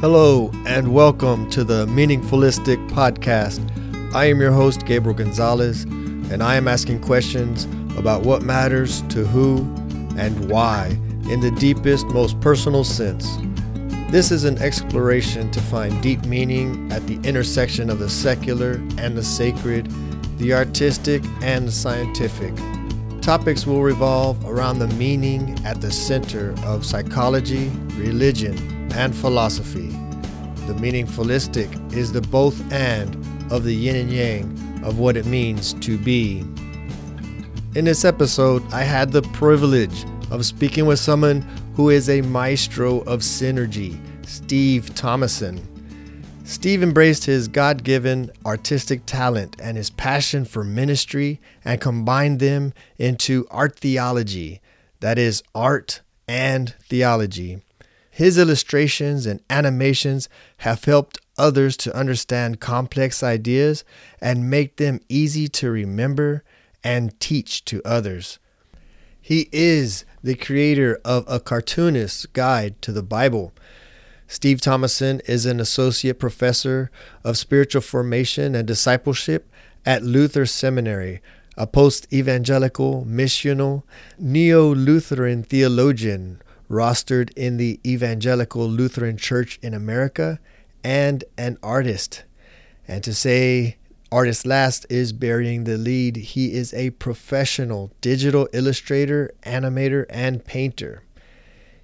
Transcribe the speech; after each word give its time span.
Hello, 0.00 0.52
and 0.64 0.94
welcome 0.94 1.50
to 1.50 1.64
the 1.64 1.84
Meaningfulistic 1.86 2.88
Podcast. 2.90 3.58
I 4.14 4.26
am 4.26 4.40
your 4.40 4.52
host, 4.52 4.86
Gabriel 4.86 5.18
Gonzalez, 5.18 5.82
and 5.82 6.40
I 6.40 6.54
am 6.54 6.68
asking 6.68 7.00
questions 7.00 7.64
about 7.98 8.22
what 8.22 8.42
matters 8.42 9.02
to 9.08 9.26
who 9.26 9.62
and 10.16 10.48
why 10.48 10.96
in 11.28 11.40
the 11.40 11.50
deepest, 11.50 12.06
most 12.06 12.40
personal 12.40 12.84
sense. 12.84 13.38
This 14.08 14.30
is 14.30 14.44
an 14.44 14.58
exploration 14.58 15.50
to 15.50 15.60
find 15.62 16.00
deep 16.00 16.24
meaning 16.26 16.92
at 16.92 17.04
the 17.08 17.18
intersection 17.28 17.90
of 17.90 17.98
the 17.98 18.08
secular 18.08 18.74
and 18.98 19.16
the 19.16 19.24
sacred, 19.24 19.90
the 20.38 20.54
artistic 20.54 21.24
and 21.42 21.66
the 21.66 21.72
scientific. 21.72 22.54
Topics 23.20 23.66
will 23.66 23.82
revolve 23.82 24.46
around 24.46 24.78
the 24.78 24.86
meaning 24.94 25.58
at 25.64 25.80
the 25.80 25.90
center 25.90 26.54
of 26.62 26.86
psychology, 26.86 27.68
religion, 27.96 28.77
and 28.98 29.14
philosophy. 29.14 29.88
The 30.66 30.74
meaningfulistic 30.74 31.94
is 31.94 32.12
the 32.12 32.20
both 32.20 32.60
and 32.72 33.14
of 33.52 33.62
the 33.62 33.72
yin 33.72 33.94
and 33.94 34.12
yang 34.12 34.82
of 34.84 34.98
what 34.98 35.16
it 35.16 35.24
means 35.24 35.72
to 35.74 35.96
be. 35.96 36.40
In 37.76 37.84
this 37.84 38.04
episode, 38.04 38.60
I 38.72 38.82
had 38.82 39.12
the 39.12 39.22
privilege 39.22 40.04
of 40.32 40.44
speaking 40.44 40.84
with 40.84 40.98
someone 40.98 41.42
who 41.76 41.90
is 41.90 42.10
a 42.10 42.22
maestro 42.22 42.98
of 43.02 43.20
synergy, 43.20 43.96
Steve 44.26 44.92
Thomason. 44.96 45.64
Steve 46.42 46.82
embraced 46.82 47.24
his 47.24 47.46
God 47.46 47.84
given 47.84 48.32
artistic 48.44 49.06
talent 49.06 49.54
and 49.62 49.76
his 49.76 49.90
passion 49.90 50.44
for 50.44 50.64
ministry 50.64 51.40
and 51.64 51.80
combined 51.80 52.40
them 52.40 52.72
into 52.98 53.46
art 53.48 53.76
theology, 53.76 54.60
that 54.98 55.18
is, 55.18 55.44
art 55.54 56.00
and 56.26 56.74
theology. 56.80 57.62
His 58.18 58.36
illustrations 58.36 59.26
and 59.26 59.38
animations 59.48 60.28
have 60.56 60.82
helped 60.82 61.20
others 61.36 61.76
to 61.76 61.94
understand 61.94 62.58
complex 62.58 63.22
ideas 63.22 63.84
and 64.20 64.50
make 64.50 64.74
them 64.74 64.98
easy 65.08 65.46
to 65.50 65.70
remember 65.70 66.42
and 66.82 67.14
teach 67.20 67.64
to 67.66 67.80
others. 67.84 68.40
He 69.20 69.48
is 69.52 70.04
the 70.20 70.34
creator 70.34 71.00
of 71.04 71.26
A 71.28 71.38
Cartoonist's 71.38 72.26
Guide 72.26 72.82
to 72.82 72.90
the 72.90 73.04
Bible. 73.04 73.52
Steve 74.26 74.60
Thomason 74.60 75.20
is 75.26 75.46
an 75.46 75.60
associate 75.60 76.18
professor 76.18 76.90
of 77.22 77.38
spiritual 77.38 77.82
formation 77.82 78.56
and 78.56 78.66
discipleship 78.66 79.48
at 79.86 80.02
Luther 80.02 80.44
Seminary, 80.44 81.20
a 81.56 81.68
post 81.68 82.12
evangelical, 82.12 83.06
missional, 83.08 83.84
neo 84.18 84.74
Lutheran 84.74 85.44
theologian 85.44 86.42
rostered 86.70 87.30
in 87.36 87.56
the 87.56 87.80
Evangelical 87.86 88.68
Lutheran 88.68 89.16
Church 89.16 89.58
in 89.62 89.74
America, 89.74 90.38
and 90.84 91.24
an 91.36 91.58
artist. 91.62 92.24
And 92.86 93.02
to 93.04 93.12
say 93.14 93.76
artist 94.10 94.46
last 94.46 94.86
is 94.88 95.12
burying 95.12 95.64
the 95.64 95.76
lead. 95.76 96.16
He 96.16 96.54
is 96.54 96.72
a 96.72 96.90
professional 96.90 97.92
digital 98.00 98.48
illustrator, 98.52 99.32
animator, 99.42 100.06
and 100.08 100.44
painter. 100.44 101.02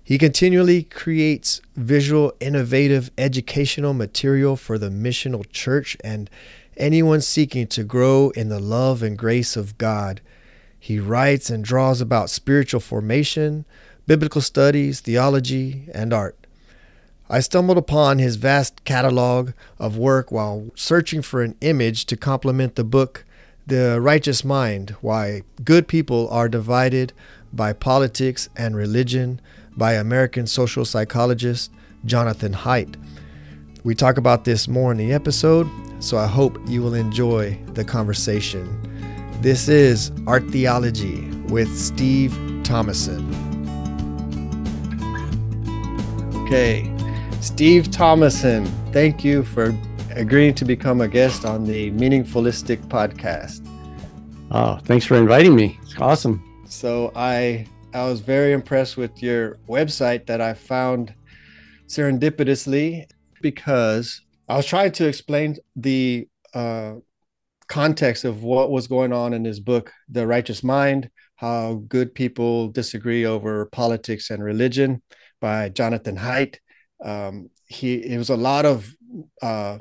He 0.02 0.18
continually 0.18 0.82
creates 0.82 1.62
visual, 1.76 2.34
innovative, 2.38 3.10
educational 3.16 3.94
material 3.94 4.54
for 4.56 4.76
the 4.76 4.90
missional 4.90 5.50
church 5.50 5.96
and 6.04 6.28
anyone 6.76 7.22
seeking 7.22 7.66
to 7.68 7.84
grow 7.84 8.30
in 8.30 8.50
the 8.50 8.60
love 8.60 9.02
and 9.02 9.16
grace 9.16 9.56
of 9.56 9.78
God. 9.78 10.20
He 10.78 10.98
writes 10.98 11.48
and 11.48 11.64
draws 11.64 12.02
about 12.02 12.28
spiritual 12.28 12.80
formation, 12.80 13.64
biblical 14.06 14.40
studies, 14.40 15.00
theology, 15.00 15.88
and 15.94 16.12
art. 16.12 16.36
I 17.28 17.40
stumbled 17.40 17.78
upon 17.78 18.18
his 18.18 18.36
vast 18.36 18.84
catalog 18.84 19.52
of 19.78 19.96
work 19.96 20.30
while 20.30 20.70
searching 20.74 21.22
for 21.22 21.42
an 21.42 21.56
image 21.62 22.04
to 22.06 22.16
complement 22.16 22.74
the 22.74 22.84
book, 22.84 23.24
The 23.66 23.98
Righteous 24.00 24.44
Mind 24.44 24.90
Why 25.00 25.42
Good 25.64 25.88
People 25.88 26.28
Are 26.28 26.48
Divided 26.50 27.14
by 27.52 27.72
Politics 27.72 28.48
and 28.56 28.76
Religion 28.76 29.40
by 29.76 29.94
American 29.94 30.46
social 30.46 30.84
psychologist 30.84 31.70
Jonathan 32.04 32.52
Haidt. 32.52 32.96
We 33.84 33.94
talk 33.94 34.18
about 34.18 34.44
this 34.44 34.68
more 34.68 34.92
in 34.92 34.98
the 34.98 35.12
episode, 35.12 35.68
so 35.98 36.18
I 36.18 36.26
hope 36.26 36.58
you 36.66 36.82
will 36.82 36.94
enjoy 36.94 37.58
the 37.72 37.84
conversation. 37.84 38.68
This 39.40 39.68
is 39.68 40.12
Art 40.26 40.46
Theology 40.48 41.22
with 41.48 41.74
Steve 41.76 42.38
Thomason. 42.64 43.53
Okay. 46.44 46.94
Steve 47.40 47.90
Thomason, 47.90 48.66
thank 48.92 49.24
you 49.24 49.44
for 49.44 49.74
agreeing 50.10 50.52
to 50.56 50.66
become 50.66 51.00
a 51.00 51.08
guest 51.08 51.46
on 51.46 51.64
the 51.64 51.90
Meaningfulistic 51.92 52.86
podcast. 52.88 53.66
Oh, 54.50 54.78
thanks 54.84 55.06
for 55.06 55.16
inviting 55.16 55.54
me. 55.56 55.78
It's 55.80 55.98
awesome. 55.98 56.44
So 56.68 57.12
I 57.16 57.66
I 57.94 58.04
was 58.04 58.20
very 58.20 58.52
impressed 58.52 58.98
with 58.98 59.22
your 59.22 59.56
website 59.70 60.26
that 60.26 60.42
I 60.42 60.52
found 60.52 61.14
serendipitously 61.86 63.06
because 63.40 64.20
I 64.46 64.58
was 64.58 64.66
trying 64.66 64.92
to 64.92 65.08
explain 65.08 65.56
the 65.76 66.28
uh, 66.52 66.96
context 67.68 68.26
of 68.26 68.42
what 68.42 68.70
was 68.70 68.86
going 68.86 69.14
on 69.14 69.32
in 69.32 69.46
his 69.46 69.60
book, 69.60 69.94
The 70.10 70.26
Righteous 70.26 70.62
Mind, 70.62 71.08
how 71.36 71.82
good 71.88 72.14
people 72.14 72.68
disagree 72.68 73.24
over 73.24 73.64
politics 73.64 74.28
and 74.28 74.44
religion 74.44 75.00
by 75.44 75.68
Jonathan 75.68 76.16
Haidt. 76.16 76.56
Um, 77.04 77.50
he 77.66 77.96
it 77.96 78.16
was 78.16 78.30
a 78.30 78.36
lot 78.36 78.64
of 78.64 78.90
uh, 79.42 79.76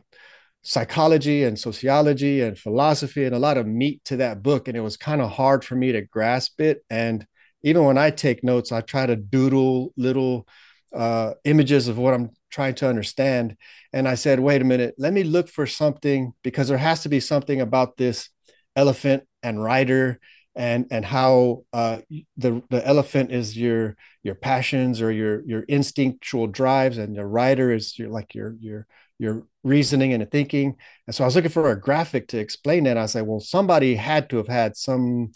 psychology 0.62 1.46
and 1.46 1.58
sociology 1.58 2.42
and 2.42 2.60
philosophy 2.60 3.24
and 3.24 3.34
a 3.34 3.40
lot 3.40 3.58
of 3.58 3.66
meat 3.66 4.04
to 4.10 4.18
that 4.18 4.44
book, 4.44 4.68
and 4.68 4.76
it 4.76 4.82
was 4.82 4.98
kind 4.98 5.22
of 5.22 5.32
hard 5.32 5.64
for 5.64 5.76
me 5.76 5.94
to 5.94 6.02
grasp 6.02 6.60
it. 6.60 6.84
And 6.90 7.26
even 7.62 7.86
when 7.86 7.98
I 7.98 8.10
take 8.10 8.44
notes, 8.44 8.74
I 8.74 8.82
try 8.82 9.06
to 9.06 9.16
doodle 9.16 9.94
little 9.96 10.46
uh, 10.94 11.36
images 11.46 11.88
of 11.88 11.98
what 11.98 12.14
I'm 12.14 12.32
trying 12.52 12.76
to 12.76 12.90
understand. 12.90 13.56
And 13.94 14.06
I 14.06 14.16
said, 14.16 14.42
wait 14.42 14.62
a 14.62 14.66
minute, 14.66 14.96
let 14.98 15.14
me 15.14 15.24
look 15.24 15.48
for 15.48 15.66
something 15.66 16.34
because 16.44 16.68
there 16.68 16.78
has 16.90 17.04
to 17.04 17.10
be 17.10 17.22
something 17.22 17.62
about 17.62 17.96
this 17.96 18.30
elephant 18.76 19.24
and 19.42 19.64
rider 19.64 20.20
and 20.56 20.86
and 20.92 21.04
how 21.04 21.66
uh, 21.74 22.00
the 22.38 22.62
the 22.70 22.86
elephant 22.86 23.32
is 23.32 23.58
your 23.58 23.96
your 24.22 24.36
passions 24.36 25.02
or 25.02 25.12
your 25.12 25.44
your 25.46 25.64
instinctual 25.64 26.48
drives, 26.48 26.98
and 26.98 27.16
the 27.16 27.26
rider 27.26 27.72
is 27.72 27.98
your 27.98 28.10
like 28.10 28.36
your 28.36 28.56
your 28.60 28.88
your 29.20 29.44
reasoning 29.64 30.14
and 30.14 30.30
thinking. 30.30 30.76
And 31.08 31.16
so 31.16 31.24
I 31.24 31.28
was 31.28 31.36
looking 31.36 31.52
for 31.52 31.72
a 31.72 31.80
graphic 31.80 32.28
to 32.30 32.38
explain 32.38 32.84
that. 32.84 32.98
I 32.98 33.02
was 33.02 33.16
like, 33.16 33.26
well, 33.26 33.40
somebody 33.40 33.96
had 33.96 34.30
to 34.30 34.38
have 34.38 34.48
had 34.48 34.76
some 34.76 35.32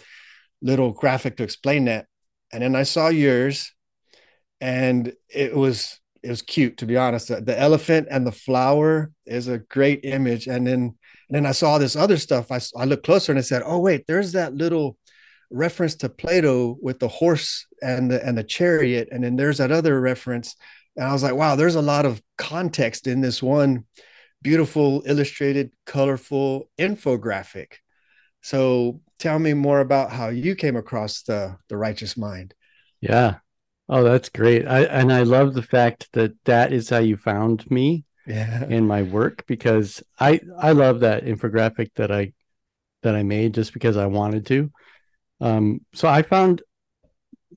little 0.61 0.91
graphic 0.91 1.37
to 1.37 1.43
explain 1.43 1.85
that. 1.85 2.07
And 2.51 2.63
then 2.63 2.75
I 2.75 2.83
saw 2.83 3.09
yours, 3.09 3.73
and 4.61 5.13
it 5.29 5.55
was 5.55 5.99
it 6.23 6.29
was 6.29 6.41
cute 6.41 6.77
to 6.77 6.85
be 6.85 6.97
honest. 6.97 7.29
The, 7.29 7.41
the 7.41 7.59
elephant 7.59 8.07
and 8.09 8.25
the 8.25 8.31
flower 8.31 9.11
is 9.25 9.47
a 9.47 9.59
great 9.59 10.01
image. 10.03 10.47
And 10.47 10.67
then 10.67 10.97
and 11.29 11.35
then 11.35 11.45
I 11.45 11.51
saw 11.51 11.77
this 11.77 11.95
other 11.95 12.17
stuff. 12.17 12.51
I 12.51 12.59
I 12.77 12.85
looked 12.85 13.05
closer 13.05 13.31
and 13.31 13.39
I 13.39 13.43
said, 13.43 13.63
oh 13.65 13.79
wait, 13.79 14.05
there's 14.07 14.31
that 14.33 14.53
little 14.53 14.97
reference 15.49 15.95
to 15.95 16.09
Plato 16.09 16.77
with 16.81 16.99
the 16.99 17.07
horse 17.07 17.65
and 17.81 18.11
the 18.11 18.25
and 18.25 18.37
the 18.37 18.43
chariot, 18.43 19.09
and 19.11 19.23
then 19.23 19.35
there's 19.35 19.57
that 19.57 19.71
other 19.71 19.99
reference. 19.99 20.55
And 20.95 21.05
I 21.05 21.13
was 21.13 21.23
like, 21.23 21.35
wow, 21.35 21.55
there's 21.55 21.75
a 21.75 21.81
lot 21.81 22.05
of 22.05 22.21
context 22.37 23.07
in 23.07 23.21
this 23.21 23.43
one 23.43 23.85
beautiful, 24.41 25.03
illustrated, 25.05 25.71
colorful 25.85 26.69
infographic. 26.79 27.73
So 28.41 29.01
tell 29.19 29.39
me 29.39 29.53
more 29.53 29.79
about 29.79 30.11
how 30.11 30.29
you 30.29 30.55
came 30.55 30.75
across 30.75 31.23
the 31.23 31.57
the 31.69 31.77
righteous 31.77 32.17
mind. 32.17 32.53
Yeah. 33.01 33.35
Oh, 33.89 34.03
that's 34.03 34.29
great. 34.29 34.67
I 34.67 34.83
and 34.83 35.11
I 35.11 35.23
love 35.23 35.53
the 35.53 35.61
fact 35.61 36.09
that 36.13 36.33
that 36.45 36.73
is 36.73 36.89
how 36.89 36.99
you 36.99 37.17
found 37.17 37.69
me 37.69 38.05
yeah. 38.27 38.65
in 38.65 38.85
my 38.85 39.03
work 39.03 39.45
because 39.47 40.03
I 40.19 40.39
I 40.57 40.73
love 40.73 41.01
that 41.01 41.25
infographic 41.25 41.91
that 41.95 42.11
I 42.11 42.33
that 43.03 43.15
I 43.15 43.23
made 43.23 43.53
just 43.53 43.73
because 43.73 43.97
I 43.97 44.07
wanted 44.07 44.45
to. 44.47 44.71
Um, 45.39 45.81
so 45.93 46.07
I 46.07 46.23
found 46.23 46.61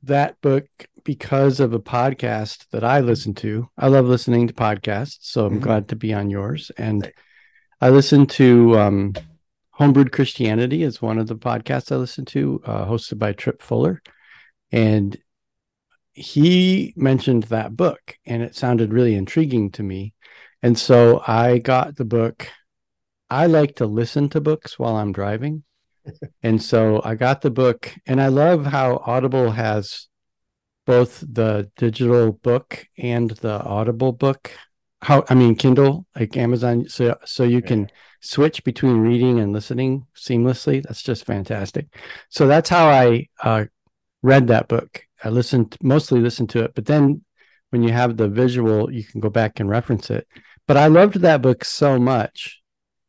that 0.02 0.40
book 0.40 0.66
because 1.04 1.60
of 1.60 1.72
a 1.72 1.80
podcast 1.80 2.66
that 2.70 2.84
I 2.84 3.00
listen 3.00 3.34
to. 3.34 3.68
I 3.76 3.88
love 3.88 4.06
listening 4.06 4.46
to 4.46 4.54
podcasts, 4.54 5.18
so 5.22 5.46
I'm 5.46 5.54
mm-hmm. 5.54 5.62
glad 5.62 5.88
to 5.88 5.96
be 5.96 6.12
on 6.12 6.30
yours. 6.30 6.70
And 6.76 7.12
I 7.80 7.90
listen 7.90 8.26
to 8.26 8.78
um, 8.78 9.14
Homebrewed 9.78 10.12
Christianity 10.12 10.82
is 10.82 11.00
one 11.00 11.18
of 11.18 11.26
the 11.26 11.36
podcasts 11.36 11.90
I 11.90 11.96
listen 11.96 12.26
to, 12.26 12.60
uh, 12.64 12.84
hosted 12.86 13.18
by 13.18 13.32
Tripp 13.32 13.62
Fuller, 13.62 14.02
and 14.70 15.16
he 16.12 16.92
mentioned 16.96 17.44
that 17.44 17.76
book, 17.76 18.18
and 18.26 18.42
it 18.42 18.54
sounded 18.54 18.92
really 18.92 19.14
intriguing 19.14 19.70
to 19.72 19.82
me. 19.82 20.12
And 20.62 20.78
so 20.78 21.22
I 21.26 21.58
got 21.58 21.96
the 21.96 22.04
book. 22.04 22.48
I 23.28 23.46
like 23.46 23.76
to 23.76 23.86
listen 23.86 24.28
to 24.30 24.40
books 24.40 24.78
while 24.78 24.96
I'm 24.96 25.12
driving 25.12 25.64
and 26.42 26.62
so 26.62 27.00
I 27.04 27.14
got 27.14 27.42
the 27.42 27.50
book, 27.50 27.94
and 28.06 28.20
I 28.20 28.28
love 28.28 28.66
how 28.66 29.02
Audible 29.06 29.50
has 29.50 30.08
both 30.86 31.20
the 31.20 31.70
digital 31.76 32.32
book 32.32 32.86
and 32.98 33.30
the 33.30 33.62
audible 33.62 34.12
book 34.12 34.50
how 35.02 35.24
I 35.28 35.34
mean 35.34 35.54
Kindle, 35.54 36.06
like 36.14 36.36
Amazon, 36.36 36.88
so 36.88 37.16
so 37.24 37.44
you 37.44 37.62
can 37.62 37.90
switch 38.20 38.62
between 38.64 38.98
reading 38.98 39.40
and 39.40 39.52
listening 39.52 40.06
seamlessly. 40.14 40.82
That's 40.82 41.02
just 41.02 41.24
fantastic. 41.24 41.86
So 42.28 42.46
that's 42.46 42.68
how 42.68 42.88
I 42.88 43.28
uh, 43.42 43.64
read 44.22 44.48
that 44.48 44.68
book. 44.68 45.02
I 45.24 45.30
listened 45.30 45.76
mostly 45.82 46.20
listened 46.20 46.50
to 46.50 46.64
it, 46.64 46.74
but 46.74 46.86
then 46.86 47.24
when 47.70 47.82
you 47.82 47.92
have 47.92 48.16
the 48.16 48.28
visual, 48.28 48.92
you 48.92 49.04
can 49.04 49.20
go 49.20 49.30
back 49.30 49.60
and 49.60 49.70
reference 49.70 50.10
it. 50.10 50.26
But 50.70 50.76
I 50.76 50.86
loved 50.86 51.16
that 51.16 51.42
book 51.42 51.64
so 51.64 51.98
much. 51.98 52.62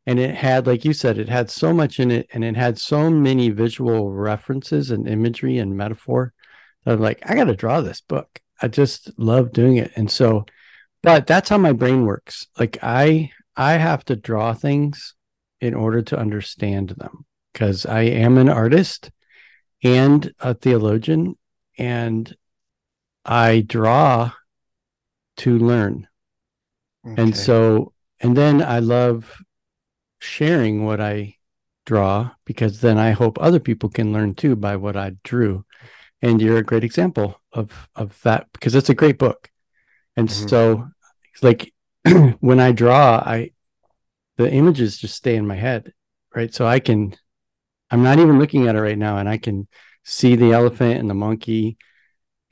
And 0.08 0.18
it 0.18 0.34
had, 0.34 0.66
like 0.66 0.84
you 0.84 0.94
said, 0.94 1.20
it 1.20 1.30
had 1.30 1.52
so 1.52 1.72
much 1.72 2.00
in 2.00 2.10
it 2.10 2.26
and 2.34 2.44
it 2.44 2.56
had 2.56 2.80
so 2.80 3.12
many 3.12 3.50
visual 3.50 4.12
references 4.12 4.90
and 4.90 5.08
imagery 5.08 5.60
and 5.60 5.78
metaphor 5.78 6.34
I'm 6.88 7.00
like, 7.00 7.22
I 7.30 7.36
got 7.36 7.44
to 7.44 7.56
draw 7.56 7.82
this 7.82 8.02
book. 8.02 8.40
I 8.64 8.68
just 8.68 9.12
love 9.20 9.52
doing 9.52 9.78
it. 9.78 9.92
And 9.96 10.10
so, 10.10 10.48
but 11.04 11.28
that's 11.28 11.50
how 11.50 11.60
my 11.60 11.72
brain 11.72 12.04
works. 12.04 12.48
Like 12.58 12.80
I, 12.82 13.30
I 13.56 13.74
have 13.74 14.04
to 14.06 14.16
draw 14.16 14.56
things 14.56 15.14
in 15.60 15.76
order 15.76 16.02
to 16.02 16.18
understand 16.18 16.90
them 16.90 17.28
because 17.54 17.86
I 17.86 18.02
am 18.06 18.40
an 18.40 18.50
artist 18.50 19.12
and 19.84 20.34
a 20.40 20.56
theologian 20.56 21.38
and 21.78 22.36
I 23.24 23.62
draw 23.62 24.32
to 25.38 25.60
learn. 25.60 26.08
Okay. 27.06 27.22
And 27.22 27.36
so, 27.36 27.94
and 28.20 28.36
then 28.36 28.62
I 28.62 28.80
love 28.80 29.42
sharing 30.20 30.86
what 30.86 31.02
I 31.02 31.36
draw 31.86 32.32
because 32.46 32.82
then 32.82 32.98
I 32.98 33.12
hope 33.12 33.38
other 33.40 33.60
people 33.60 33.90
can 33.90 34.14
learn 34.14 34.36
too 34.36 34.56
by 34.56 34.76
what 34.76 34.96
I 34.96 35.14
drew. 35.24 35.66
And 36.22 36.42
you're 36.42 36.60
a 36.60 36.64
great 36.64 36.84
example 36.84 37.42
of 37.52 37.90
of 37.96 38.22
that 38.22 38.48
because 38.54 38.76
it's 38.76 38.90
a 38.90 38.96
great 38.96 39.18
book. 39.18 39.50
And 40.16 40.30
mm-hmm. 40.30 40.48
so 40.48 40.88
like 41.42 41.74
when 42.40 42.60
I 42.60 42.72
draw, 42.72 43.16
I 43.26 43.52
the 44.38 44.52
images 44.52 44.98
just 44.98 45.16
stay 45.16 45.36
in 45.36 45.48
my 45.48 45.56
head, 45.56 45.94
right? 46.36 46.54
So 46.54 46.68
I 46.68 46.80
can 46.80 47.16
I'm 47.90 48.04
not 48.04 48.20
even 48.20 48.40
looking 48.40 48.68
at 48.68 48.76
it 48.76 48.82
right 48.82 48.98
now 48.98 49.18
and 49.18 49.28
I 49.28 49.38
can 49.38 49.68
see 50.04 50.36
the 50.36 50.54
elephant 50.54 51.00
and 51.00 51.10
the 51.10 51.16
monkey 51.16 51.78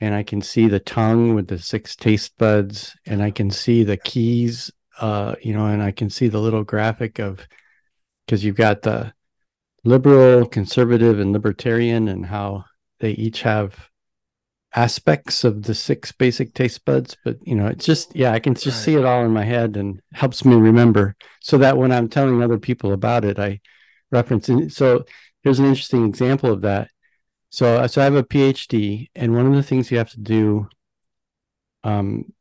and 0.00 0.14
I 0.14 0.22
can 0.22 0.40
see 0.40 0.68
the 0.68 0.80
tongue 0.80 1.34
with 1.34 1.48
the 1.48 1.58
six 1.58 1.94
taste 1.94 2.36
buds, 2.38 2.96
and 3.06 3.22
I 3.22 3.30
can 3.30 3.50
see 3.50 3.84
the 3.84 3.98
keys, 3.98 4.70
uh, 4.98 5.34
you 5.42 5.52
know, 5.52 5.66
and 5.66 5.82
I 5.82 5.90
can 5.90 6.08
see 6.08 6.28
the 6.28 6.40
little 6.40 6.64
graphic 6.64 7.18
of 7.18 7.46
because 8.24 8.44
you've 8.44 8.56
got 8.56 8.82
the 8.82 9.12
liberal, 9.84 10.46
conservative, 10.46 11.20
and 11.20 11.32
libertarian, 11.32 12.08
and 12.08 12.24
how 12.24 12.64
they 13.00 13.10
each 13.12 13.42
have 13.42 13.88
aspects 14.74 15.42
of 15.42 15.64
the 15.64 15.74
six 15.74 16.12
basic 16.12 16.54
taste 16.54 16.84
buds. 16.84 17.16
But 17.24 17.36
you 17.46 17.54
know, 17.54 17.66
it's 17.66 17.84
just 17.84 18.16
yeah, 18.16 18.32
I 18.32 18.38
can 18.38 18.54
just 18.54 18.66
right. 18.66 18.74
see 18.84 18.94
it 18.94 19.04
all 19.04 19.24
in 19.24 19.32
my 19.32 19.44
head, 19.44 19.76
and 19.76 20.00
helps 20.14 20.46
me 20.46 20.56
remember, 20.56 21.14
so 21.40 21.58
that 21.58 21.76
when 21.76 21.92
I'm 21.92 22.08
telling 22.08 22.42
other 22.42 22.58
people 22.58 22.92
about 22.92 23.26
it, 23.26 23.38
I 23.38 23.60
reference. 24.10 24.48
it. 24.48 24.72
so 24.72 25.04
here's 25.42 25.58
an 25.58 25.66
interesting 25.66 26.06
example 26.06 26.50
of 26.52 26.62
that 26.62 26.90
so, 27.50 27.86
so 27.88 28.00
I 28.00 28.04
have 28.04 28.14
a 28.14 28.22
PhD, 28.22 29.10
and 29.14 29.34
one 29.34 29.46
of 29.46 29.54
the 29.54 29.62
things 29.62 29.90
you 29.90 29.98
have 29.98 30.10
to 30.10 30.20
do, 30.20 30.68
um, 31.84 32.32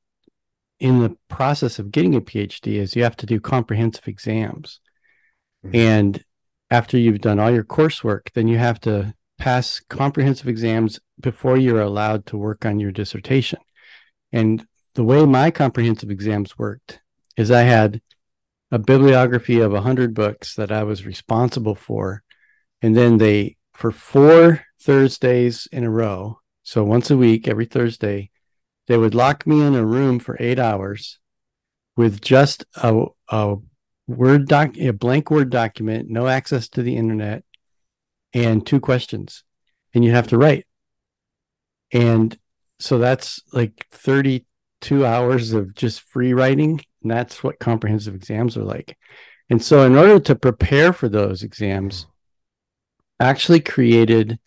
in 0.79 0.99
the 0.99 1.17
process 1.27 1.79
of 1.79 1.91
getting 1.91 2.15
a 2.15 2.21
PhD 2.21 2.75
is 2.75 2.95
you 2.95 3.03
have 3.03 3.17
to 3.17 3.25
do 3.25 3.39
comprehensive 3.39 4.07
exams, 4.07 4.79
mm-hmm. 5.65 5.75
and 5.75 6.23
after 6.71 6.97
you've 6.97 7.21
done 7.21 7.39
all 7.39 7.51
your 7.51 7.63
coursework, 7.63 8.31
then 8.33 8.47
you 8.47 8.57
have 8.57 8.79
to 8.81 9.13
pass 9.39 9.81
comprehensive 9.89 10.47
exams 10.47 10.99
before 11.19 11.57
you're 11.57 11.81
allowed 11.81 12.25
to 12.27 12.37
work 12.37 12.65
on 12.65 12.79
your 12.79 12.91
dissertation. 12.91 13.59
And 14.31 14.65
the 14.93 15.03
way 15.03 15.25
my 15.25 15.49
comprehensive 15.49 16.11
exams 16.11 16.57
worked 16.57 16.99
is 17.35 17.49
I 17.49 17.61
had 17.61 18.01
a 18.71 18.77
bibliography 18.77 19.59
of 19.59 19.71
100 19.71 20.13
books 20.13 20.55
that 20.55 20.71
I 20.71 20.83
was 20.83 21.05
responsible 21.05 21.73
for. 21.73 22.21
And 22.81 22.95
then 22.95 23.17
they, 23.17 23.57
for 23.73 23.91
four 23.91 24.61
Thursdays 24.81 25.67
in 25.71 25.83
a 25.83 25.89
row. 25.89 26.39
So 26.63 26.83
once 26.83 27.11
a 27.11 27.17
week, 27.17 27.47
every 27.47 27.65
Thursday, 27.65 28.29
they 28.87 28.97
would 28.97 29.15
lock 29.15 29.45
me 29.45 29.61
in 29.61 29.75
a 29.75 29.85
room 29.85 30.19
for 30.19 30.37
eight 30.39 30.59
hours 30.59 31.19
with 31.95 32.21
just 32.21 32.65
a, 32.75 33.05
a 33.29 33.57
word 34.07 34.47
doc, 34.47 34.77
a 34.77 34.91
blank 34.91 35.29
word 35.29 35.49
document, 35.49 36.09
no 36.09 36.27
access 36.27 36.67
to 36.69 36.81
the 36.81 36.95
internet, 36.95 37.43
and 38.33 38.65
two 38.65 38.79
questions, 38.79 39.43
and 39.93 40.03
you 40.05 40.11
have 40.11 40.27
to 40.27 40.37
write. 40.37 40.65
And 41.91 42.37
so 42.79 42.97
that's 42.97 43.41
like 43.51 43.85
32 43.91 45.05
hours 45.05 45.53
of 45.53 45.75
just 45.75 46.01
free 46.01 46.33
writing. 46.33 46.81
And 47.01 47.11
that's 47.11 47.43
what 47.43 47.59
comprehensive 47.59 48.15
exams 48.15 48.57
are 48.57 48.63
like. 48.63 48.97
And 49.49 49.63
so, 49.63 49.83
in 49.83 49.95
order 49.95 50.19
to 50.19 50.35
prepare 50.35 50.93
for 50.93 51.09
those 51.09 51.41
exams, 51.41 52.05
actually 53.19 53.61
created 53.61 54.39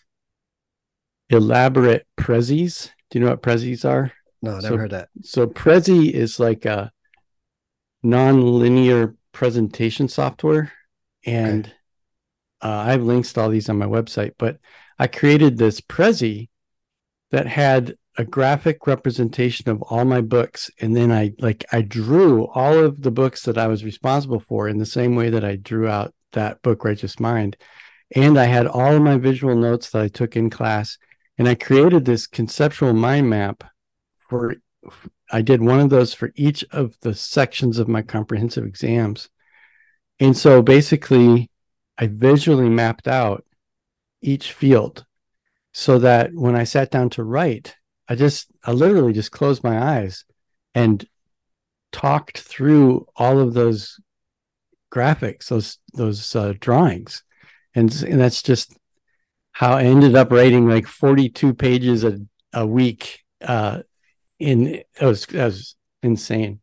elaborate 1.32 2.06
prezis. 2.16 2.90
Do 3.10 3.18
you 3.18 3.24
know 3.24 3.30
what 3.30 3.42
prezis 3.42 3.88
are? 3.88 4.12
No, 4.42 4.52
I 4.52 4.54
never 4.54 4.68
so, 4.68 4.76
heard 4.76 4.90
that. 4.90 5.08
So 5.22 5.46
Prezi 5.46 6.10
is 6.10 6.40
like 6.40 6.64
a 6.64 6.90
non-linear 8.02 9.14
presentation 9.30 10.08
software, 10.08 10.72
and 11.24 11.66
okay. 11.66 11.74
uh, 12.62 12.84
I 12.86 12.90
have 12.90 13.04
links 13.04 13.32
to 13.32 13.40
all 13.40 13.48
these 13.48 13.68
on 13.68 13.78
my 13.78 13.86
website. 13.86 14.32
But 14.38 14.58
I 14.98 15.06
created 15.06 15.56
this 15.56 15.80
Prezi 15.80 16.48
that 17.30 17.46
had 17.46 17.94
a 18.18 18.24
graphic 18.24 18.86
representation 18.86 19.70
of 19.70 19.80
all 19.82 20.04
my 20.04 20.20
books, 20.20 20.70
and 20.80 20.94
then 20.96 21.12
I 21.12 21.34
like 21.38 21.64
I 21.70 21.82
drew 21.82 22.48
all 22.48 22.76
of 22.76 23.00
the 23.00 23.12
books 23.12 23.44
that 23.44 23.58
I 23.58 23.68
was 23.68 23.84
responsible 23.84 24.40
for 24.40 24.68
in 24.68 24.78
the 24.78 24.86
same 24.86 25.14
way 25.14 25.30
that 25.30 25.44
I 25.44 25.56
drew 25.56 25.86
out 25.86 26.12
that 26.32 26.60
book, 26.62 26.84
Righteous 26.84 27.20
Mind, 27.20 27.56
and 28.16 28.36
I 28.38 28.44
had 28.44 28.66
all 28.66 28.96
of 28.96 29.02
my 29.02 29.18
visual 29.18 29.54
notes 29.54 29.90
that 29.90 30.02
I 30.02 30.08
took 30.08 30.34
in 30.34 30.50
class 30.50 30.98
and 31.38 31.48
I 31.48 31.54
created 31.54 32.04
this 32.04 32.26
conceptual 32.26 32.92
mind 32.92 33.28
map 33.30 33.64
for 34.16 34.56
I 35.30 35.42
did 35.42 35.62
one 35.62 35.80
of 35.80 35.90
those 35.90 36.12
for 36.12 36.32
each 36.34 36.64
of 36.72 36.96
the 37.00 37.14
sections 37.14 37.78
of 37.78 37.88
my 37.88 38.02
comprehensive 38.02 38.64
exams. 38.64 39.30
And 40.20 40.36
so 40.36 40.60
basically 40.60 41.50
I 41.96 42.06
visually 42.06 42.68
mapped 42.68 43.08
out 43.08 43.44
each 44.20 44.52
field 44.52 45.04
so 45.72 45.98
that 46.00 46.34
when 46.34 46.54
I 46.54 46.64
sat 46.64 46.90
down 46.90 47.10
to 47.10 47.24
write, 47.24 47.74
I 48.08 48.14
just 48.14 48.48
I 48.64 48.72
literally 48.72 49.12
just 49.12 49.32
closed 49.32 49.64
my 49.64 49.98
eyes 49.98 50.24
and 50.74 51.06
talked 51.92 52.40
through 52.40 53.06
all 53.16 53.38
of 53.38 53.54
those 53.54 53.98
graphics, 54.92 55.48
those 55.48 55.78
those 55.94 56.36
uh, 56.36 56.54
drawings, 56.60 57.22
and, 57.74 57.90
and 58.02 58.20
that's 58.20 58.42
just 58.42 58.76
how 59.52 59.76
I 59.76 59.84
ended 59.84 60.16
up 60.16 60.30
writing 60.32 60.68
like 60.68 60.86
42 60.86 61.54
pages 61.54 62.04
a, 62.04 62.18
a 62.52 62.66
week. 62.66 63.20
Uh, 63.40 63.82
in 64.38 64.66
it 64.74 64.86
was, 65.00 65.24
it 65.26 65.34
was 65.34 65.76
insane, 66.02 66.60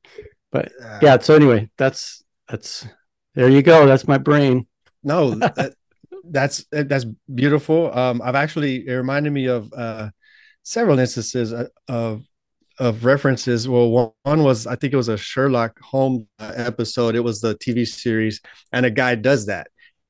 but 0.52 0.72
yeah. 1.02 1.18
So 1.20 1.36
anyway, 1.36 1.70
that's, 1.78 2.24
that's, 2.50 2.86
there 3.36 3.48
you 3.50 3.62
go. 3.62 3.86
That's 3.86 4.08
my 4.08 4.18
brain. 4.18 4.68
No, 5.04 5.30
that, 5.36 5.76
that's, 6.26 6.66
that's 6.72 7.06
beautiful. 7.34 7.98
Um, 7.98 8.22
I've 8.22 8.36
actually, 8.36 8.88
it 8.88 8.94
reminded 8.94 9.32
me 9.32 9.46
of, 9.46 9.72
uh, 9.72 10.10
several 10.64 11.00
instances 11.00 11.54
uh, 11.54 11.68
of, 11.88 12.24
of 12.80 13.06
references. 13.06 13.68
Well, 13.68 14.16
one 14.24 14.44
was 14.44 14.68
I 14.68 14.76
think 14.76 14.94
it 14.94 14.98
was 14.98 15.10
a 15.10 15.18
Sherlock 15.18 15.80
Holmes 15.80 16.26
episode. 16.40 17.16
It 17.16 17.24
was 17.24 17.42
the 17.42 17.56
TV 17.56 17.86
series, 17.86 18.42
and 18.72 18.86
a 18.86 18.92
guy 18.92 19.16
does 19.16 19.48
that 19.48 19.68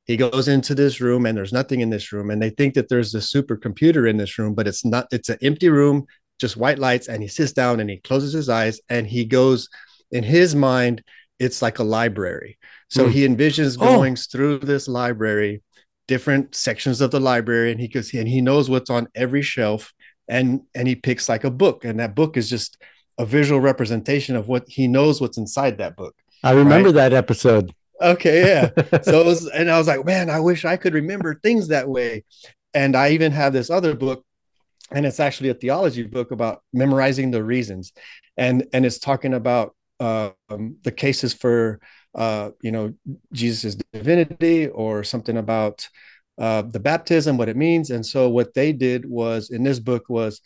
he 0.10 0.18
goes 0.18 0.48
into 0.48 0.74
this 0.74 1.00
room 1.00 1.28
and 1.28 1.38
there's 1.38 1.54
nothing 1.54 1.82
in 1.82 1.92
this 1.92 2.12
room 2.12 2.32
and 2.32 2.42
they 2.42 2.50
think 2.50 2.74
that 2.74 2.90
there's 2.90 3.14
a 3.14 3.20
supercomputer 3.20 4.10
in 4.10 4.18
this 4.18 4.40
room 4.40 4.56
but 4.56 4.68
it's 4.68 4.84
not 4.84 5.06
it's 5.12 5.30
an 5.30 5.38
empty 5.44 5.70
room 5.70 6.04
just 6.40 6.58
white 6.58 6.80
lights 6.80 7.08
and 7.08 7.22
he 7.22 7.28
sits 7.28 7.52
down 7.52 7.80
and 7.80 7.92
he 7.92 7.98
closes 7.98 8.34
his 8.34 8.50
eyes 8.50 8.82
and 8.90 9.06
he 9.06 9.24
goes 9.24 9.70
in 10.12 10.24
his 10.24 10.56
mind 10.56 11.04
it's 11.38 11.62
like 11.62 11.78
a 11.78 11.84
library 11.84 12.58
so 12.90 13.06
mm. 13.06 13.12
he 13.12 13.28
envisions 13.28 13.78
oh. 13.80 13.86
going 13.86 14.14
oh. 14.14 14.22
through 14.32 14.58
this 14.58 14.88
library 14.88 15.62
different 16.08 16.56
sections 16.56 17.02
of 17.02 17.12
the 17.12 17.20
library 17.20 17.72
and 17.72 17.80
he 17.80 17.88
goes 17.88 18.12
and 18.12 18.28
he 18.28 18.42
knows 18.42 18.68
what's 18.68 18.90
on 18.90 19.08
every 19.14 19.44
shelf 19.44 19.94
and 20.28 20.62
and 20.74 20.88
he 20.88 20.96
picks 20.96 21.30
like 21.30 21.44
a 21.44 21.52
book 21.52 21.86
and 21.86 22.00
that 22.00 22.16
book 22.16 22.36
is 22.36 22.50
just 22.50 22.82
a 23.20 23.26
visual 23.28 23.62
representation 23.62 24.36
of 24.36 24.48
what 24.48 24.64
he 24.68 24.88
knows 24.88 25.22
what's 25.22 25.38
inside 25.38 25.78
that 25.78 25.96
book 25.96 26.16
i 26.44 26.50
remember 26.50 26.88
right? 26.88 26.96
that 26.96 27.14
episode 27.14 27.72
Okay, 28.02 28.48
yeah. 28.48 28.70
so 29.02 29.20
it 29.22 29.26
was, 29.26 29.48
and 29.48 29.70
I 29.70 29.78
was 29.78 29.88
like, 29.88 30.06
man, 30.06 30.30
I 30.30 30.40
wish 30.40 30.66
I 30.66 30.78
could 30.78 30.94
remember 30.94 31.36
things 31.36 31.68
that 31.68 31.88
way. 31.88 32.24
And 32.74 32.96
I 32.96 33.10
even 33.12 33.32
have 33.32 33.54
this 33.54 33.70
other 33.70 33.96
book, 33.96 34.24
and 34.92 35.06
it's 35.06 35.20
actually 35.20 35.50
a 35.50 35.54
theology 35.54 36.04
book 36.04 36.32
about 36.32 36.62
memorizing 36.72 37.32
the 37.32 37.44
reasons, 37.44 37.94
and 38.38 38.68
and 38.74 38.86
it's 38.86 39.00
talking 39.00 39.34
about 39.34 39.76
uh, 40.00 40.32
um, 40.50 40.78
the 40.84 40.92
cases 40.92 41.34
for 41.34 41.80
uh, 42.16 42.52
you 42.62 42.72
know 42.72 42.94
Jesus' 43.34 43.76
divinity 43.92 44.68
or 44.68 45.04
something 45.04 45.38
about 45.38 45.88
uh, 46.38 46.62
the 46.62 46.80
baptism, 46.80 47.38
what 47.38 47.50
it 47.50 47.58
means. 47.58 47.90
And 47.90 48.06
so 48.06 48.30
what 48.30 48.54
they 48.54 48.72
did 48.72 49.06
was 49.06 49.50
in 49.50 49.64
this 49.64 49.80
book 49.80 50.06
was 50.10 50.42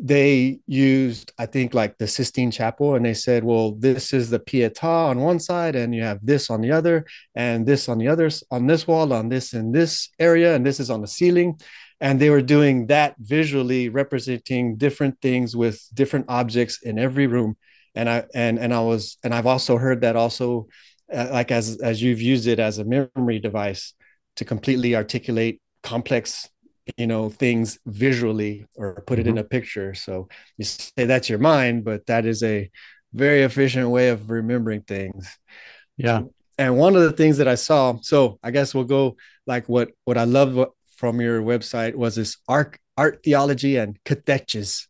they 0.00 0.58
used 0.66 1.32
i 1.38 1.46
think 1.46 1.72
like 1.72 1.96
the 1.98 2.06
sistine 2.06 2.50
chapel 2.50 2.96
and 2.96 3.04
they 3.04 3.14
said 3.14 3.44
well 3.44 3.72
this 3.76 4.12
is 4.12 4.28
the 4.28 4.40
pietà 4.40 4.82
on 4.82 5.20
one 5.20 5.38
side 5.38 5.76
and 5.76 5.94
you 5.94 6.02
have 6.02 6.18
this 6.20 6.50
on 6.50 6.60
the 6.60 6.72
other 6.72 7.04
and 7.36 7.64
this 7.64 7.88
on 7.88 7.98
the 7.98 8.08
other 8.08 8.28
on 8.50 8.66
this 8.66 8.88
wall 8.88 9.12
on 9.12 9.28
this 9.28 9.54
in 9.54 9.70
this 9.70 10.10
area 10.18 10.54
and 10.54 10.64
this 10.64 10.80
is 10.80 10.90
on 10.90 11.00
the 11.00 11.06
ceiling. 11.06 11.60
And 12.00 12.20
they 12.20 12.30
were 12.30 12.42
doing 12.42 12.88
that 12.88 13.14
visually 13.18 13.88
representing 13.88 14.76
different 14.76 15.20
things 15.20 15.56
with 15.56 15.80
different 15.94 16.26
objects 16.28 16.82
in 16.82 16.98
every 16.98 17.26
room. 17.26 17.56
And 17.94 18.08
i 18.08 18.24
and 18.34 18.58
and 18.58 18.74
i 18.74 18.80
was 18.80 19.18
and 19.22 19.32
i've 19.32 19.46
also 19.46 19.76
heard 19.78 20.00
that 20.00 20.16
also 20.16 20.66
uh, 21.12 21.28
like 21.30 21.52
as 21.52 21.80
as 21.80 22.02
you've 22.02 22.20
used 22.20 22.48
it 22.48 22.58
as 22.58 22.78
a 22.78 22.84
memory 22.84 23.38
device 23.38 23.94
to 24.36 24.44
completely 24.44 24.96
articulate 24.96 25.60
complex 25.84 26.48
you 26.96 27.06
know 27.06 27.30
things 27.30 27.78
visually 27.86 28.66
or 28.76 29.02
put 29.06 29.18
it 29.18 29.22
mm-hmm. 29.22 29.30
in 29.30 29.38
a 29.38 29.44
picture 29.44 29.94
so 29.94 30.28
you 30.56 30.64
say 30.64 31.04
that's 31.04 31.28
your 31.28 31.38
mind 31.38 31.84
but 31.84 32.06
that 32.06 32.26
is 32.26 32.42
a 32.42 32.70
very 33.12 33.42
efficient 33.42 33.88
way 33.88 34.08
of 34.08 34.30
remembering 34.30 34.82
things 34.82 35.38
yeah 35.96 36.22
and 36.58 36.76
one 36.76 36.94
of 36.94 37.02
the 37.02 37.12
things 37.12 37.38
that 37.38 37.48
i 37.48 37.54
saw 37.54 37.96
so 38.02 38.38
i 38.42 38.50
guess 38.50 38.74
we'll 38.74 38.84
go 38.84 39.16
like 39.46 39.68
what 39.68 39.90
what 40.04 40.18
i 40.18 40.24
love 40.24 40.68
from 40.96 41.20
your 41.20 41.40
website 41.42 41.94
was 41.94 42.16
this 42.16 42.36
art 42.48 42.78
art 42.96 43.20
theology 43.24 43.76
and 43.76 43.98
cateches 44.04 44.88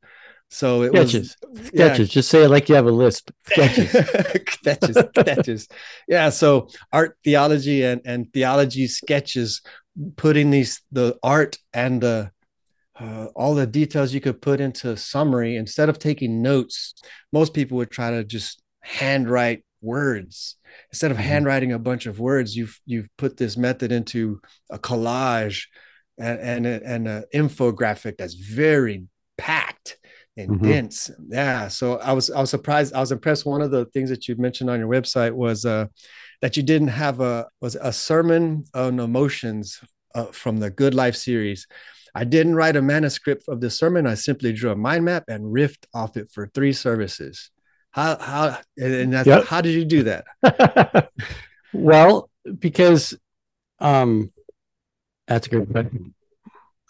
so 0.54 0.82
it 0.82 0.92
sketches. 0.92 1.36
was 1.50 1.66
sketches. 1.66 2.08
Yeah. 2.08 2.12
Just 2.12 2.28
say 2.28 2.44
it 2.44 2.48
like 2.48 2.68
you 2.68 2.76
have 2.76 2.86
a 2.86 2.92
lisp. 2.92 3.30
Sketches. 3.44 3.90
sketches. 4.50 4.96
sketches. 5.18 5.68
Yeah. 6.06 6.30
So 6.30 6.68
art 6.92 7.18
theology 7.24 7.82
and, 7.82 8.00
and 8.04 8.32
theology 8.32 8.86
sketches 8.86 9.62
putting 10.16 10.50
these 10.50 10.80
the 10.92 11.18
art 11.22 11.58
and 11.72 12.00
the 12.00 12.30
uh, 12.98 13.26
all 13.34 13.54
the 13.54 13.66
details 13.66 14.14
you 14.14 14.20
could 14.20 14.40
put 14.40 14.60
into 14.60 14.96
summary 14.96 15.56
instead 15.56 15.88
of 15.88 15.98
taking 15.98 16.42
notes 16.42 16.94
most 17.32 17.52
people 17.52 17.76
would 17.76 17.90
try 17.90 18.10
to 18.10 18.24
just 18.24 18.62
handwrite 18.82 19.64
words 19.80 20.56
instead 20.90 21.10
of 21.10 21.16
mm-hmm. 21.16 21.26
handwriting 21.26 21.72
a 21.72 21.78
bunch 21.78 22.06
of 22.06 22.18
words 22.18 22.56
you've 22.56 22.80
you've 22.86 23.08
put 23.16 23.36
this 23.36 23.56
method 23.56 23.92
into 23.92 24.40
a 24.70 24.78
collage 24.78 25.64
and 26.18 26.66
and, 26.66 26.66
and 26.66 27.08
an 27.08 27.24
infographic 27.34 28.16
that's 28.16 28.34
very 28.34 29.04
packed 29.36 29.98
and 30.36 30.50
mm-hmm. 30.50 30.64
dense 30.64 31.10
yeah 31.28 31.68
so 31.68 31.98
i 31.98 32.12
was 32.12 32.30
i 32.30 32.40
was 32.40 32.50
surprised 32.50 32.94
i 32.94 33.00
was 33.00 33.12
impressed 33.12 33.46
one 33.46 33.62
of 33.62 33.70
the 33.70 33.84
things 33.86 34.10
that 34.10 34.26
you 34.26 34.36
mentioned 34.36 34.70
on 34.70 34.78
your 34.78 34.88
website 34.88 35.32
was 35.32 35.64
uh 35.64 35.86
that 36.41 36.57
you 36.57 36.62
didn't 36.62 36.88
have 36.88 37.21
a 37.21 37.49
was 37.61 37.76
a 37.76 37.93
sermon 37.93 38.64
on 38.75 39.00
emotions 39.00 39.81
uh, 40.14 40.26
from 40.26 40.59
the 40.59 40.71
Good 40.71 40.95
Life 40.95 41.17
series. 41.17 41.67
I 42.14 42.25
didn't 42.25 42.55
write 42.55 42.76
a 42.76 42.83
manuscript 42.83 43.45
of 43.49 43.61
the 43.61 43.71
sermon. 43.71 44.07
I 44.07 44.14
simply 44.14 44.53
drew 44.53 44.71
a 44.71 44.76
mind 44.76 45.05
map 45.05 45.25
and 45.29 45.53
riffed 45.53 45.87
off 45.93 46.17
it 46.17 46.31
for 46.31 46.47
three 46.47 46.73
services. 46.73 47.50
How 47.91 48.17
how 48.19 48.59
and 48.76 49.12
that's, 49.12 49.26
yep. 49.26 49.45
how 49.47 49.61
did 49.61 49.75
you 49.75 49.85
do 49.85 50.05
that? 50.05 51.11
well, 51.73 52.31
because 52.59 53.17
um, 53.81 54.33
that's 55.26 55.47
a 55.47 55.50
good 55.50 55.71
question. 55.71 56.14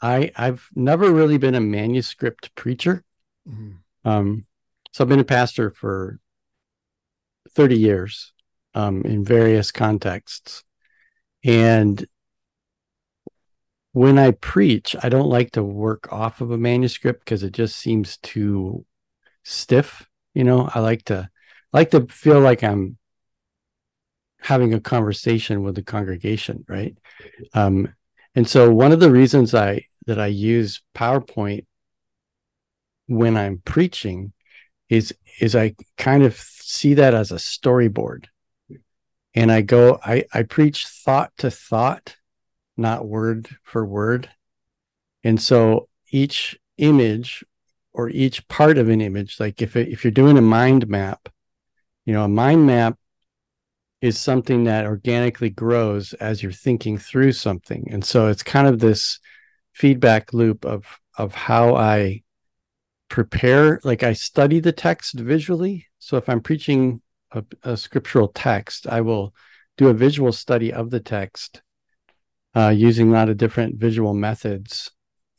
I 0.02 0.30
I've 0.36 0.68
never 0.74 1.10
really 1.10 1.38
been 1.38 1.54
a 1.54 1.60
manuscript 1.60 2.54
preacher. 2.54 3.02
Mm-hmm. 3.48 4.08
Um, 4.08 4.46
so 4.92 5.04
I've 5.04 5.08
been 5.08 5.20
a 5.20 5.24
pastor 5.24 5.70
for 5.70 6.20
30 7.54 7.78
years 7.78 8.33
um, 8.74 9.02
in 9.02 9.24
various 9.24 9.70
contexts. 9.70 10.64
And 11.44 12.06
when 13.92 14.18
I 14.18 14.32
preach, 14.32 14.96
I 15.02 15.08
don't 15.08 15.28
like 15.28 15.52
to 15.52 15.62
work 15.62 16.12
off 16.12 16.40
of 16.40 16.50
a 16.50 16.58
manuscript 16.58 17.24
because 17.24 17.42
it 17.42 17.52
just 17.52 17.76
seems 17.76 18.16
too 18.18 18.84
stiff. 19.44 20.08
You 20.34 20.44
know, 20.44 20.68
I 20.74 20.80
like 20.80 21.04
to 21.04 21.30
like 21.72 21.90
to 21.92 22.06
feel 22.06 22.40
like 22.40 22.64
I'm 22.64 22.98
having 24.40 24.74
a 24.74 24.80
conversation 24.80 25.62
with 25.62 25.76
the 25.76 25.82
congregation, 25.82 26.64
right? 26.68 26.96
Um, 27.54 27.94
and 28.34 28.48
so 28.48 28.70
one 28.72 28.92
of 28.92 29.00
the 29.00 29.10
reasons 29.10 29.54
I 29.54 29.86
that 30.06 30.18
I 30.18 30.26
use 30.26 30.82
PowerPoint 30.94 31.66
when 33.06 33.36
I'm 33.36 33.62
preaching 33.64 34.32
is 34.88 35.14
is 35.40 35.54
I 35.54 35.74
kind 35.98 36.24
of 36.24 36.36
see 36.36 36.94
that 36.94 37.14
as 37.14 37.30
a 37.30 37.36
storyboard 37.36 38.26
and 39.34 39.50
I 39.50 39.62
go, 39.62 39.98
I, 40.04 40.24
I 40.32 40.44
preach 40.44 40.86
thought 40.86 41.32
to 41.38 41.50
thought, 41.50 42.16
not 42.76 43.06
word 43.06 43.48
for 43.62 43.84
word. 43.84 44.30
And 45.22 45.40
so 45.40 45.88
each 46.10 46.58
image 46.78 47.44
or 47.92 48.08
each 48.10 48.46
part 48.48 48.78
of 48.78 48.88
an 48.88 49.00
image, 49.00 49.40
like 49.40 49.62
if 49.62 49.76
it, 49.76 49.88
if 49.88 50.04
you're 50.04 50.10
doing 50.10 50.38
a 50.38 50.42
mind 50.42 50.88
map, 50.88 51.28
you 52.04 52.12
know, 52.12 52.24
a 52.24 52.28
mind 52.28 52.66
map 52.66 52.98
is 54.00 54.18
something 54.18 54.64
that 54.64 54.84
organically 54.84 55.50
grows 55.50 56.12
as 56.14 56.42
you're 56.42 56.52
thinking 56.52 56.98
through 56.98 57.32
something. 57.32 57.88
And 57.90 58.04
so 58.04 58.28
it's 58.28 58.42
kind 58.42 58.66
of 58.66 58.78
this 58.78 59.18
feedback 59.72 60.32
loop 60.32 60.64
of 60.64 61.00
of 61.16 61.34
how 61.34 61.76
I 61.76 62.22
prepare, 63.08 63.80
like 63.84 64.02
I 64.02 64.12
study 64.12 64.60
the 64.60 64.72
text 64.72 65.18
visually. 65.18 65.86
So 65.98 66.16
if 66.16 66.28
I'm 66.28 66.40
preaching 66.40 67.00
a, 67.34 67.44
a 67.62 67.76
scriptural 67.76 68.28
text, 68.28 68.86
I 68.86 69.00
will 69.00 69.34
do 69.76 69.88
a 69.88 69.94
visual 69.94 70.32
study 70.32 70.72
of 70.72 70.90
the 70.90 71.00
text 71.00 71.62
uh, 72.54 72.68
using 72.68 73.10
a 73.10 73.12
lot 73.12 73.28
of 73.28 73.36
different 73.36 73.76
visual 73.76 74.14
methods 74.14 74.90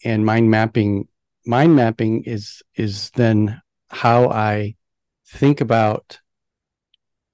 and 0.04 0.26
mind 0.26 0.52
mapping. 0.52 1.08
Mind 1.46 1.76
mapping 1.76 2.24
is 2.24 2.62
is 2.76 3.12
then 3.12 3.62
how 3.90 4.30
I 4.30 4.76
think 5.28 5.62
about 5.62 6.20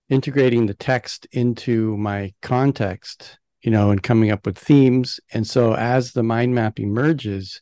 integrating 0.10 0.66
the 0.66 0.74
text 0.74 1.26
into 1.32 1.96
my 1.98 2.34
context, 2.42 3.40
you 3.62 3.72
know, 3.72 3.92
and 3.92 4.04
coming 4.04 4.32
up 4.32 4.46
with 4.46 4.58
themes. 4.58 5.20
And 5.34 5.48
so 5.48 5.74
as 5.74 6.12
the 6.12 6.24
mind 6.24 6.54
map 6.54 6.80
emerges, 6.80 7.62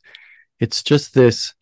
it's 0.59 0.81
just 0.81 1.13
this 1.13 1.53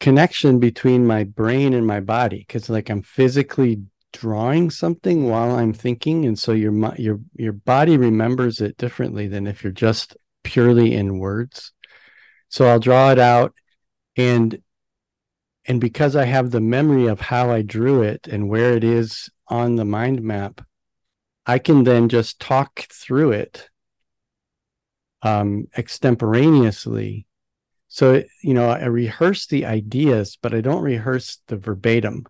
connection 0.00 0.58
between 0.58 1.06
my 1.06 1.24
brain 1.24 1.72
and 1.72 1.86
my 1.86 2.00
body 2.00 2.44
because 2.46 2.68
like 2.68 2.90
i'm 2.90 3.02
physically 3.02 3.82
drawing 4.12 4.70
something 4.70 5.28
while 5.28 5.56
i'm 5.56 5.72
thinking 5.72 6.24
and 6.26 6.38
so 6.38 6.52
your 6.52 6.94
your 6.96 7.20
your 7.34 7.52
body 7.52 7.96
remembers 7.96 8.60
it 8.60 8.76
differently 8.76 9.26
than 9.26 9.46
if 9.46 9.62
you're 9.64 9.72
just 9.72 10.16
purely 10.42 10.94
in 10.94 11.18
words. 11.18 11.72
So 12.48 12.66
i'll 12.66 12.78
draw 12.78 13.10
it 13.10 13.18
out 13.18 13.54
and 14.16 14.62
and 15.66 15.80
because 15.80 16.14
i 16.14 16.24
have 16.24 16.50
the 16.50 16.60
memory 16.60 17.06
of 17.06 17.20
how 17.20 17.50
i 17.50 17.62
drew 17.62 18.02
it 18.02 18.28
and 18.28 18.48
where 18.48 18.74
it 18.74 18.84
is 18.84 19.28
on 19.48 19.76
the 19.76 19.84
mind 19.84 20.22
map 20.22 20.60
i 21.46 21.58
can 21.58 21.84
then 21.84 22.08
just 22.08 22.38
talk 22.38 22.86
through 22.92 23.32
it 23.32 23.68
um 25.22 25.66
extemporaneously 25.76 27.26
so, 27.96 28.22
you 28.42 28.52
know, 28.52 28.68
I 28.68 28.84
rehearse 28.84 29.46
the 29.46 29.64
ideas, 29.64 30.36
but 30.42 30.52
I 30.52 30.60
don't 30.60 30.82
rehearse 30.82 31.40
the 31.46 31.56
verbatim 31.56 32.26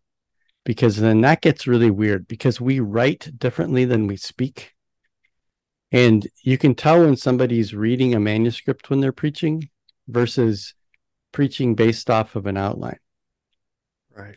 because 0.65 0.95
then 0.97 1.23
that 1.23 1.41
gets 1.41 1.67
really 1.67 1.91
weird 1.91 2.29
because 2.29 2.61
we 2.61 2.79
write 2.79 3.37
differently 3.37 3.85
than 3.85 4.07
we 4.07 4.17
speak. 4.17 4.75
And 5.91 6.25
you 6.41 6.57
can 6.57 6.77
tell 6.77 7.01
when 7.01 7.17
somebody's 7.17 7.75
reading 7.75 8.15
a 8.15 8.21
manuscript 8.21 8.91
when 8.91 9.01
they're 9.01 9.11
preaching 9.11 9.69
versus 10.07 10.73
preaching 11.33 11.75
based 11.75 12.11
off 12.11 12.37
of 12.37 12.47
an 12.47 12.57
outline. 12.57 13.01
Right. 14.17 14.37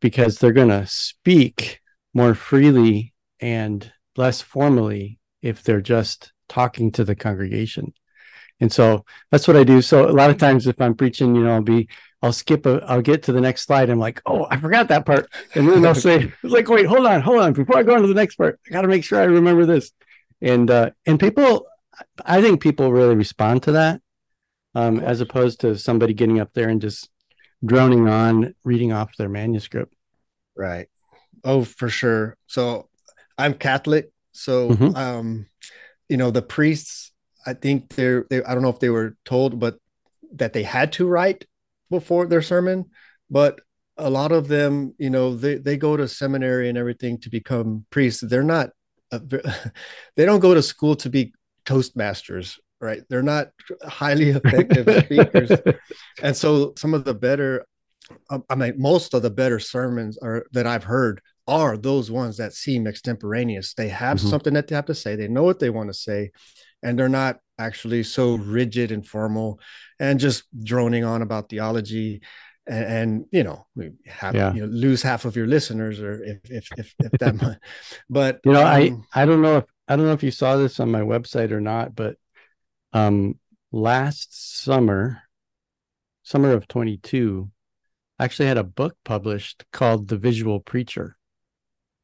Because 0.00 0.36
they're 0.36 0.52
going 0.52 0.68
to 0.68 0.86
speak 0.86 1.80
more 2.12 2.34
freely 2.34 3.14
and 3.40 3.90
less 4.14 4.42
formally 4.42 5.20
if 5.40 5.62
they're 5.62 5.80
just 5.80 6.34
talking 6.50 6.92
to 6.92 7.04
the 7.04 7.16
congregation. 7.16 7.94
And 8.60 8.72
so 8.72 9.04
that's 9.30 9.46
what 9.46 9.56
I 9.56 9.64
do. 9.64 9.82
So 9.82 10.08
a 10.08 10.12
lot 10.12 10.30
of 10.30 10.38
times 10.38 10.66
if 10.66 10.80
I'm 10.80 10.94
preaching, 10.94 11.34
you 11.34 11.44
know, 11.44 11.54
I'll 11.54 11.62
be, 11.62 11.88
I'll 12.22 12.32
skip 12.32 12.64
a, 12.66 12.82
I'll 12.86 13.02
get 13.02 13.22
to 13.24 13.32
the 13.32 13.40
next 13.40 13.62
slide. 13.62 13.90
I'm 13.90 13.98
like, 13.98 14.22
oh, 14.24 14.46
I 14.50 14.56
forgot 14.56 14.88
that 14.88 15.04
part. 15.04 15.28
And 15.54 15.68
then 15.68 15.84
I'll 15.84 15.94
say, 15.94 16.32
like, 16.42 16.68
wait, 16.68 16.86
hold 16.86 17.06
on, 17.06 17.20
hold 17.20 17.40
on. 17.40 17.52
Before 17.52 17.76
I 17.76 17.82
go 17.82 17.94
on 17.94 18.02
to 18.02 18.06
the 18.06 18.14
next 18.14 18.36
part, 18.36 18.58
I 18.66 18.70
got 18.70 18.82
to 18.82 18.88
make 18.88 19.04
sure 19.04 19.20
I 19.20 19.24
remember 19.24 19.66
this. 19.66 19.92
And, 20.40 20.70
uh, 20.70 20.90
and 21.04 21.20
people, 21.20 21.66
I 22.24 22.40
think 22.40 22.62
people 22.62 22.92
really 22.92 23.14
respond 23.14 23.62
to 23.64 23.72
that. 23.72 24.00
Um, 24.74 25.00
as 25.00 25.22
opposed 25.22 25.60
to 25.60 25.78
somebody 25.78 26.12
getting 26.12 26.38
up 26.38 26.50
there 26.52 26.68
and 26.68 26.82
just 26.82 27.08
droning 27.64 28.08
on, 28.10 28.54
reading 28.62 28.92
off 28.92 29.16
their 29.16 29.30
manuscript. 29.30 29.94
Right. 30.54 30.88
Oh, 31.44 31.64
for 31.64 31.88
sure. 31.88 32.36
So 32.46 32.90
I'm 33.38 33.54
Catholic. 33.54 34.10
So, 34.32 34.70
mm-hmm. 34.70 34.94
um, 34.94 35.46
you 36.10 36.18
know, 36.18 36.30
the 36.30 36.42
priests 36.42 37.12
I 37.46 37.54
think 37.54 37.94
they're 37.94 38.26
they, 38.28 38.42
I 38.42 38.54
don't 38.54 38.62
know 38.62 38.70
if 38.70 38.80
they 38.80 38.90
were 38.90 39.16
told, 39.24 39.58
but 39.58 39.76
that 40.34 40.52
they 40.52 40.62
had 40.62 40.92
to 40.92 41.06
write 41.06 41.46
before 41.90 42.26
their 42.26 42.42
sermon. 42.42 42.86
But 43.30 43.60
a 43.96 44.10
lot 44.10 44.32
of 44.32 44.48
them, 44.48 44.94
you 44.98 45.10
know, 45.10 45.34
they 45.34 45.56
they 45.56 45.76
go 45.76 45.96
to 45.96 46.08
seminary 46.08 46.68
and 46.68 46.76
everything 46.76 47.18
to 47.20 47.30
become 47.30 47.86
priests. 47.90 48.22
They're 48.26 48.42
not. 48.42 48.70
Uh, 49.12 49.20
they 50.16 50.24
don't 50.24 50.40
go 50.40 50.54
to 50.54 50.62
school 50.62 50.96
to 50.96 51.08
be 51.08 51.32
toastmasters 51.64 52.56
right? 52.80 53.02
They're 53.08 53.22
not 53.22 53.48
highly 53.84 54.30
effective 54.42 55.04
speakers. 55.04 55.50
And 56.22 56.34
so 56.34 56.72
some 56.78 56.94
of 56.94 57.04
the 57.04 57.12
better, 57.12 57.66
um, 58.30 58.42
I 58.48 58.54
mean, 58.54 58.74
most 58.78 59.12
of 59.12 59.20
the 59.20 59.30
better 59.30 59.58
sermons 59.58 60.16
are 60.16 60.46
that 60.52 60.66
I've 60.66 60.84
heard 60.84 61.20
are 61.46 61.76
those 61.76 62.10
ones 62.10 62.38
that 62.38 62.54
seem 62.54 62.86
extemporaneous. 62.86 63.74
They 63.74 63.88
have 63.88 64.16
mm-hmm. 64.16 64.28
something 64.28 64.54
that 64.54 64.66
they 64.66 64.74
have 64.74 64.86
to 64.86 64.94
say. 64.94 65.14
They 65.14 65.28
know 65.28 65.42
what 65.42 65.58
they 65.58 65.68
want 65.68 65.90
to 65.90 65.94
say, 65.94 66.30
and 66.86 66.98
they're 66.98 67.08
not 67.08 67.38
actually 67.58 68.02
so 68.02 68.34
rigid 68.36 68.92
and 68.92 69.06
formal 69.06 69.58
and 69.98 70.20
just 70.20 70.44
droning 70.62 71.04
on 71.04 71.22
about 71.22 71.48
theology 71.48 72.20
and, 72.66 72.84
and 72.84 73.24
you 73.32 73.42
know 73.42 73.66
have 74.06 74.34
yeah. 74.34 74.52
you 74.52 74.60
know 74.60 74.66
lose 74.66 75.02
half 75.02 75.24
of 75.24 75.36
your 75.36 75.46
listeners 75.46 76.00
or 76.00 76.22
if 76.22 76.38
if 76.50 76.68
if, 76.76 76.94
if 76.98 77.12
that 77.12 77.40
much 77.40 77.58
but 78.10 78.40
you 78.44 78.52
know 78.52 78.60
um, 78.60 78.66
i 78.66 79.22
i 79.22 79.24
don't 79.24 79.42
know 79.42 79.58
if 79.58 79.64
i 79.88 79.96
don't 79.96 80.06
know 80.06 80.12
if 80.12 80.22
you 80.22 80.30
saw 80.30 80.56
this 80.56 80.78
on 80.80 80.90
my 80.90 81.00
website 81.00 81.50
or 81.50 81.60
not 81.60 81.94
but 81.94 82.16
um 82.92 83.38
last 83.72 84.62
summer 84.62 85.22
summer 86.22 86.52
of 86.52 86.68
22 86.68 87.50
I 88.18 88.24
actually 88.24 88.48
had 88.48 88.58
a 88.58 88.64
book 88.64 88.96
published 89.04 89.64
called 89.72 90.08
the 90.08 90.16
visual 90.16 90.60
preacher. 90.60 91.16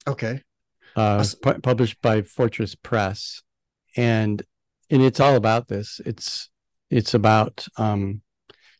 Okay. 0.06 0.42
Uh, 0.94 1.24
pu- 1.40 1.60
published 1.60 2.02
by 2.02 2.22
fortress 2.22 2.74
press. 2.74 3.42
And 3.96 4.42
and 4.92 5.02
it's 5.02 5.18
all 5.18 5.34
about 5.34 5.66
this 5.66 6.00
it's 6.06 6.50
it's 6.88 7.14
about 7.14 7.66
um 7.76 8.22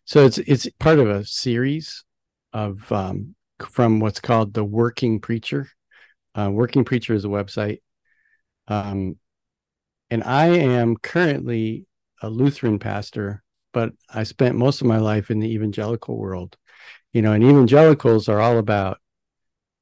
so 0.04 0.24
it's 0.24 0.38
it's 0.38 0.68
part 0.78 0.98
of 0.98 1.08
a 1.08 1.24
series 1.24 2.04
of 2.52 2.90
um, 2.92 3.34
from 3.60 4.00
what's 4.00 4.20
called 4.20 4.54
the 4.54 4.64
Working 4.64 5.20
Preacher. 5.20 5.68
Uh, 6.34 6.50
Working 6.50 6.84
Preacher 6.84 7.14
is 7.14 7.24
a 7.24 7.28
website, 7.28 7.78
um, 8.68 9.16
and 10.10 10.24
I 10.24 10.46
am 10.46 10.96
currently 10.96 11.86
a 12.20 12.28
Lutheran 12.28 12.78
pastor, 12.78 13.42
but 13.72 13.92
I 14.12 14.24
spent 14.24 14.56
most 14.56 14.80
of 14.80 14.86
my 14.86 14.98
life 14.98 15.30
in 15.30 15.38
the 15.38 15.52
evangelical 15.52 16.16
world. 16.16 16.56
You 17.12 17.22
know, 17.22 17.32
and 17.32 17.44
evangelicals 17.44 18.28
are 18.28 18.40
all 18.40 18.58
about 18.58 18.98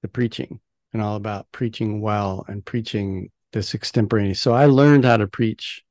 the 0.03 0.09
preaching 0.09 0.61
and 0.93 1.01
all 1.01 1.17
about 1.17 1.47
preaching 1.53 2.01
well 2.01 2.45
and 2.49 2.65
preaching 2.65 3.31
this 3.53 3.75
extemporaneous. 3.75 4.41
So 4.41 4.53
I 4.53 4.67
learned 4.67 5.05
how 5.05 5.17
to 5.17 5.29
preach 5.29 5.83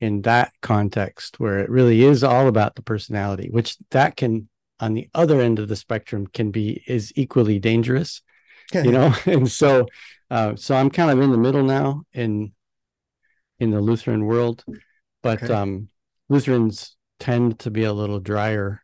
in 0.00 0.22
that 0.22 0.52
context 0.62 1.38
where 1.38 1.58
it 1.58 1.70
really 1.70 2.02
is 2.02 2.24
all 2.24 2.48
about 2.48 2.74
the 2.74 2.82
personality 2.82 3.48
which 3.50 3.76
that 3.90 4.16
can 4.16 4.48
on 4.80 4.94
the 4.94 5.08
other 5.14 5.40
end 5.40 5.58
of 5.58 5.68
the 5.68 5.76
spectrum 5.76 6.26
can 6.26 6.50
be 6.50 6.82
is 6.86 7.12
equally 7.16 7.58
dangerous 7.58 8.22
you 8.72 8.92
know? 8.92 9.12
And 9.26 9.50
so 9.50 9.86
uh, 10.30 10.54
so 10.54 10.76
i'm 10.76 10.90
kind 10.90 11.10
of 11.10 11.20
in 11.20 11.30
the 11.30 11.38
middle 11.38 11.64
now 11.64 12.02
in 12.12 12.52
in 13.58 13.70
the 13.70 13.80
lutheran 13.80 14.24
world 14.24 14.64
but 15.22 15.42
okay. 15.42 15.52
um 15.52 15.88
lutherans 16.28 16.96
tend 17.18 17.58
to 17.58 17.70
be 17.70 17.84
a 17.84 17.92
little 17.92 18.20
drier 18.20 18.82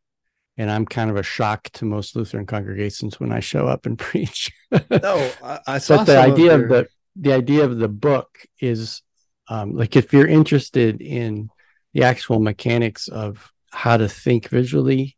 and 0.59 0.71
i'm 0.71 0.85
kind 0.85 1.09
of 1.09 1.17
a 1.17 1.23
shock 1.23 1.71
to 1.71 1.85
most 1.85 2.17
lutheran 2.17 2.47
congregations 2.47 3.21
when 3.21 3.33
i 3.33 3.41
show 3.41 3.67
up 3.67 3.87
and 3.87 3.99
preach. 4.11 4.51
No 4.91 5.31
i, 5.43 5.61
I 5.67 5.79
saw 5.79 5.99
but 5.99 6.07
the 6.07 6.19
idea 6.19 6.55
of, 6.55 6.69
their... 6.69 6.81
of 6.81 6.87
the 6.87 6.89
the 7.19 7.33
idea 7.33 7.65
of 7.65 7.79
the 7.79 7.89
book 7.89 8.39
is 8.61 9.03
um, 9.49 9.75
like 9.75 9.97
if 9.97 10.13
you're 10.13 10.27
interested 10.27 11.01
in 11.01 11.51
the 11.93 12.03
actual 12.03 12.41
mechanics 12.41 13.09
of 13.09 13.53
how 13.71 13.97
to 13.97 14.09
think 14.09 14.49
visually 14.49 15.17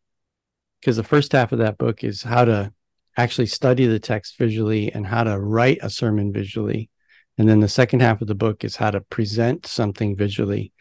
because 0.80 0.96
the 0.96 1.04
first 1.04 1.32
half 1.32 1.52
of 1.52 1.58
that 1.58 1.78
book 1.78 2.04
is 2.04 2.22
how 2.22 2.44
to 2.44 2.72
actually 3.16 3.46
study 3.46 3.86
the 3.86 3.98
text 3.98 4.38
visually 4.38 4.92
and 4.92 5.06
how 5.06 5.24
to 5.24 5.38
write 5.38 5.78
a 5.82 5.90
sermon 5.90 6.32
visually. 6.32 6.88
And 7.36 7.48
then 7.48 7.60
the 7.60 7.68
second 7.68 8.00
half 8.00 8.20
of 8.20 8.28
the 8.28 8.34
book 8.34 8.64
is 8.64 8.76
how 8.76 8.92
to 8.92 9.00
present 9.00 9.66
something 9.66 10.16
visually. 10.16 10.72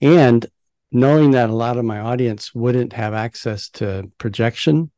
And 0.00 0.44
knowing 0.94 1.32
that 1.32 1.50
a 1.50 1.54
lot 1.54 1.76
of 1.76 1.84
my 1.84 1.98
audience 1.98 2.54
wouldn't 2.54 2.92
have 2.92 3.14
access 3.14 3.68
to 3.68 4.10
projection 4.18 4.90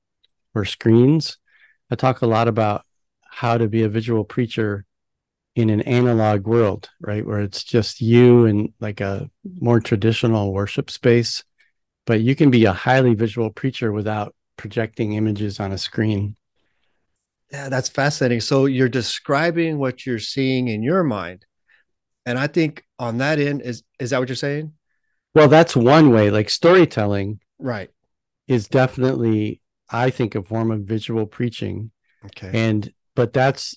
or 0.55 0.65
screens 0.65 1.39
i 1.91 1.95
talk 1.95 2.23
a 2.23 2.27
lot 2.27 2.49
about 2.49 2.85
how 3.23 3.59
to 3.59 3.69
be 3.69 3.83
a 3.83 3.89
visual 3.89 4.25
preacher 4.25 4.86
in 5.57 5.71
an 5.71 5.81
analog 5.81 6.47
world, 6.47 6.91
right? 7.01 7.27
Where 7.27 7.41
it's 7.41 7.65
just 7.65 8.03
you 8.03 8.45
and 8.45 8.73
like 8.79 9.01
a 9.01 9.29
more 9.59 9.81
traditional 9.81 10.53
worship 10.53 10.91
space. 10.91 11.43
But 12.05 12.21
you 12.21 12.37
can 12.37 12.51
be 12.51 12.67
a 12.67 12.73
highly 12.73 13.15
visual 13.15 13.51
preacher 13.51 13.91
without 13.91 14.35
projecting 14.59 15.15
images 15.15 15.59
on 15.59 15.73
a 15.73 15.79
screen. 15.79 16.37
Yeah, 17.51 17.71
that's 17.71 17.89
fascinating. 17.89 18.43
So 18.43 18.67
you're 18.67 18.89
describing 18.89 19.79
what 19.79 20.05
you're 20.05 20.19
seeing 20.19 20.69
in 20.69 20.83
your 20.83 21.03
mind. 21.03 21.47
And 22.27 22.39
I 22.39 22.49
think 22.49 22.85
on 22.99 23.19
that 23.19 23.39
end, 23.39 23.63
is 23.63 23.83
is 23.99 24.11
that 24.11 24.19
what 24.19 24.29
you're 24.29 24.37
saying? 24.37 24.73
Well, 25.35 25.49
that's 25.49 25.75
one 25.75 26.11
way. 26.11 26.31
Like 26.31 26.51
storytelling, 26.51 27.41
right, 27.59 27.89
is 28.47 28.69
definitely, 28.69 29.63
I 29.89 30.11
think, 30.11 30.35
a 30.35 30.43
form 30.43 30.71
of 30.71 30.81
visual 30.81 31.27
preaching. 31.27 31.93
Okay. 32.27 32.51
And 32.53 32.93
but 33.15 33.33
that's 33.33 33.77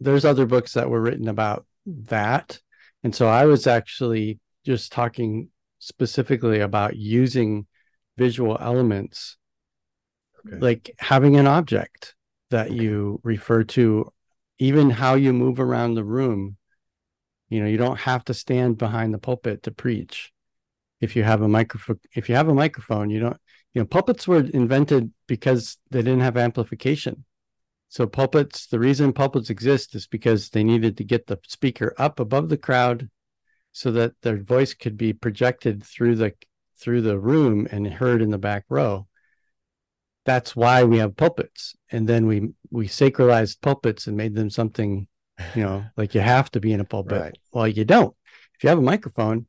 there's 0.00 0.24
other 0.24 0.46
books 0.46 0.74
that 0.74 0.90
were 0.90 1.00
written 1.00 1.28
about 1.28 1.66
that. 1.86 2.60
And 3.02 3.14
so 3.14 3.28
I 3.28 3.46
was 3.46 3.66
actually 3.66 4.40
just 4.64 4.92
talking 4.92 5.48
specifically 5.78 6.60
about 6.60 6.96
using 6.96 7.66
visual 8.16 8.56
elements, 8.60 9.36
okay. 10.46 10.58
like 10.58 10.90
having 10.98 11.36
an 11.36 11.46
object 11.46 12.14
that 12.50 12.68
okay. 12.68 12.76
you 12.76 13.20
refer 13.22 13.62
to, 13.62 14.12
even 14.58 14.90
how 14.90 15.14
you 15.14 15.32
move 15.32 15.60
around 15.60 15.94
the 15.94 16.04
room. 16.04 16.56
You 17.48 17.60
know, 17.60 17.68
you 17.68 17.76
don't 17.76 18.00
have 18.00 18.24
to 18.24 18.34
stand 18.34 18.78
behind 18.78 19.14
the 19.14 19.18
pulpit 19.18 19.62
to 19.64 19.70
preach. 19.70 20.32
If 21.00 21.14
you 21.14 21.22
have 21.22 21.42
a 21.42 21.48
microphone, 21.48 22.00
if 22.14 22.28
you 22.28 22.34
have 22.34 22.48
a 22.48 22.54
microphone, 22.54 23.10
you 23.10 23.20
don't, 23.20 23.36
you 23.74 23.82
know, 23.82 23.86
pulpits 23.86 24.26
were 24.26 24.38
invented 24.38 25.12
because 25.26 25.76
they 25.90 26.00
didn't 26.00 26.20
have 26.20 26.38
amplification. 26.38 27.25
So 27.96 28.06
pulpits, 28.06 28.66
the 28.66 28.78
reason 28.78 29.14
pulpits 29.14 29.48
exist 29.48 29.94
is 29.94 30.06
because 30.06 30.50
they 30.50 30.62
needed 30.62 30.98
to 30.98 31.02
get 31.02 31.28
the 31.28 31.38
speaker 31.46 31.94
up 31.96 32.20
above 32.20 32.50
the 32.50 32.58
crowd 32.58 33.08
so 33.72 33.90
that 33.92 34.20
their 34.20 34.36
voice 34.36 34.74
could 34.74 34.98
be 34.98 35.14
projected 35.14 35.82
through 35.82 36.16
the 36.16 36.34
through 36.78 37.00
the 37.00 37.18
room 37.18 37.66
and 37.70 37.86
heard 37.86 38.20
in 38.20 38.28
the 38.28 38.36
back 38.36 38.66
row. 38.68 39.06
That's 40.26 40.54
why 40.54 40.84
we 40.84 40.98
have 40.98 41.16
pulpits. 41.16 41.74
And 41.90 42.06
then 42.06 42.26
we 42.26 42.50
we 42.70 42.86
sacralized 42.86 43.62
pulpits 43.62 44.06
and 44.06 44.14
made 44.14 44.34
them 44.34 44.50
something, 44.50 45.08
you 45.54 45.62
know, 45.62 45.86
like 45.96 46.14
you 46.14 46.20
have 46.20 46.50
to 46.50 46.60
be 46.60 46.74
in 46.74 46.80
a 46.80 46.84
pulpit. 46.84 47.18
Right. 47.18 47.38
Well, 47.54 47.66
you 47.66 47.86
don't. 47.86 48.14
If 48.56 48.62
you 48.62 48.68
have 48.68 48.78
a 48.78 48.82
microphone, 48.82 49.46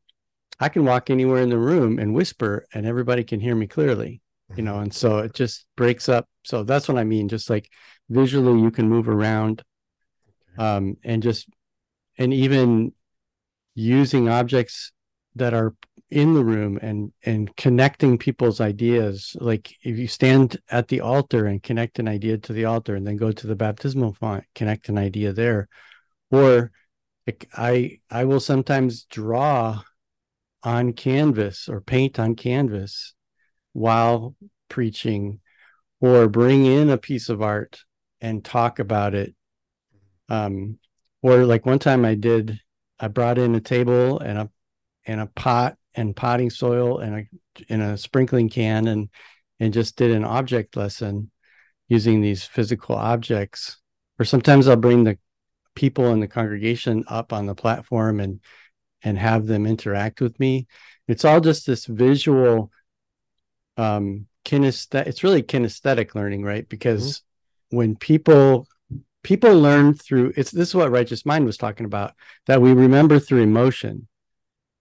I 0.58 0.70
can 0.70 0.86
walk 0.86 1.10
anywhere 1.10 1.42
in 1.42 1.50
the 1.50 1.60
room 1.60 2.00
and 2.00 2.14
whisper 2.14 2.66
and 2.74 2.86
everybody 2.86 3.26
can 3.26 3.42
hear 3.42 3.56
me 3.56 3.68
clearly, 3.68 4.22
you 4.56 4.64
know, 4.64 4.80
and 4.80 4.94
so 4.94 5.20
it 5.20 5.34
just 5.34 5.66
breaks 5.76 6.10
up. 6.10 6.28
So 6.44 6.64
that's 6.64 6.88
what 6.88 6.98
I 6.98 7.04
mean. 7.04 7.28
Just 7.28 7.50
like 7.50 7.70
visually 8.10 8.62
you 8.62 8.72
can 8.72 8.90
move 8.90 9.10
around 9.10 9.64
um, 10.58 10.98
and 11.04 11.22
just 11.22 11.48
and 12.18 12.34
even 12.34 12.94
using 13.76 14.28
objects 14.30 14.92
that 15.36 15.54
are 15.54 15.76
in 16.10 16.34
the 16.34 16.44
room 16.44 16.80
and 16.82 17.12
and 17.24 17.54
connecting 17.58 18.18
people's 18.18 18.62
ideas 18.62 19.36
like 19.42 19.76
if 19.84 19.98
you 19.98 20.08
stand 20.08 20.58
at 20.72 20.88
the 20.88 21.02
altar 21.02 21.46
and 21.46 21.62
connect 21.62 22.00
an 22.00 22.08
idea 22.08 22.38
to 22.38 22.54
the 22.54 22.64
altar 22.64 22.96
and 22.96 23.06
then 23.06 23.18
go 23.18 23.32
to 23.32 23.46
the 23.46 23.56
baptismal 23.56 24.14
font 24.14 24.44
connect 24.56 24.88
an 24.88 24.98
idea 24.98 25.34
there 25.34 25.68
or 26.32 26.72
like 27.28 27.50
i 27.56 28.00
i 28.10 28.24
will 28.24 28.40
sometimes 28.40 29.04
draw 29.04 29.82
on 30.64 30.94
canvas 30.94 31.68
or 31.68 31.82
paint 31.82 32.18
on 32.20 32.36
canvas 32.36 33.14
while 33.78 34.36
preaching 34.70 35.40
or 36.02 36.28
bring 36.28 36.66
in 36.66 36.90
a 36.90 36.98
piece 36.98 37.30
of 37.30 37.44
art 37.44 37.80
and 38.20 38.44
talk 38.44 38.80
about 38.80 39.14
it. 39.14 39.36
Um, 40.30 40.80
or 41.22 41.46
like 41.46 41.68
one 41.68 41.78
time 41.78 42.04
I 42.04 42.16
did, 42.16 42.60
I 43.00 43.08
brought 43.08 43.38
in 43.38 43.54
a 43.54 43.62
table 43.62 44.20
and 44.20 44.40
a 44.40 44.50
and 45.06 45.22
a 45.22 45.28
pot 45.28 45.78
and 45.94 46.16
potting 46.16 46.50
soil 46.50 46.98
and 46.98 47.16
a 47.20 47.64
in 47.72 47.82
a 47.82 47.98
sprinkling 47.98 48.50
can 48.50 48.88
and 48.88 49.10
and 49.60 49.74
just 49.74 49.96
did 49.96 50.10
an 50.10 50.24
object 50.24 50.76
lesson 50.76 51.30
using 51.88 52.20
these 52.20 52.44
physical 52.44 52.96
objects. 52.96 53.78
Or 54.18 54.26
sometimes 54.26 54.68
I'll 54.68 54.76
bring 54.76 55.04
the 55.04 55.20
people 55.76 56.08
in 56.08 56.20
the 56.20 56.28
congregation 56.28 57.04
up 57.08 57.32
on 57.32 57.46
the 57.46 57.54
platform 57.54 58.20
and 58.20 58.40
and 59.04 59.20
have 59.20 59.46
them 59.46 59.68
interact 59.68 60.20
with 60.20 60.40
me. 60.40 60.66
It's 61.08 61.24
all 61.24 61.42
just 61.42 61.68
this 61.68 61.86
visual 61.86 62.72
um 63.78 64.28
kinesthetic 64.46 65.08
it's 65.08 65.24
really 65.24 65.44
kinesthetic 65.44 66.16
learning, 66.16 66.44
right? 66.44 66.68
Because 66.68 67.22
when 67.70 67.96
people 67.96 68.68
people 69.24 69.60
learn 69.60 69.94
through 69.94 70.32
it's 70.38 70.52
this 70.52 70.70
is 70.70 70.76
what 70.76 70.92
righteous 70.92 71.26
mind 71.26 71.46
was 71.46 71.58
talking 71.58 71.86
about 71.86 72.14
that 72.46 72.62
we 72.62 72.72
remember 72.72 73.20
through 73.20 73.42
emotion 73.42 74.08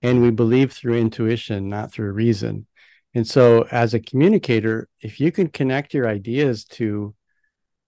and 0.03 0.23
we 0.23 0.31
believe 0.31 0.73
through 0.73 0.97
intuition 0.97 1.69
not 1.69 1.91
through 1.91 2.13
reason 2.13 2.65
and 3.13 3.27
so 3.27 3.67
as 3.73 3.93
a 3.93 3.99
communicator 3.99 4.89
if 5.01 5.19
you 5.19 5.33
can 5.33 5.49
connect 5.49 5.95
your 5.95 6.07
ideas 6.07 6.65
to 6.65 7.13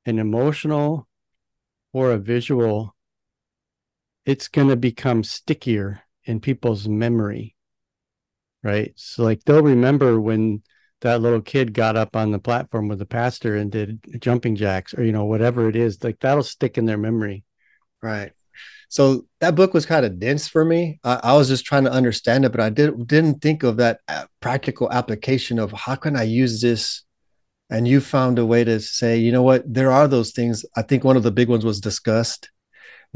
an 0.04 0.18
emotional 0.18 1.06
or 1.92 2.10
a 2.10 2.18
visual 2.18 2.96
it's 4.24 4.48
going 4.48 4.68
to 4.68 4.76
become 4.76 5.22
stickier 5.22 6.02
in 6.24 6.40
people's 6.40 6.88
memory 6.88 7.54
right? 8.62 8.92
So 8.96 9.22
like 9.22 9.44
they'll 9.44 9.62
remember 9.62 10.20
when 10.20 10.62
that 11.00 11.20
little 11.20 11.40
kid 11.40 11.72
got 11.72 11.96
up 11.96 12.16
on 12.16 12.32
the 12.32 12.38
platform 12.38 12.88
with 12.88 12.98
the 12.98 13.06
pastor 13.06 13.56
and 13.56 13.70
did 13.70 14.00
jumping 14.20 14.56
jacks 14.56 14.94
or 14.94 15.04
you 15.04 15.12
know 15.12 15.24
whatever 15.24 15.68
it 15.68 15.76
is 15.76 16.02
like 16.02 16.18
that'll 16.20 16.42
stick 16.42 16.78
in 16.78 16.86
their 16.86 16.98
memory. 16.98 17.44
Right. 18.02 18.32
So 18.88 19.26
that 19.40 19.54
book 19.54 19.74
was 19.74 19.84
kind 19.84 20.06
of 20.06 20.18
dense 20.18 20.48
for 20.48 20.64
me. 20.64 20.98
I, 21.04 21.20
I, 21.22 21.32
was 21.34 21.48
just 21.48 21.66
trying 21.66 21.84
to 21.84 21.92
understand 21.92 22.46
it 22.46 22.52
but 22.52 22.60
i 22.60 22.70
did, 22.70 23.06
didn't 23.06 23.42
think 23.42 23.62
of 23.62 23.76
that 23.76 24.00
uh, 24.08 24.24
practical 24.40 24.90
application 24.90 25.58
of 25.58 25.72
how 25.72 25.94
can 25.94 26.16
i 26.16 26.22
use 26.22 26.60
this? 26.60 27.02
And 27.70 27.86
you 27.86 28.00
found 28.00 28.38
a 28.38 28.46
way 28.46 28.64
to 28.64 28.80
say 28.80 29.18
you 29.18 29.30
know 29.30 29.42
what? 29.42 29.62
There 29.72 29.92
are 29.92 30.08
those 30.08 30.32
things. 30.32 30.64
I 30.76 30.82
think 30.82 31.04
one 31.04 31.16
of 31.18 31.22
the 31.22 31.30
big 31.30 31.48
ones 31.48 31.64
was 31.64 31.80
disgust 31.80 32.50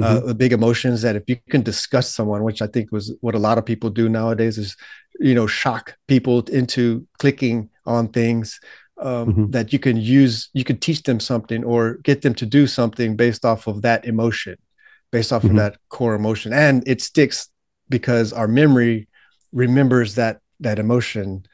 uh, 0.00 0.04
mm-hmm. 0.04 0.30
uh, 0.30 0.32
big 0.32 0.54
emotions 0.54 1.02
that 1.02 1.16
if 1.16 1.24
you 1.26 1.36
can 1.50 1.60
disgust 1.60 2.14
someone 2.14 2.42
which 2.44 2.62
i 2.62 2.66
think 2.66 2.90
was 2.90 3.14
what 3.20 3.34
a 3.34 3.38
lot 3.38 3.58
of 3.58 3.66
people 3.66 3.90
do 3.90 4.08
nowadays 4.08 4.56
is 4.56 4.74
you 5.20 5.34
know 5.34 5.46
shock 5.46 5.98
people 6.08 6.40
into 6.44 7.06
clicking 7.18 7.68
on 7.86 8.08
things 8.08 8.60
um, 8.98 9.28
mm-hmm. 9.28 9.50
that 9.50 9.72
you 9.72 9.78
can 9.78 9.96
use 9.96 10.50
you 10.52 10.64
can 10.64 10.78
teach 10.78 11.02
them 11.02 11.18
something 11.18 11.64
or 11.64 11.94
get 11.98 12.22
them 12.22 12.34
to 12.34 12.46
do 12.46 12.66
something 12.66 13.16
based 13.16 13.44
off 13.44 13.66
of 13.66 13.82
that 13.82 14.04
emotion 14.04 14.56
based 15.10 15.32
off 15.32 15.42
mm-hmm. 15.42 15.58
of 15.58 15.72
that 15.72 15.76
core 15.88 16.14
emotion 16.14 16.52
and 16.52 16.86
it 16.86 17.00
sticks 17.00 17.48
because 17.88 18.32
our 18.32 18.48
memory 18.48 19.08
remembers 19.52 20.14
that 20.14 20.40
that 20.60 20.78
emotion 20.78 21.44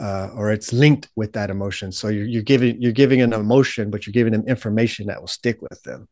uh, 0.00 0.30
or 0.34 0.50
it's 0.50 0.72
linked 0.72 1.08
with 1.16 1.32
that 1.32 1.50
emotion 1.50 1.92
so 1.92 2.08
you're, 2.08 2.24
you're 2.24 2.42
giving 2.42 2.80
you're 2.80 2.92
giving 2.92 3.20
an 3.20 3.32
emotion 3.32 3.90
but 3.90 4.06
you're 4.06 4.12
giving 4.12 4.32
them 4.32 4.46
information 4.46 5.06
that 5.06 5.20
will 5.20 5.28
stick 5.28 5.60
with 5.60 5.82
them 5.82 6.08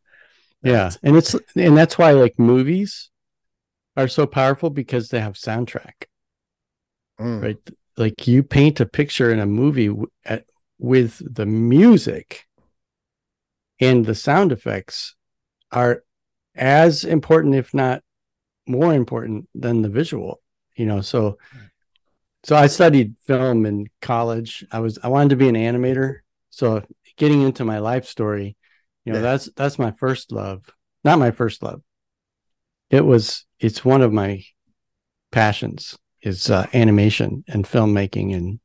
yeah 0.62 0.90
and 1.02 1.16
it's 1.16 1.34
and 1.56 1.76
that's 1.76 1.96
why 1.96 2.10
like 2.12 2.38
movies 2.38 3.10
are 3.96 4.08
so 4.08 4.26
powerful 4.26 4.70
because 4.70 5.08
they 5.08 5.20
have 5.20 5.34
soundtrack 5.34 6.04
mm. 7.18 7.42
right 7.42 7.70
like 8.00 8.26
you 8.26 8.42
paint 8.42 8.80
a 8.80 8.86
picture 8.86 9.30
in 9.30 9.38
a 9.38 9.46
movie 9.46 9.88
w- 9.88 10.10
at, 10.24 10.46
with 10.78 11.22
the 11.32 11.46
music 11.46 12.46
and 13.78 14.06
the 14.06 14.14
sound 14.14 14.50
effects 14.50 15.14
are 15.70 16.02
as 16.56 17.04
important 17.04 17.54
if 17.54 17.72
not 17.74 18.02
more 18.66 18.94
important 18.94 19.48
than 19.54 19.82
the 19.82 19.88
visual 19.88 20.40
you 20.76 20.86
know? 20.86 21.02
So 21.02 21.36
so 22.42 22.56
i 22.56 22.68
studied 22.68 23.16
film 23.26 23.66
in 23.66 23.86
college. 24.00 24.64
I 24.72 24.80
was 24.80 24.98
i 25.02 25.08
wanted 25.08 25.30
to 25.30 25.36
be 25.36 25.48
an 25.48 25.54
animator. 25.54 26.20
So 26.48 26.82
getting 27.18 27.42
into 27.42 27.64
my 27.64 27.78
life 27.78 28.06
story 28.06 28.56
you 29.04 29.12
know 29.12 29.18
yeah. 29.18 29.22
that's 29.22 29.50
that's 29.54 29.78
my 29.78 29.92
first 29.92 30.32
love. 30.32 30.64
Not 31.04 31.18
my 31.18 31.30
first 31.30 31.62
love. 31.62 31.82
It 32.88 33.04
was 33.04 33.44
it's 33.58 33.84
one 33.84 34.02
of 34.02 34.12
my 34.12 34.42
passions 35.30 35.98
is 36.22 36.50
uh, 36.50 36.66
animation 36.74 37.44
and 37.48 37.64
filmmaking 37.64 38.34
and 38.34 38.60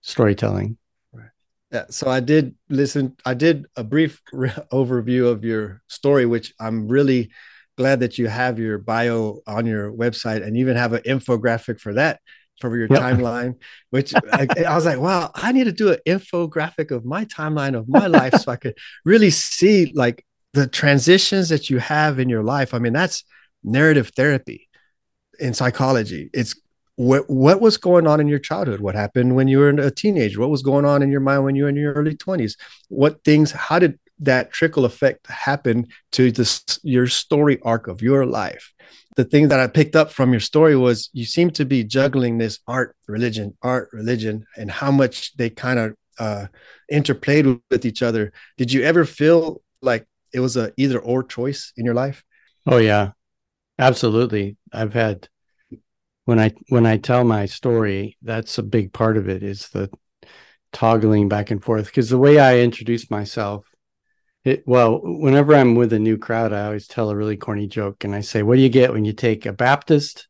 storytelling. 0.00 0.76
Right. 1.12 1.30
Yeah. 1.72 1.84
So 1.90 2.08
I 2.08 2.20
did 2.20 2.54
listen. 2.68 3.16
I 3.24 3.34
did 3.34 3.66
a 3.76 3.84
brief 3.84 4.20
re- 4.32 4.50
overview 4.72 5.30
of 5.30 5.44
your 5.44 5.82
story, 5.88 6.26
which 6.26 6.54
I'm 6.60 6.88
really 6.88 7.30
glad 7.76 8.00
that 8.00 8.18
you 8.18 8.28
have 8.28 8.58
your 8.58 8.78
bio 8.78 9.40
on 9.46 9.66
your 9.66 9.92
website 9.92 10.44
and 10.46 10.56
even 10.56 10.76
have 10.76 10.92
an 10.92 11.02
infographic 11.02 11.80
for 11.80 11.94
that 11.94 12.20
for 12.60 12.76
your 12.76 12.86
yep. 12.88 13.00
timeline. 13.00 13.54
Which 13.90 14.14
I, 14.32 14.46
I 14.66 14.74
was 14.74 14.84
like, 14.84 15.00
wow, 15.00 15.30
I 15.34 15.52
need 15.52 15.64
to 15.64 15.72
do 15.72 15.92
an 15.92 15.98
infographic 16.06 16.90
of 16.90 17.04
my 17.04 17.24
timeline 17.24 17.76
of 17.76 17.88
my 17.88 18.06
life 18.06 18.34
so 18.34 18.52
I 18.52 18.56
could 18.56 18.76
really 19.04 19.30
see 19.30 19.92
like 19.94 20.24
the 20.52 20.66
transitions 20.68 21.48
that 21.48 21.68
you 21.68 21.78
have 21.78 22.18
in 22.18 22.28
your 22.28 22.44
life. 22.44 22.74
I 22.74 22.78
mean, 22.78 22.92
that's 22.92 23.24
narrative 23.64 24.12
therapy 24.14 24.68
in 25.38 25.54
psychology. 25.54 26.30
It's 26.32 26.54
what 26.96 27.28
what 27.28 27.60
was 27.60 27.76
going 27.76 28.06
on 28.06 28.20
in 28.20 28.28
your 28.28 28.38
childhood? 28.38 28.80
What 28.80 28.94
happened 28.94 29.34
when 29.34 29.48
you 29.48 29.58
were 29.58 29.68
a 29.68 29.90
teenager? 29.90 30.40
What 30.40 30.50
was 30.50 30.62
going 30.62 30.84
on 30.84 31.02
in 31.02 31.10
your 31.10 31.20
mind 31.20 31.44
when 31.44 31.56
you 31.56 31.64
were 31.64 31.68
in 31.68 31.76
your 31.76 31.92
early 31.92 32.16
20s? 32.16 32.56
What 32.88 33.24
things, 33.24 33.50
how 33.50 33.78
did 33.78 33.98
that 34.20 34.52
trickle 34.52 34.84
effect 34.84 35.26
happen 35.26 35.88
to 36.12 36.30
this 36.30 36.62
your 36.82 37.08
story 37.08 37.58
arc 37.62 37.88
of 37.88 38.00
your 38.00 38.26
life? 38.26 38.72
The 39.16 39.24
thing 39.24 39.48
that 39.48 39.60
I 39.60 39.66
picked 39.66 39.96
up 39.96 40.10
from 40.10 40.32
your 40.32 40.40
story 40.40 40.76
was 40.76 41.10
you 41.12 41.24
seem 41.24 41.50
to 41.52 41.64
be 41.64 41.84
juggling 41.84 42.38
this 42.38 42.60
art, 42.66 42.96
religion, 43.06 43.56
art, 43.62 43.90
religion, 43.92 44.44
and 44.56 44.70
how 44.70 44.90
much 44.90 45.36
they 45.36 45.50
kind 45.50 45.78
of 45.78 45.94
uh, 46.18 46.46
interplayed 46.92 47.46
with, 47.46 47.60
with 47.70 47.84
each 47.84 48.02
other. 48.02 48.32
Did 48.56 48.72
you 48.72 48.82
ever 48.82 49.04
feel 49.04 49.62
like 49.82 50.06
it 50.32 50.40
was 50.40 50.56
a 50.56 50.72
either 50.76 50.98
or 50.98 51.22
choice 51.22 51.72
in 51.76 51.84
your 51.84 51.94
life? 51.94 52.24
Oh 52.66 52.78
yeah, 52.78 53.12
Absolutely. 53.78 54.56
I've 54.72 54.94
had 54.94 55.28
when 56.24 56.38
I 56.38 56.52
when 56.68 56.86
I 56.86 56.96
tell 56.96 57.24
my 57.24 57.46
story, 57.46 58.16
that's 58.22 58.58
a 58.58 58.62
big 58.62 58.92
part 58.92 59.16
of 59.16 59.28
it 59.28 59.42
is 59.42 59.68
the 59.68 59.90
toggling 60.72 61.28
back 61.28 61.50
and 61.50 61.62
forth 61.62 61.86
because 61.86 62.10
the 62.10 62.18
way 62.18 62.38
I 62.38 62.58
introduce 62.58 63.10
myself 63.10 63.74
it 64.44 64.62
well, 64.66 65.00
whenever 65.02 65.54
I'm 65.54 65.74
with 65.74 65.92
a 65.92 65.98
new 65.98 66.18
crowd, 66.18 66.52
I 66.52 66.66
always 66.66 66.86
tell 66.86 67.10
a 67.10 67.16
really 67.16 67.36
corny 67.36 67.66
joke 67.66 68.04
and 68.04 68.14
I 68.14 68.20
say, 68.20 68.42
"What 68.42 68.56
do 68.56 68.62
you 68.62 68.68
get 68.68 68.92
when 68.92 69.04
you 69.04 69.12
take 69.12 69.46
a 69.46 69.52
Baptist, 69.52 70.28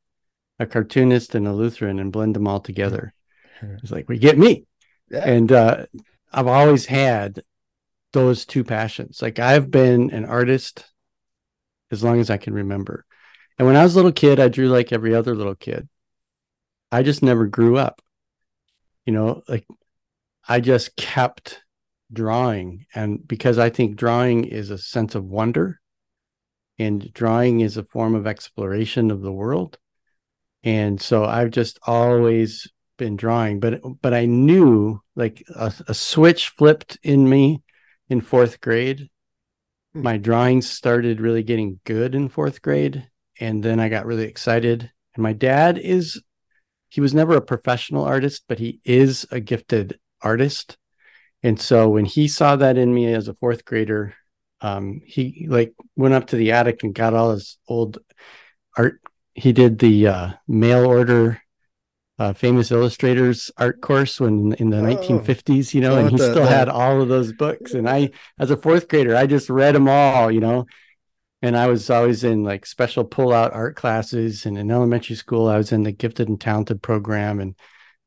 a 0.58 0.66
cartoonist 0.66 1.34
and 1.34 1.48
a 1.48 1.52
Lutheran 1.52 1.98
and 1.98 2.12
blend 2.12 2.34
them 2.36 2.46
all 2.48 2.60
together?" 2.60 3.12
It's 3.82 3.90
like, 3.90 4.08
"We 4.08 4.18
get 4.18 4.38
me." 4.38 4.66
Yeah. 5.10 5.28
And 5.28 5.50
uh, 5.52 5.86
I've 6.32 6.46
always 6.46 6.86
had 6.86 7.42
those 8.12 8.44
two 8.44 8.64
passions. 8.64 9.20
Like 9.20 9.38
I've 9.38 9.70
been 9.70 10.10
an 10.10 10.24
artist 10.24 10.84
as 11.90 12.04
long 12.04 12.20
as 12.20 12.30
I 12.30 12.36
can 12.36 12.54
remember. 12.54 13.04
And 13.58 13.66
when 13.66 13.76
I 13.76 13.82
was 13.82 13.94
a 13.94 13.96
little 13.96 14.12
kid, 14.12 14.40
I 14.40 14.48
drew 14.48 14.68
like 14.68 14.92
every 14.92 15.14
other 15.14 15.34
little 15.34 15.54
kid. 15.54 15.88
I 16.90 17.02
just 17.02 17.22
never 17.22 17.46
grew 17.46 17.76
up. 17.76 18.02
You 19.06 19.12
know, 19.12 19.42
like 19.48 19.66
I 20.48 20.60
just 20.60 20.96
kept 20.96 21.62
drawing. 22.12 22.86
And 22.94 23.26
because 23.26 23.58
I 23.58 23.70
think 23.70 23.96
drawing 23.96 24.44
is 24.44 24.70
a 24.70 24.78
sense 24.78 25.14
of 25.14 25.24
wonder 25.24 25.80
and 26.78 27.12
drawing 27.12 27.60
is 27.60 27.76
a 27.76 27.84
form 27.84 28.14
of 28.14 28.26
exploration 28.26 29.10
of 29.10 29.20
the 29.20 29.32
world. 29.32 29.78
And 30.62 31.00
so 31.00 31.24
I've 31.24 31.50
just 31.50 31.78
always 31.86 32.68
been 32.96 33.16
drawing, 33.16 33.60
but 33.60 33.80
but 34.00 34.14
I 34.14 34.24
knew 34.26 35.00
like 35.14 35.44
a, 35.54 35.72
a 35.88 35.94
switch 35.94 36.48
flipped 36.50 36.98
in 37.02 37.28
me 37.28 37.62
in 38.08 38.20
fourth 38.20 38.60
grade. 38.60 39.08
Hmm. 39.92 40.02
My 40.02 40.16
drawings 40.16 40.68
started 40.68 41.20
really 41.20 41.42
getting 41.42 41.80
good 41.84 42.14
in 42.14 42.28
fourth 42.28 42.62
grade 42.62 43.08
and 43.40 43.62
then 43.62 43.80
I 43.80 43.88
got 43.88 44.06
really 44.06 44.24
excited. 44.24 44.90
And 45.14 45.22
my 45.22 45.32
dad 45.32 45.78
is 45.78 46.22
he 46.88 47.00
was 47.00 47.14
never 47.14 47.36
a 47.36 47.42
professional 47.42 48.04
artist, 48.04 48.44
but 48.48 48.58
he 48.58 48.80
is 48.84 49.26
a 49.30 49.40
gifted 49.40 49.98
artist. 50.22 50.76
And 51.42 51.60
so 51.60 51.88
when 51.88 52.04
he 52.04 52.28
saw 52.28 52.56
that 52.56 52.78
in 52.78 52.92
me 52.92 53.12
as 53.12 53.28
a 53.28 53.34
fourth 53.34 53.64
grader, 53.64 54.14
um, 54.60 55.00
he 55.04 55.46
like 55.48 55.74
went 55.96 56.14
up 56.14 56.28
to 56.28 56.36
the 56.36 56.52
attic 56.52 56.82
and 56.82 56.94
got 56.94 57.14
all 57.14 57.32
his 57.32 57.58
old 57.68 57.98
art. 58.76 59.00
He 59.34 59.52
did 59.52 59.78
the 59.78 60.06
uh, 60.08 60.28
mail 60.46 60.86
order 60.86 61.42
uh, 62.18 62.32
famous 62.32 62.70
illustrators 62.70 63.50
art 63.56 63.80
course 63.80 64.20
when 64.20 64.52
in 64.54 64.70
the 64.70 64.78
oh, 64.78 64.82
1950s, 64.82 65.74
you 65.74 65.80
know, 65.80 65.98
and 65.98 66.10
he 66.10 66.16
the, 66.16 66.30
still 66.30 66.46
had 66.46 66.68
all 66.68 67.00
of 67.00 67.08
those 67.08 67.32
books. 67.32 67.74
And 67.74 67.88
I, 67.88 68.10
as 68.38 68.50
a 68.50 68.56
fourth 68.56 68.88
grader, 68.88 69.16
I 69.16 69.26
just 69.26 69.50
read 69.50 69.74
them 69.74 69.88
all, 69.88 70.30
you 70.30 70.40
know, 70.40 70.66
and 71.44 71.58
I 71.58 71.66
was 71.66 71.90
always 71.90 72.24
in 72.24 72.42
like 72.42 72.64
special 72.64 73.04
pull-out 73.04 73.52
art 73.52 73.76
classes. 73.76 74.46
And 74.46 74.56
in 74.56 74.70
elementary 74.70 75.14
school, 75.14 75.46
I 75.46 75.58
was 75.58 75.72
in 75.72 75.82
the 75.82 75.92
gifted 75.92 76.26
and 76.26 76.40
talented 76.40 76.80
program, 76.80 77.38
and 77.38 77.54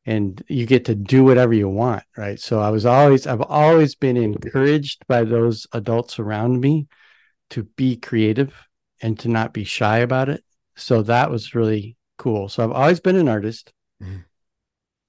and 0.08 0.44
you 0.48 0.66
get 0.66 0.86
to 0.86 0.96
do 0.96 1.24
whatever 1.24 1.54
you 1.54 1.70
want, 1.70 2.04
right? 2.18 2.40
So 2.40 2.60
I 2.60 2.72
was 2.72 2.84
always 2.84 3.28
I've 3.28 3.44
always 3.44 3.94
been 3.94 4.18
encouraged 4.18 5.06
by 5.08 5.24
those 5.24 5.68
adults 5.72 6.18
around 6.18 6.60
me 6.60 6.88
to 7.52 7.64
be 7.64 7.96
creative 7.96 8.56
and 9.04 9.20
to 9.20 9.28
not 9.28 9.54
be 9.54 9.66
shy 9.66 10.00
about 10.00 10.30
it. 10.30 10.44
So 10.76 11.04
that 11.04 11.30
was 11.30 11.54
really 11.54 11.96
cool. 12.18 12.50
So 12.50 12.64
I've 12.64 12.72
always 12.72 13.00
been 13.00 13.18
an 13.18 13.30
artist. 13.30 13.72
Mm-hmm. 14.02 14.22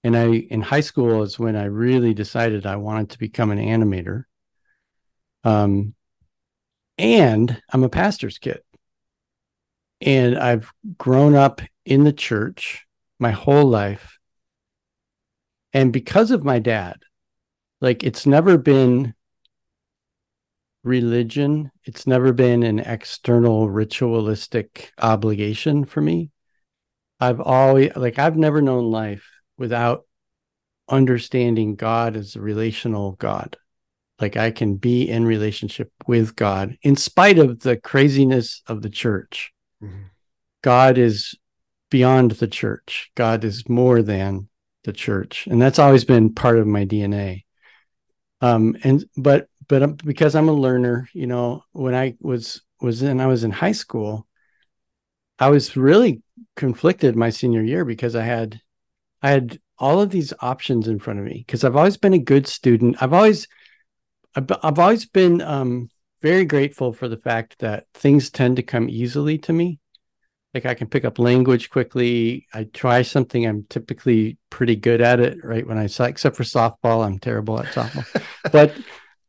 And 0.04 0.16
I 0.16 0.26
in 0.50 0.60
high 0.60 0.80
school 0.80 1.22
is 1.22 1.38
when 1.38 1.56
I 1.56 1.64
really 1.64 2.12
decided 2.12 2.66
I 2.66 2.76
wanted 2.76 3.08
to 3.10 3.18
become 3.18 3.50
an 3.50 3.58
animator. 3.58 4.24
Um, 5.44 5.94
and 6.98 7.62
I'm 7.72 7.84
a 7.84 7.88
pastor's 7.88 8.38
kid. 8.38 8.60
And 10.00 10.38
I've 10.38 10.72
grown 10.96 11.34
up 11.34 11.60
in 11.84 12.04
the 12.04 12.12
church 12.12 12.86
my 13.18 13.30
whole 13.30 13.64
life. 13.64 14.18
And 15.72 15.92
because 15.92 16.30
of 16.30 16.44
my 16.44 16.58
dad, 16.58 17.02
like 17.80 18.02
it's 18.02 18.26
never 18.26 18.58
been 18.58 19.14
religion, 20.82 21.70
it's 21.84 22.06
never 22.06 22.32
been 22.32 22.62
an 22.62 22.78
external 22.78 23.68
ritualistic 23.68 24.92
obligation 24.98 25.84
for 25.84 26.00
me. 26.00 26.30
I've 27.20 27.40
always, 27.40 27.94
like, 27.96 28.18
I've 28.18 28.36
never 28.36 28.62
known 28.62 28.90
life 28.90 29.28
without 29.56 30.04
understanding 30.88 31.74
God 31.74 32.16
as 32.16 32.36
a 32.36 32.40
relational 32.40 33.12
God 33.12 33.56
like 34.20 34.36
I 34.36 34.50
can 34.50 34.76
be 34.76 35.08
in 35.08 35.24
relationship 35.24 35.92
with 36.06 36.34
God 36.36 36.76
in 36.82 36.96
spite 36.96 37.38
of 37.38 37.60
the 37.60 37.76
craziness 37.76 38.62
of 38.66 38.82
the 38.82 38.90
church. 38.90 39.52
Mm-hmm. 39.82 40.04
God 40.62 40.98
is 40.98 41.34
beyond 41.90 42.32
the 42.32 42.48
church. 42.48 43.10
God 43.14 43.44
is 43.44 43.68
more 43.68 44.02
than 44.02 44.48
the 44.84 44.92
church, 44.92 45.46
and 45.46 45.60
that's 45.60 45.78
always 45.78 46.04
been 46.04 46.34
part 46.34 46.58
of 46.58 46.66
my 46.66 46.84
DNA. 46.84 47.44
Um, 48.40 48.76
and 48.84 49.04
but 49.16 49.48
but 49.68 50.04
because 50.04 50.34
I'm 50.34 50.48
a 50.48 50.52
learner, 50.52 51.08
you 51.12 51.26
know, 51.26 51.64
when 51.72 51.94
I 51.94 52.16
was 52.20 52.62
was 52.80 53.02
in 53.02 53.20
I 53.20 53.26
was 53.26 53.44
in 53.44 53.50
high 53.50 53.72
school, 53.72 54.26
I 55.38 55.50
was 55.50 55.76
really 55.76 56.22
conflicted 56.56 57.16
my 57.16 57.30
senior 57.30 57.62
year 57.62 57.84
because 57.84 58.16
I 58.16 58.22
had 58.24 58.60
I 59.22 59.30
had 59.30 59.60
all 59.78 60.00
of 60.00 60.10
these 60.10 60.32
options 60.40 60.88
in 60.88 60.98
front 60.98 61.20
of 61.20 61.24
me 61.24 61.44
because 61.46 61.64
I've 61.64 61.76
always 61.76 61.96
been 61.96 62.14
a 62.14 62.18
good 62.18 62.46
student. 62.46 62.96
I've 63.00 63.12
always 63.12 63.46
I've, 64.34 64.46
I've 64.62 64.78
always 64.78 65.06
been 65.06 65.40
um, 65.40 65.90
very 66.22 66.44
grateful 66.44 66.92
for 66.92 67.08
the 67.08 67.16
fact 67.16 67.58
that 67.60 67.86
things 67.94 68.30
tend 68.30 68.56
to 68.56 68.62
come 68.62 68.88
easily 68.88 69.38
to 69.38 69.52
me. 69.52 69.78
Like 70.54 70.66
I 70.66 70.74
can 70.74 70.88
pick 70.88 71.04
up 71.04 71.18
language 71.18 71.70
quickly. 71.70 72.46
I 72.54 72.64
try 72.64 73.02
something, 73.02 73.46
I'm 73.46 73.66
typically 73.68 74.38
pretty 74.50 74.76
good 74.76 75.00
at 75.00 75.20
it. 75.20 75.44
Right 75.44 75.66
when 75.66 75.78
I 75.78 75.86
saw, 75.86 76.04
except 76.04 76.36
for 76.36 76.42
softball, 76.42 77.04
I'm 77.04 77.18
terrible 77.18 77.60
at 77.60 77.66
softball. 77.66 78.24
but 78.52 78.74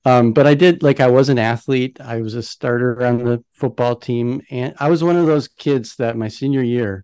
um, 0.05 0.31
but 0.31 0.47
I 0.47 0.53
did 0.53 0.81
like 0.81 0.99
I 0.99 1.07
was 1.07 1.29
an 1.29 1.39
athlete. 1.39 1.99
I 1.99 2.21
was 2.21 2.33
a 2.33 2.41
starter 2.41 3.05
on 3.05 3.23
the 3.23 3.43
football 3.53 3.95
team, 3.97 4.41
and 4.49 4.73
I 4.79 4.89
was 4.89 5.03
one 5.03 5.17
of 5.17 5.25
those 5.25 5.47
kids 5.47 5.97
that 5.97 6.17
my 6.17 6.29
senior 6.29 6.63
year, 6.63 7.03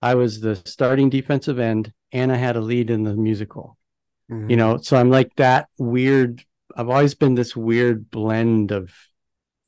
I 0.00 0.14
was 0.14 0.40
the 0.40 0.56
starting 0.56 1.10
defensive 1.10 1.58
end, 1.58 1.92
and 2.10 2.32
I 2.32 2.36
had 2.36 2.56
a 2.56 2.60
lead 2.60 2.90
in 2.90 3.04
the 3.04 3.14
musical. 3.14 3.76
Mm-hmm. 4.30 4.50
You 4.50 4.56
know, 4.56 4.78
so 4.78 4.96
I'm 4.96 5.10
like 5.10 5.34
that 5.36 5.68
weird. 5.78 6.42
I've 6.76 6.88
always 6.88 7.14
been 7.14 7.34
this 7.34 7.56
weird 7.56 8.10
blend 8.10 8.72
of 8.72 8.92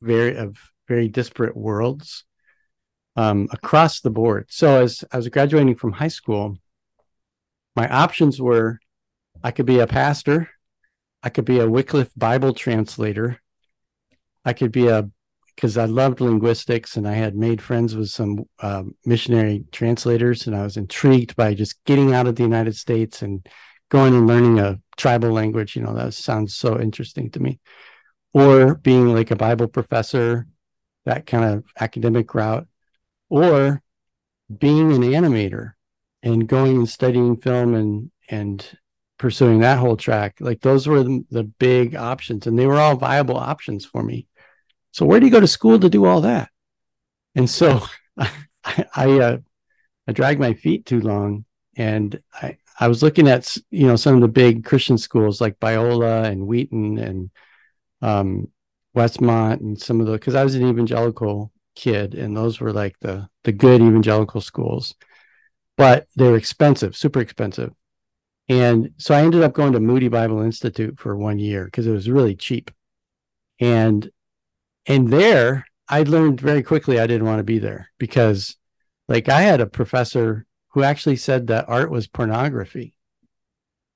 very 0.01 0.37
of 0.37 0.59
very 0.88 1.09
disparate 1.09 1.57
worlds 1.57 2.25
um, 3.17 3.49
across 3.53 4.01
the 4.01 4.11
board. 4.11 4.47
So 4.51 4.83
as 4.83 5.05
I 5.12 5.17
was 5.17 5.29
graduating 5.29 5.77
from 5.77 5.93
high 5.93 6.09
school, 6.09 6.59
my 7.77 7.88
options 7.88 8.41
were 8.41 8.79
I 9.43 9.51
could 9.51 9.67
be 9.67 9.79
a 9.79 9.87
pastor 9.87 10.49
I 11.23 11.29
could 11.29 11.45
be 11.45 11.61
a 11.61 11.69
Wycliffe 11.69 12.12
Bible 12.17 12.53
translator. 12.53 13.41
I 14.45 14.53
could 14.53 14.73
be 14.73 14.88
a 14.88 15.09
because 15.55 15.77
I 15.77 15.85
loved 15.85 16.21
linguistics 16.21 16.97
and 16.97 17.07
I 17.07 17.12
had 17.12 17.37
made 17.37 17.61
friends 17.61 17.95
with 17.95 18.09
some 18.09 18.47
uh, 18.61 18.85
missionary 19.05 19.65
translators, 19.71 20.47
and 20.47 20.57
I 20.57 20.62
was 20.62 20.79
intrigued 20.79 21.37
by 21.37 21.55
just 21.55 21.85
getting 21.85 22.15
out 22.15 22.27
of 22.27 22.37
the 22.37 22.43
United 22.43 22.75
States 22.75 23.21
and 23.21 23.47
going 23.91 24.15
and 24.15 24.27
learning 24.27 24.59
a 24.59 24.81
tribal 24.96 25.31
language. 25.31 25.76
You 25.76 25.83
know, 25.83 25.94
that 25.94 26.14
sounds 26.14 26.55
so 26.55 26.81
interesting 26.81 27.31
to 27.31 27.40
me. 27.40 27.61
Or 28.35 28.76
being 28.76 29.14
like 29.14 29.31
a 29.31 29.37
Bible 29.37 29.68
professor, 29.68 30.46
that 31.05 31.26
kind 31.26 31.44
of 31.44 31.64
academic 31.78 32.35
route, 32.35 32.66
or 33.28 33.83
being 34.59 34.92
an 34.92 35.02
animator 35.02 35.72
and 36.22 36.48
going 36.48 36.76
and 36.76 36.88
studying 36.88 37.37
film 37.37 37.74
and 37.74 38.11
and 38.28 38.78
pursuing 39.18 39.61
that 39.61 39.78
whole 39.78 39.96
track. 39.96 40.37
Like 40.40 40.61
those 40.61 40.87
were 40.87 41.02
the, 41.02 41.24
the 41.31 41.44
big 41.44 41.94
options, 41.94 42.46
and 42.46 42.59
they 42.59 42.66
were 42.66 42.78
all 42.78 42.96
viable 42.96 43.37
options 43.37 43.85
for 43.85 44.02
me. 44.02 44.26
So 44.92 45.07
where 45.07 45.20
do 45.20 45.26
you 45.26 45.33
go 45.33 45.40
to 45.40 45.46
school 45.46 45.78
to 45.78 45.88
do 45.88 46.05
all 46.05 46.22
that? 46.22 46.50
And 47.35 47.48
so 47.48 47.83
I 48.18 48.31
I, 48.94 49.20
uh, 49.20 49.38
I 50.07 50.12
dragged 50.12 50.40
my 50.40 50.55
feet 50.55 50.87
too 50.87 51.00
long, 51.00 51.44
and 51.76 52.20
I 52.33 52.59
I 52.83 52.88
was 52.88 53.01
looking 53.01 53.29
at 53.29 53.57
you 53.71 53.87
know 53.87 53.95
some 53.95 54.16
of 54.16 54.23
the 54.23 54.29
big 54.29 54.64
Christian 54.64 54.99
schools 54.99 55.40
like 55.40 55.61
Biola 55.61 56.25
and 56.25 56.49
Wheaton 56.49 56.99
and 56.99 57.31
um, 58.01 58.49
Westmont 58.97 59.61
and 59.61 59.81
some 59.81 60.01
of 60.01 60.07
the 60.07 60.14
because 60.14 60.35
I 60.35 60.42
was 60.42 60.57
an 60.57 60.68
evangelical 60.68 61.53
kid, 61.77 62.16
and 62.16 62.37
those 62.37 62.59
were 62.59 62.73
like 62.73 62.99
the 62.99 63.29
the 63.45 63.53
good 63.53 63.81
evangelical 63.81 64.40
schools, 64.40 64.97
but 65.77 66.09
they 66.16 66.29
were 66.29 66.37
expensive, 66.37 66.97
super 66.97 67.21
expensive. 67.21 67.71
And 68.49 68.90
so 68.99 69.14
I 69.14 69.23
ended 69.23 69.45
up 69.45 69.53
going 69.53 69.75
to 69.75 69.81
Moody 69.81 70.09
Bible 70.09 70.42
Institute 70.42 70.99
for 70.99 71.16
one 71.16 71.38
year 71.38 71.66
because 71.66 71.87
it 71.87 71.92
was 71.92 72.11
really 72.11 72.35
cheap. 72.35 72.73
And 73.61 74.11
and 74.87 75.09
there 75.09 75.66
I 75.88 76.03
learned 76.03 76.40
very 76.40 76.64
quickly 76.64 76.99
I 76.99 77.07
didn't 77.07 77.29
want 77.29 77.38
to 77.38 77.45
be 77.45 77.61
there 77.61 77.90
because 77.99 78.57
like 79.07 79.29
I 79.29 79.42
had 79.42 79.61
a 79.61 79.66
professor 79.66 80.47
who 80.72 80.82
actually 80.82 81.16
said 81.16 81.46
that 81.46 81.68
art 81.68 81.90
was 81.90 82.06
pornography. 82.06 82.94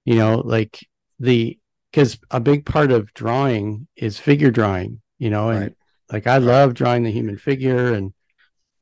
You 0.05 0.17
know, 0.17 0.43
like 0.45 0.87
the 1.19 1.59
because 1.91 2.19
a 2.31 2.41
big 2.41 2.67
part 2.67 2.93
of 2.93 3.13
drawing 3.15 3.89
is 3.97 4.19
figure 4.19 4.51
drawing, 4.51 5.01
you 5.19 5.31
know, 5.31 5.51
and 5.51 5.61
right. 5.61 5.75
like 6.13 6.27
I 6.27 6.39
love 6.39 6.75
drawing 6.75 7.03
the 7.03 7.11
human 7.11 7.39
figure 7.39 7.93
and 7.93 8.13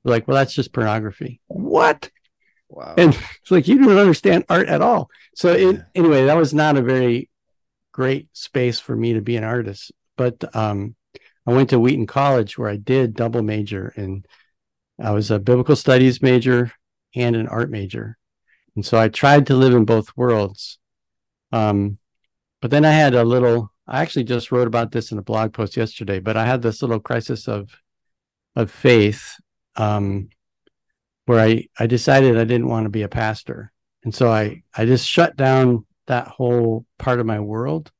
like, 0.03 0.29
well, 0.29 0.37
that's 0.37 0.55
just 0.55 0.73
pornography. 0.73 1.41
What? 1.47 2.11
Wow. 2.69 2.95
And 2.99 3.15
it's 3.41 3.51
like 3.51 3.69
you 3.69 3.79
don't 3.79 3.97
understand 3.97 4.45
art 4.49 4.69
at 4.69 4.83
all. 4.83 5.09
So 5.35 5.53
it, 5.53 5.81
anyway, 5.95 6.27
that 6.27 6.37
was 6.37 6.53
not 6.53 6.77
a 6.77 6.83
very 6.83 7.31
great 7.93 8.29
space 8.33 8.81
for 8.81 8.97
me 8.97 9.15
to 9.15 9.21
be 9.21 9.37
an 9.37 9.45
artist. 9.45 9.93
But 10.17 10.55
um, 10.55 10.95
I 11.47 11.53
went 11.53 11.71
to 11.71 11.81
Wheaton 11.81 12.07
College 12.07 12.59
where 12.59 12.69
I 12.69 12.77
did 12.77 13.15
double 13.15 13.43
major 13.43 13.93
and 13.97 14.27
I 15.01 15.13
was 15.13 15.31
a 15.31 15.39
biblical 15.39 15.77
studies 15.77 16.21
major 16.21 16.73
and 17.15 17.37
an 17.37 17.49
art 17.49 17.71
major. 17.71 18.17
And 18.77 18.85
so 18.85 18.99
I 18.99 19.09
tried 19.09 19.47
to 19.47 19.57
live 19.57 19.75
in 19.75 19.85
both 19.85 20.17
worlds. 20.17 20.79
Um, 21.53 21.99
but 22.61 22.71
then 22.71 22.85
I 22.85 22.91
had 22.91 23.15
a 23.15 23.25
little, 23.25 23.73
I 23.87 24.03
actually 24.03 24.25
just 24.25 24.51
wrote 24.51 24.67
about 24.67 24.91
this 24.91 25.13
in 25.13 25.19
a 25.19 25.23
blog 25.23 25.53
post 25.53 25.77
yesterday, 25.77 26.19
but 26.19 26.37
I 26.37 26.45
had 26.45 26.63
this 26.63 26.83
little 26.83 27.01
crisis 27.01 27.49
of 27.49 27.71
of 28.57 28.71
faith. 28.71 29.35
Um, 29.77 30.29
where 31.27 31.41
I, 31.41 31.69
I 31.79 31.87
decided 31.87 32.37
I 32.37 32.45
didn't 32.45 32.69
want 32.69 32.85
to 32.85 32.91
be 32.91 33.03
a 33.03 33.09
pastor. 33.09 33.73
And 34.05 34.15
so 34.15 34.31
I, 34.31 34.63
I 34.77 34.85
just 34.85 35.09
shut 35.09 35.37
down 35.37 35.87
that 36.07 36.29
whole 36.29 36.85
part 36.99 37.21
of 37.21 37.27
my 37.27 37.41
world. 37.41 37.91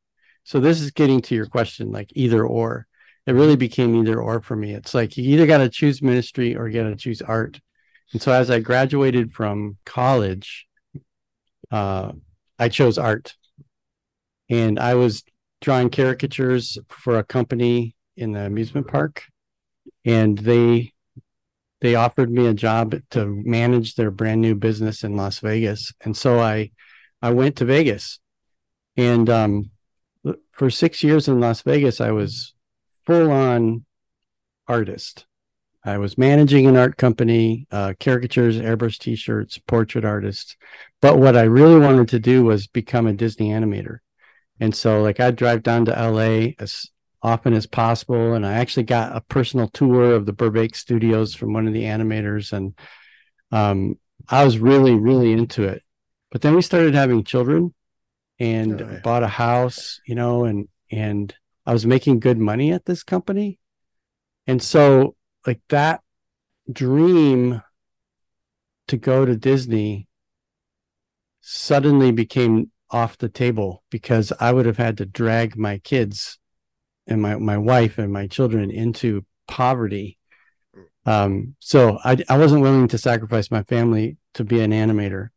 So 0.45 0.61
this 0.61 0.81
is 0.81 0.91
getting 0.91 1.23
to 1.23 1.35
your 1.35 1.47
question, 1.47 1.91
like 1.91 2.11
either 2.15 2.45
or. 2.45 2.87
It 3.27 3.33
really 3.33 3.57
became 3.57 3.97
either 3.97 4.21
or 4.21 4.43
for 4.43 4.55
me. 4.55 4.75
It's 4.75 4.93
like 4.93 5.17
you 5.17 5.25
either 5.33 5.47
got 5.47 5.59
to 5.59 5.71
choose 5.71 6.03
ministry 6.03 6.55
or 6.55 6.69
you 6.69 6.83
got 6.83 6.91
to 6.91 6.97
choose 6.97 7.23
art. 7.23 7.59
And 8.13 8.23
so 8.23 8.33
as 8.33 8.51
I 8.51 8.61
graduated 8.61 9.33
from 9.33 9.77
college, 9.85 10.67
uh, 11.71 12.13
I 12.59 12.69
chose 12.69 12.99
art. 12.99 13.35
And 14.49 14.79
I 14.79 14.95
was 14.95 15.25
drawing 15.61 15.91
caricatures 15.91 16.79
for 16.89 17.19
a 17.19 17.25
company 17.25 17.97
in 18.17 18.33
the 18.33 18.41
amusement 18.41 18.87
park. 18.87 19.25
And 20.05 20.39
they 20.39 20.93
they 21.81 21.97
offered 21.97 22.31
me 22.31 22.47
a 22.47 22.55
job 22.55 22.95
to 23.11 23.27
manage 23.27 23.95
their 23.95 24.11
brand 24.11 24.41
new 24.41 24.55
business 24.55 25.05
in 25.05 25.17
Las 25.17 25.41
Vegas. 25.41 25.93
And 26.03 26.17
so 26.17 26.41
I 26.41 26.71
I 27.21 27.31
went 27.31 27.57
to 27.57 27.65
Vegas. 27.65 28.21
And 28.97 29.29
um, 29.29 29.71
for 30.53 30.71
6 30.71 31.03
years 31.03 31.27
in 31.27 31.41
Las 31.41 31.63
Vegas 31.63 32.01
I 32.01 32.13
was 32.13 32.55
full 33.07 33.31
on 33.31 33.85
artist. 34.69 35.27
I 35.85 35.99
was 35.99 36.17
managing 36.17 36.67
an 36.67 36.77
art 36.77 36.97
company, 36.97 37.67
uh, 37.71 37.93
caricatures, 38.01 38.57
airbrush 38.57 38.99
t-shirts, 38.99 39.59
portrait 39.59 40.05
artists. 40.05 40.57
But 41.03 41.19
what 41.19 41.37
I 41.37 41.43
really 41.43 41.79
wanted 41.79 42.09
to 42.09 42.19
do 42.19 42.43
was 42.45 42.67
become 42.67 43.07
a 43.07 43.13
Disney 43.13 43.51
animator. 43.51 43.99
And 44.61 44.75
so 44.75 45.03
like 45.03 45.21
I'd 45.21 45.37
drive 45.37 45.63
down 45.63 45.85
to 45.85 45.93
LA 45.93 46.53
as 46.59 46.87
often 47.23 47.53
as 47.53 47.67
possible. 47.67 48.33
And 48.33 48.47
I 48.47 48.55
actually 48.55 48.85
got 48.85 49.15
a 49.15 49.21
personal 49.21 49.69
tour 49.69 50.15
of 50.15 50.25
the 50.25 50.33
Burbank 50.33 50.75
studios 50.75 51.35
from 51.35 51.53
one 51.53 51.67
of 51.67 51.75
the 51.75 51.85
animators. 51.85 52.53
And 52.53 52.75
um, 53.53 53.99
I 54.29 54.45
was 54.45 54.59
really, 54.59 54.95
really 54.95 55.33
into 55.33 55.65
it. 55.65 55.83
But 56.33 56.41
then 56.41 56.55
we 56.55 56.63
started 56.63 56.95
having 56.95 57.25
children 57.25 57.75
and 58.39 58.81
oh, 58.81 58.89
yeah. 58.91 59.01
bought 59.01 59.23
a 59.23 59.29
house, 59.29 60.01
you 60.07 60.15
know, 60.15 60.45
and, 60.45 60.69
and 60.91 61.35
I 61.67 61.73
was 61.73 61.87
making 61.87 62.21
good 62.21 62.39
money 62.39 62.73
at 62.73 62.87
this 62.87 63.03
company. 63.03 63.59
And 64.47 64.63
so, 64.63 65.15
like, 65.47 65.61
that 65.69 66.01
dream 66.71 67.63
to 68.89 68.97
go 68.97 69.25
to 69.25 69.37
Disney 69.37 70.09
suddenly 71.41 72.13
became 72.13 72.71
off 72.91 73.19
the 73.19 73.29
table 73.29 73.83
because 73.91 74.33
I 74.41 74.53
would 74.53 74.67
have 74.67 74.77
had 74.77 74.97
to 74.99 75.07
drag 75.07 75.57
my 75.57 75.79
kids 75.79 76.39
and 77.07 77.21
my 77.21 77.37
my 77.37 77.59
wife 77.59 77.99
and 77.99 78.13
my 78.13 78.27
children 78.27 78.71
into 78.71 79.25
poverty. 79.49 80.19
Um, 81.05 81.57
so 81.59 81.99
I 82.05 82.17
I 82.29 82.39
wasn't 82.39 82.63
willing 82.63 82.89
to 82.89 82.99
sacrifice 82.99 83.51
my 83.51 83.63
family 83.65 84.17
to 84.35 84.45
be 84.45 84.61
an 84.61 84.71
animator. 84.71 85.31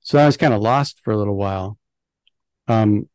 So 0.00 0.18
I 0.18 0.26
was 0.26 0.36
kind 0.36 0.54
of 0.54 0.60
lost 0.60 1.00
for 1.02 1.12
a 1.12 1.16
little 1.16 1.36
while. 1.36 1.76
Um, 2.68 3.08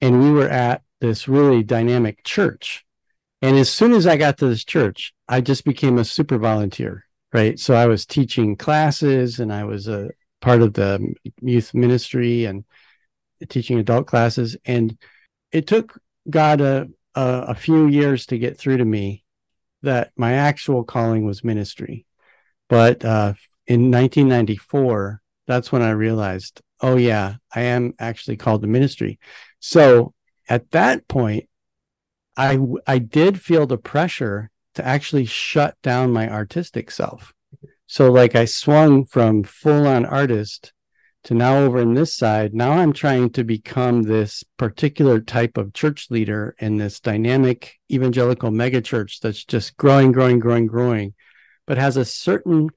and 0.00 0.22
we 0.22 0.30
were 0.30 0.48
at 0.48 0.82
this 1.00 1.26
really 1.26 1.62
dynamic 1.62 2.24
church. 2.24 2.84
And 3.40 3.56
as 3.56 3.70
soon 3.70 3.92
as 3.92 4.06
I 4.06 4.16
got 4.16 4.38
to 4.38 4.46
this 4.46 4.64
church, 4.64 5.13
I 5.28 5.40
just 5.40 5.64
became 5.64 5.98
a 5.98 6.04
super 6.04 6.38
volunteer, 6.38 7.04
right? 7.32 7.58
So 7.58 7.74
I 7.74 7.86
was 7.86 8.06
teaching 8.06 8.56
classes 8.56 9.40
and 9.40 9.52
I 9.52 9.64
was 9.64 9.88
a 9.88 10.10
part 10.40 10.62
of 10.62 10.74
the 10.74 11.14
youth 11.40 11.72
ministry 11.74 12.44
and 12.44 12.64
teaching 13.48 13.78
adult 13.78 14.06
classes. 14.06 14.56
And 14.64 14.98
it 15.50 15.66
took 15.66 15.98
God 16.28 16.60
a, 16.60 16.88
a, 17.14 17.44
a 17.48 17.54
few 17.54 17.86
years 17.86 18.26
to 18.26 18.38
get 18.38 18.58
through 18.58 18.78
to 18.78 18.84
me 18.84 19.24
that 19.82 20.12
my 20.16 20.34
actual 20.34 20.84
calling 20.84 21.24
was 21.24 21.44
ministry. 21.44 22.06
But 22.68 23.04
uh, 23.04 23.34
in 23.66 23.90
1994, 23.90 25.20
that's 25.46 25.70
when 25.70 25.82
I 25.82 25.90
realized, 25.90 26.60
oh 26.80 26.96
yeah, 26.96 27.36
I 27.54 27.62
am 27.62 27.94
actually 27.98 28.36
called 28.36 28.62
to 28.62 28.68
ministry. 28.68 29.18
So 29.60 30.14
at 30.48 30.70
that 30.72 31.06
point, 31.08 31.48
I 32.36 32.58
I 32.86 32.98
did 32.98 33.40
feel 33.40 33.66
the 33.66 33.78
pressure 33.78 34.50
to 34.74 34.86
actually 34.86 35.24
shut 35.24 35.76
down 35.82 36.12
my 36.12 36.28
artistic 36.28 36.90
self. 36.90 37.32
So 37.86 38.10
like 38.10 38.34
I 38.34 38.44
swung 38.44 39.04
from 39.04 39.42
full 39.44 39.86
on 39.86 40.04
artist 40.04 40.72
to 41.24 41.34
now 41.34 41.58
over 41.58 41.80
in 41.80 41.94
this 41.94 42.14
side. 42.14 42.54
Now 42.54 42.72
I'm 42.72 42.92
trying 42.92 43.30
to 43.30 43.44
become 43.44 44.02
this 44.02 44.44
particular 44.56 45.20
type 45.20 45.56
of 45.56 45.72
church 45.72 46.10
leader 46.10 46.54
in 46.58 46.76
this 46.76 47.00
dynamic 47.00 47.78
evangelical 47.90 48.50
megachurch 48.50 49.20
that's 49.20 49.44
just 49.44 49.76
growing, 49.76 50.12
growing, 50.12 50.38
growing, 50.38 50.66
growing, 50.66 51.14
but 51.66 51.78
has 51.78 51.96
a 51.96 52.04
certain 52.04 52.70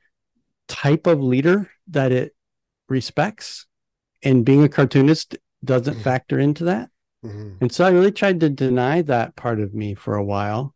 type 0.68 1.08
of 1.08 1.22
leader 1.22 1.70
that 1.88 2.12
it 2.12 2.36
respects. 2.90 3.66
And 4.24 4.46
being 4.46 4.64
a 4.64 4.70
cartoonist 4.70 5.38
doesn't 5.64 5.94
mm-hmm. 5.94 6.04
factor 6.04 6.40
into 6.40 6.66
that. 6.66 6.90
Mm-hmm. 7.26 7.58
And 7.62 7.72
so 7.72 7.86
I 7.86 7.90
really 7.90 8.12
tried 8.12 8.40
to 8.42 8.50
deny 8.50 9.02
that 9.04 9.36
part 9.36 9.60
of 9.60 9.74
me 9.74 9.94
for 9.94 10.16
a 10.16 10.24
while, 10.24 10.74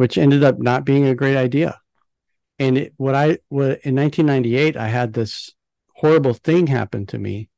which 0.00 0.16
ended 0.16 0.42
up 0.42 0.58
not 0.58 0.86
being 0.86 1.06
a 1.06 1.14
great 1.14 1.36
idea. 1.36 1.78
And 2.58 2.78
it, 2.78 2.94
what 2.96 3.14
I 3.14 3.36
what 3.50 3.80
in 3.84 3.94
1998, 3.96 4.74
I 4.74 4.88
had 4.88 5.12
this 5.12 5.52
horrible 5.96 6.32
thing 6.32 6.68
happen 6.68 7.04
to 7.08 7.18
me, 7.18 7.50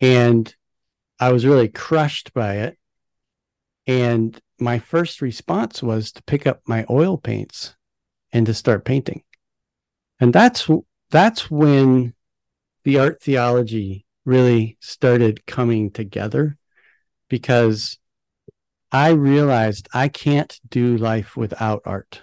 and 0.00 0.52
I 1.20 1.30
was 1.30 1.46
really 1.46 1.68
crushed 1.68 2.34
by 2.34 2.54
it. 2.56 2.76
And 3.86 4.36
my 4.58 4.80
first 4.80 5.22
response 5.22 5.80
was 5.80 6.10
to 6.10 6.24
pick 6.24 6.44
up 6.44 6.60
my 6.66 6.84
oil 6.90 7.16
paints 7.16 7.76
and 8.32 8.44
to 8.46 8.52
start 8.52 8.84
painting. 8.84 9.22
And 10.18 10.32
that's 10.32 10.68
that's 11.12 11.48
when 11.48 12.14
the 12.82 12.98
art 12.98 13.22
theology 13.22 14.06
really 14.24 14.76
started 14.80 15.46
coming 15.46 15.92
together 15.92 16.58
because 17.28 18.00
I 18.92 19.10
realized 19.10 19.88
I 19.94 20.08
can't 20.08 20.60
do 20.68 20.98
life 20.98 21.34
without 21.34 21.80
art. 21.86 22.22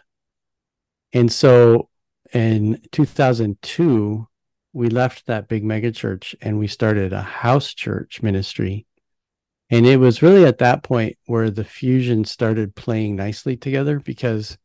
And 1.11 1.31
so 1.31 1.89
in 2.31 2.81
2002, 2.91 4.27
we 4.71 4.89
left 4.89 5.25
that 5.25 5.47
big 5.47 5.63
megachurch 5.63 6.35
and 6.41 6.59
we 6.59 6.67
started 6.67 7.11
a 7.11 7.23
house 7.23 7.73
church 7.73 8.21
ministry. 8.21 8.85
And 9.71 9.87
it 9.87 9.97
was 9.97 10.21
really 10.21 10.45
at 10.45 10.59
that 10.59 10.83
point 10.83 11.17
where 11.25 11.49
the 11.49 11.63
fusion 11.63 12.23
started 12.23 12.75
playing 12.75 13.15
nicely 13.15 13.57
together 13.57 13.99
because 13.99 14.57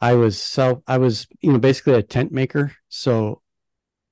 I 0.00 0.14
was 0.14 0.40
self, 0.40 0.78
I 0.86 0.96
was, 0.96 1.26
you 1.40 1.52
know, 1.52 1.58
basically 1.58 1.94
a 1.94 2.02
tent 2.02 2.32
maker. 2.32 2.72
So 2.88 3.42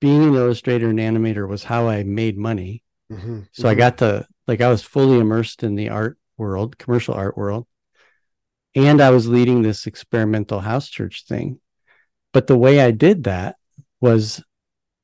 being 0.01 0.23
an 0.23 0.35
illustrator 0.35 0.91
and 0.91 0.99
animator 0.99 1.49
was 1.49 1.65
how 1.65 1.89
I 1.89 2.03
made 2.03 2.37
money. 2.37 2.83
Mm-hmm. 3.11 3.43
So 3.53 3.63
mm-hmm. 3.63 3.69
I 3.69 3.75
got 3.75 3.99
to 3.99 4.27
like 4.47 4.61
I 4.61 4.69
was 4.69 4.83
fully 4.83 5.19
immersed 5.19 5.63
in 5.63 5.77
the 5.77 5.89
art 5.89 6.19
world, 6.37 6.79
commercial 6.79 7.15
art 7.15 7.37
world. 7.37 7.67
And 8.75 9.01
I 9.01 9.11
was 9.11 9.29
leading 9.29 9.63
this 9.63 9.87
experimental 9.87 10.61
house 10.61 10.89
church 10.89 11.25
thing. 11.27 11.61
But 12.33 12.47
the 12.47 12.59
way 12.59 12.81
I 12.81 12.91
did 12.91 13.25
that 13.25 13.57
was 14.01 14.43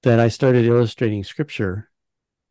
that 0.02 0.20
I 0.20 0.28
started 0.28 0.66
illustrating 0.66 1.24
scripture 1.24 1.88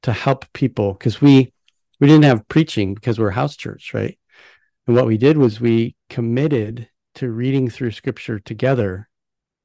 to 0.04 0.14
help 0.14 0.52
people 0.54 0.94
because 0.94 1.22
we 1.22 1.54
we 2.00 2.08
didn't 2.08 2.24
have 2.24 2.48
preaching 2.48 2.96
because 2.96 3.20
we're 3.20 3.32
house 3.32 3.56
church, 3.56 3.94
right? 3.94 4.18
And 4.88 4.96
what 4.96 5.06
we 5.06 5.18
did 5.18 5.38
was 5.38 5.62
we 5.62 5.96
committed 6.10 6.90
to 7.16 7.32
reading 7.32 7.70
through 7.70 7.92
scripture 7.92 8.40
together 8.40 9.08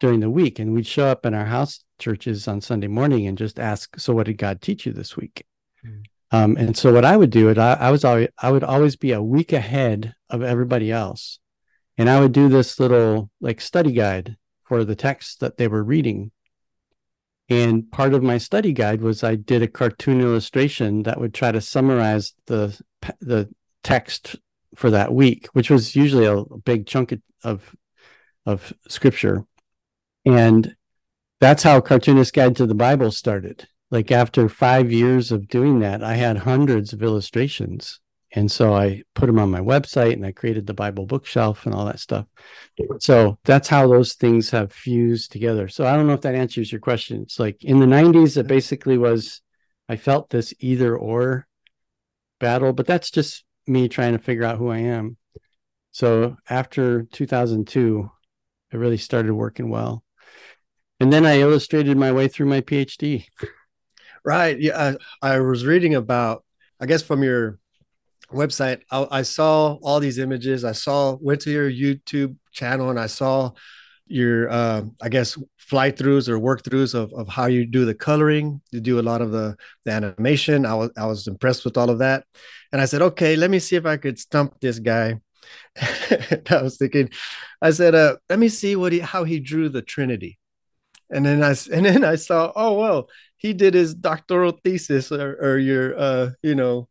during 0.01 0.21
the 0.21 0.31
week. 0.31 0.59
And 0.59 0.75
we'd 0.75 0.87
show 0.87 1.07
up 1.07 1.25
in 1.25 1.35
our 1.35 1.47
house 1.47 1.83
churches 1.99 2.47
on 2.47 2.61
Sunday 2.61 2.89
morning 2.89 3.27
and 3.27 3.39
just 3.39 3.59
ask, 3.59 3.99
So 3.99 4.13
what 4.13 4.27
did 4.27 4.39
God 4.39 4.61
teach 4.61 4.87
you 4.87 4.93
this 4.93 5.17
week? 5.17 5.47
Mm. 5.87 6.05
Um, 6.33 6.57
and 6.57 6.77
so 6.77 6.93
what 6.93 7.05
I 7.05 7.17
would 7.17 7.31
do 7.31 7.49
it, 7.49 7.59
I, 7.59 7.75
I 7.75 7.91
was 7.91 8.05
always 8.05 8.29
I 8.39 8.51
would 8.51 8.65
always 8.65 8.97
be 8.97 9.13
a 9.13 9.23
week 9.23 9.53
ahead 9.53 10.15
of 10.29 10.43
everybody 10.43 10.91
else, 10.91 11.39
and 11.97 12.11
I 12.11 12.21
would 12.21 12.33
do 12.33 12.49
this 12.49 12.81
little 12.81 13.31
like 13.41 13.61
study 13.61 13.93
guide 13.93 14.37
for 14.63 14.85
the 14.85 14.97
text 14.97 15.41
that 15.41 15.57
they 15.57 15.69
were 15.69 15.85
reading. 15.85 16.33
And 17.49 17.91
part 17.93 18.13
of 18.13 18.25
my 18.25 18.39
study 18.39 18.73
guide 18.73 19.03
was 19.03 19.23
I 19.23 19.37
did 19.37 19.63
a 19.63 19.69
cartoon 19.69 20.21
illustration 20.21 21.05
that 21.05 21.21
would 21.21 21.33
try 21.33 21.53
to 21.53 21.61
summarize 21.61 22.35
the 22.47 22.79
the 23.21 23.49
text 23.85 24.35
for 24.75 24.91
that 24.91 25.15
week, 25.15 25.47
which 25.53 25.71
was 25.71 25.95
usually 25.95 26.27
a, 26.27 26.43
big 26.65 26.87
chunk 26.87 27.15
of 27.45 27.75
of 28.45 28.73
scripture, 28.89 29.45
and 30.25 30.75
that's 31.41 31.63
how 31.63 31.81
Cartoonist 31.81 32.35
Guide 32.35 32.57
to 32.57 32.67
the 32.67 32.75
Bible 32.75 33.13
started 33.13 33.69
like 33.91 34.11
after 34.11 34.49
five 34.49 34.91
years 34.91 35.33
of 35.33 35.49
doing 35.49 35.81
that, 35.81 36.03
I 36.03 36.15
had 36.15 36.39
hundreds 36.39 36.93
of 36.93 37.03
illustrations. 37.03 38.01
And 38.33 38.51
so 38.51 38.75
I 38.75 39.03
put 39.15 39.27
them 39.27 39.39
on 39.39 39.51
my 39.51 39.61
website 39.61 40.15
and 40.15 40.27
I 40.27 40.33
created 40.33 40.67
the 40.67 40.75
Bible 40.75 41.07
bookshelf 41.07 41.65
and 41.65 41.75
all 41.75 41.87
that 41.87 42.01
stuff. 42.01 42.27
So 42.99 43.39
that's 43.45 43.69
how 43.69 43.87
those 43.87 44.15
things 44.15 44.51
have 44.51 44.73
fused 44.73 45.33
together. 45.33 45.69
So 45.69 45.87
I 45.87 45.97
don't 45.97 46.07
know 46.07 46.13
if 46.13 46.21
that 46.23 46.35
answers 46.35 46.71
your 46.71 46.81
question. 46.81 47.23
It's 47.23 47.39
like 47.39 47.63
in 47.65 47.79
the 47.79 47.87
90s, 47.87 48.37
it 48.37 48.47
basically 48.47 48.99
was, 48.99 49.41
I 49.89 49.97
felt 49.97 50.29
this 50.31 50.53
either 50.59 50.97
or 50.97 51.47
battle, 52.41 52.73
but 52.73 52.87
that's 52.87 53.11
just 53.11 53.45
me 53.67 53.89
trying 53.89 54.13
to 54.13 54.19
figure 54.19 54.45
out 54.45 54.59
who 54.59 54.69
I 54.69 54.79
am. 54.79 55.17
So 55.93 56.37
after 56.51 57.05
2002, 57.05 58.11
it 58.73 58.77
really 58.77 58.99
started 58.99 59.33
working 59.33 59.71
well. 59.71 60.05
And 61.01 61.13
then 61.13 61.25
I 61.25 61.41
illustrated 61.41 61.97
my 61.97 62.13
way 62.13 62.29
through 62.29 62.47
my 62.47 62.61
PhD. 62.61 63.25
Right. 64.27 64.59
Yeah. 64.61 64.97
I, 65.23 65.35
I 65.35 65.39
was 65.39 65.65
reading 65.65 65.95
about, 65.95 66.45
I 66.81 66.87
guess 66.87 67.01
from 67.01 67.23
your 67.23 67.61
website, 68.33 68.83
I, 68.91 69.07
I, 69.09 69.23
saw 69.23 69.79
all 69.83 70.01
these 70.01 70.19
images. 70.19 70.65
I 70.65 70.73
saw, 70.73 71.17
went 71.21 71.43
to 71.43 71.53
your 71.53 71.71
YouTube 71.71 72.37
channel 72.51 72.91
and 72.91 72.99
I 72.99 73.07
saw 73.07 73.53
your, 74.09 74.51
uh, 74.51 74.83
I 75.01 75.11
guess, 75.11 75.39
fly 75.59 75.93
throughs 75.93 76.29
or 76.29 76.41
work 76.41 76.65
throughs 76.65 76.93
of, 76.93 77.13
of 77.13 77.29
how 77.29 77.47
you 77.47 77.67
do 77.67 77.85
the 77.85 77.95
coloring. 77.95 78.61
You 78.73 78.81
do 78.81 78.99
a 78.99 79.01
lot 79.01 79.23
of 79.23 79.31
the, 79.31 79.57
the 79.85 79.93
animation. 79.93 80.67
I 80.67 80.75
was, 80.75 80.91
I 80.97 81.07
was 81.07 81.29
impressed 81.29 81.65
with 81.65 81.77
all 81.77 81.89
of 81.89 82.01
that. 82.01 82.25
And 82.73 82.81
I 82.81 82.87
said, 82.87 83.03
okay, 83.03 83.37
let 83.37 83.49
me 83.49 83.61
see 83.61 83.77
if 83.77 83.87
I 83.87 83.97
could 83.97 84.19
stump 84.19 84.59
this 84.61 84.81
guy. 84.81 85.21
I 85.79 86.63
was 86.63 86.79
thinking, 86.79 87.11
I 87.63 87.71
said, 87.71 87.95
uh, 87.95 88.17
let 88.29 88.41
me 88.41 88.49
see 88.49 88.75
what 88.75 88.93
he, 88.93 88.99
how 88.99 89.23
he 89.23 89.39
drew 89.39 89.69
the 89.69 89.83
Trinity 89.83 90.41
and 91.11 91.25
then 91.25 91.43
I 91.43 91.55
and 91.73 91.87
then 91.87 92.05
I 92.05 92.17
saw, 92.17 92.53
oh 92.55 92.75
well, 92.79 93.09
he 93.37 93.53
did 93.53 93.75
his 93.75 93.95
doctoral 93.95 94.59
thesis 94.65 95.11
your 95.11 95.99
uh, 95.99 96.31
you 96.43 96.55
know, 96.55 96.89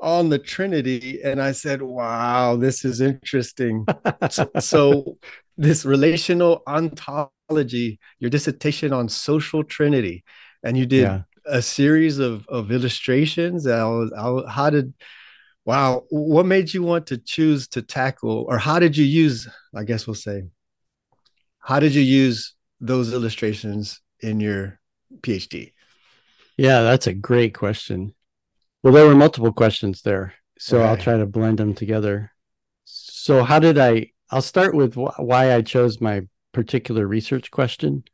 on 0.00 0.28
the 0.28 0.38
Trinity, 0.38 1.20
and 1.22 1.40
I 1.40 1.52
said, 1.52 1.82
wow, 1.82 2.56
this 2.56 2.84
is 2.84 3.00
interesting. 3.00 3.86
so, 4.30 4.50
so 4.58 5.18
this 5.56 5.84
relational 5.84 6.62
ontology, 6.66 7.98
your 8.18 8.30
dissertation 8.30 8.92
on 8.92 9.08
social 9.08 9.64
Trinity, 9.64 10.24
and 10.62 10.76
you 10.76 10.86
did 10.86 11.02
yeah. 11.02 11.22
a 11.46 11.62
series 11.62 12.18
of 12.18 12.46
of 12.48 12.72
illustrations. 12.72 13.66
I 13.66 13.84
was, 13.84 14.12
I, 14.12 14.50
how 14.50 14.70
did 14.70 14.94
wow 15.64 16.02
what 16.10 16.44
made 16.44 16.74
you 16.74 16.82
want 16.82 17.06
to 17.06 17.16
choose 17.16 17.66
to 17.68 17.80
tackle 17.80 18.44
or 18.50 18.58
how 18.58 18.78
did 18.78 18.94
you 18.94 19.04
use 19.06 19.48
i 19.74 19.82
guess 19.82 20.06
we'll 20.06 20.12
say 20.12 20.42
how 21.64 21.80
did 21.80 21.94
you 21.94 22.02
use 22.02 22.54
those 22.80 23.14
illustrations 23.14 24.00
in 24.20 24.38
your 24.38 24.78
PhD? 25.22 25.72
Yeah, 26.56 26.82
that's 26.82 27.06
a 27.06 27.14
great 27.14 27.54
question. 27.54 28.14
Well, 28.82 28.92
there 28.92 29.06
were 29.06 29.14
multiple 29.14 29.52
questions 29.52 30.02
there, 30.02 30.34
so. 30.58 30.82
I'll 30.82 30.96
try 30.96 31.16
to 31.16 31.26
blend 31.26 31.58
them 31.58 31.74
together. 31.74 32.32
So, 32.84 33.42
how 33.42 33.58
did 33.58 33.78
I? 33.78 34.10
I'll 34.30 34.42
start 34.42 34.74
with 34.74 34.94
wh- 34.94 35.18
why 35.18 35.54
I 35.54 35.62
chose 35.62 36.00
my 36.00 36.22
particular 36.52 37.06
research 37.06 37.50
question. 37.50 38.04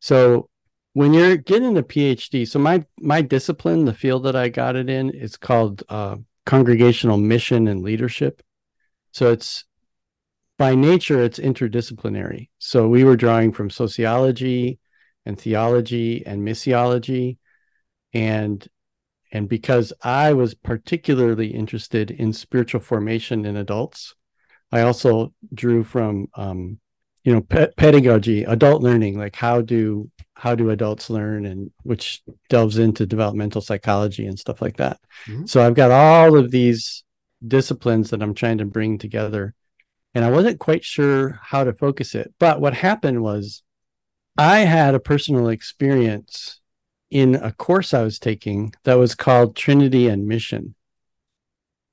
So, 0.00 0.48
when 0.94 1.12
you're 1.12 1.36
getting 1.36 1.76
a 1.76 1.82
PhD, 1.82 2.48
so 2.48 2.58
my 2.58 2.84
my 2.98 3.22
discipline, 3.22 3.84
the 3.84 3.94
field 3.94 4.24
that 4.24 4.36
I 4.36 4.48
got 4.48 4.76
it 4.76 4.88
in, 4.88 5.10
is 5.10 5.36
called 5.36 5.82
uh, 5.88 6.16
congregational 6.46 7.18
mission 7.18 7.68
and 7.68 7.82
leadership. 7.82 8.42
So 9.12 9.30
it's 9.30 9.64
by 10.60 10.74
nature 10.74 11.22
it's 11.22 11.38
interdisciplinary 11.38 12.50
so 12.58 12.86
we 12.86 13.02
were 13.02 13.16
drawing 13.16 13.50
from 13.50 13.70
sociology 13.70 14.78
and 15.24 15.40
theology 15.40 16.22
and 16.26 16.46
missiology 16.46 17.38
and 18.12 18.68
and 19.32 19.48
because 19.48 19.92
i 20.02 20.32
was 20.32 20.54
particularly 20.54 21.48
interested 21.48 22.10
in 22.10 22.32
spiritual 22.32 22.80
formation 22.80 23.44
in 23.44 23.56
adults 23.56 24.14
i 24.72 24.80
also 24.80 25.32
drew 25.54 25.84
from 25.84 26.26
um, 26.34 26.78
you 27.24 27.32
know 27.32 27.40
pe- 27.40 27.72
pedagogy 27.76 28.44
adult 28.44 28.82
learning 28.82 29.18
like 29.18 29.36
how 29.36 29.60
do 29.60 30.10
how 30.34 30.54
do 30.54 30.70
adults 30.70 31.10
learn 31.10 31.44
and 31.44 31.70
which 31.82 32.22
delves 32.48 32.78
into 32.78 33.04
developmental 33.06 33.60
psychology 33.60 34.26
and 34.26 34.38
stuff 34.38 34.62
like 34.62 34.76
that 34.76 34.98
mm-hmm. 35.26 35.46
so 35.46 35.64
i've 35.64 35.74
got 35.74 35.90
all 35.90 36.36
of 36.36 36.50
these 36.50 37.04
disciplines 37.46 38.10
that 38.10 38.22
i'm 38.22 38.34
trying 38.34 38.58
to 38.58 38.64
bring 38.64 38.98
together 38.98 39.54
and 40.14 40.24
I 40.24 40.30
wasn't 40.30 40.58
quite 40.58 40.84
sure 40.84 41.38
how 41.42 41.64
to 41.64 41.72
focus 41.72 42.14
it. 42.14 42.34
But 42.38 42.60
what 42.60 42.74
happened 42.74 43.22
was 43.22 43.62
I 44.36 44.60
had 44.60 44.94
a 44.94 45.00
personal 45.00 45.48
experience 45.48 46.59
in 47.10 47.34
a 47.34 47.52
course 47.52 47.92
I 47.92 48.02
was 48.02 48.18
taking 48.18 48.72
that 48.84 48.94
was 48.98 49.14
called 49.14 49.56
Trinity 49.56 50.08
and 50.08 50.26
Mission. 50.26 50.74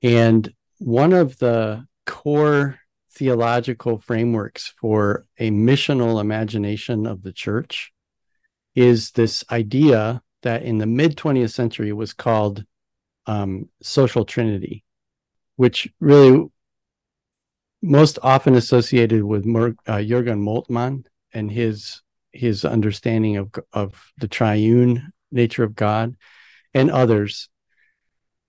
And 0.02 0.52
one 0.78 1.12
of 1.12 1.38
the 1.38 1.86
core 2.06 2.78
theological 3.10 3.98
frameworks 3.98 4.72
for 4.80 5.26
a 5.38 5.50
missional 5.50 6.20
imagination 6.20 7.06
of 7.06 7.22
the 7.22 7.32
church 7.32 7.92
is 8.74 9.10
this 9.10 9.42
idea 9.50 10.22
that 10.42 10.62
in 10.62 10.78
the 10.78 10.86
mid 10.86 11.16
20th 11.16 11.52
century 11.52 11.92
was 11.92 12.12
called 12.12 12.64
um, 13.26 13.68
social 13.82 14.24
trinity, 14.24 14.84
which 15.56 15.88
really 15.98 16.46
most 17.82 18.18
often 18.22 18.54
associated 18.54 19.24
with 19.24 19.44
Mer, 19.44 19.74
uh, 19.86 19.96
Jürgen 19.96 20.40
Moltmann 20.40 21.04
and 21.32 21.50
his 21.50 22.02
his 22.32 22.64
understanding 22.64 23.36
of 23.36 23.50
of 23.72 24.12
the 24.18 24.28
triune 24.28 25.12
nature 25.30 25.64
of 25.64 25.74
God, 25.74 26.16
and 26.74 26.90
others. 26.90 27.48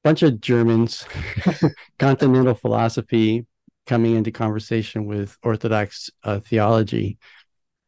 Bunch 0.03 0.23
of 0.23 0.39
Germans, 0.39 1.05
continental 1.99 2.53
philosophy 2.53 3.45
coming 3.85 4.15
into 4.15 4.31
conversation 4.31 5.05
with 5.05 5.37
Orthodox 5.43 6.09
uh, 6.23 6.39
theology. 6.39 7.17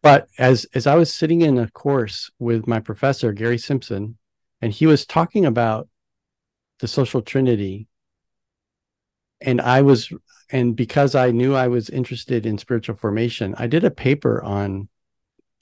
But 0.04 0.28
as 0.38 0.66
as 0.74 0.88
I 0.88 0.96
was 0.96 1.14
sitting 1.14 1.42
in 1.42 1.58
a 1.58 1.70
course 1.70 2.30
with 2.40 2.68
my 2.68 2.80
professor 2.80 3.32
Gary 3.32 3.58
Simpson, 3.58 4.18
and 4.62 4.74
he 4.74 4.88
was 4.88 5.06
talking 5.06 5.46
about 5.46 5.88
the 6.80 6.88
social 6.88 7.22
trinity, 7.22 7.88
and 9.40 9.62
I 9.62 9.84
was 9.84 10.12
and 10.50 10.76
because 10.76 11.16
I 11.16 11.32
knew 11.32 11.56
I 11.56 11.68
was 11.68 11.90
interested 11.90 12.46
in 12.46 12.58
spiritual 12.58 12.96
formation, 12.96 13.56
I 13.58 13.68
did 13.68 13.84
a 13.86 13.92
paper 13.92 14.44
on 14.44 14.90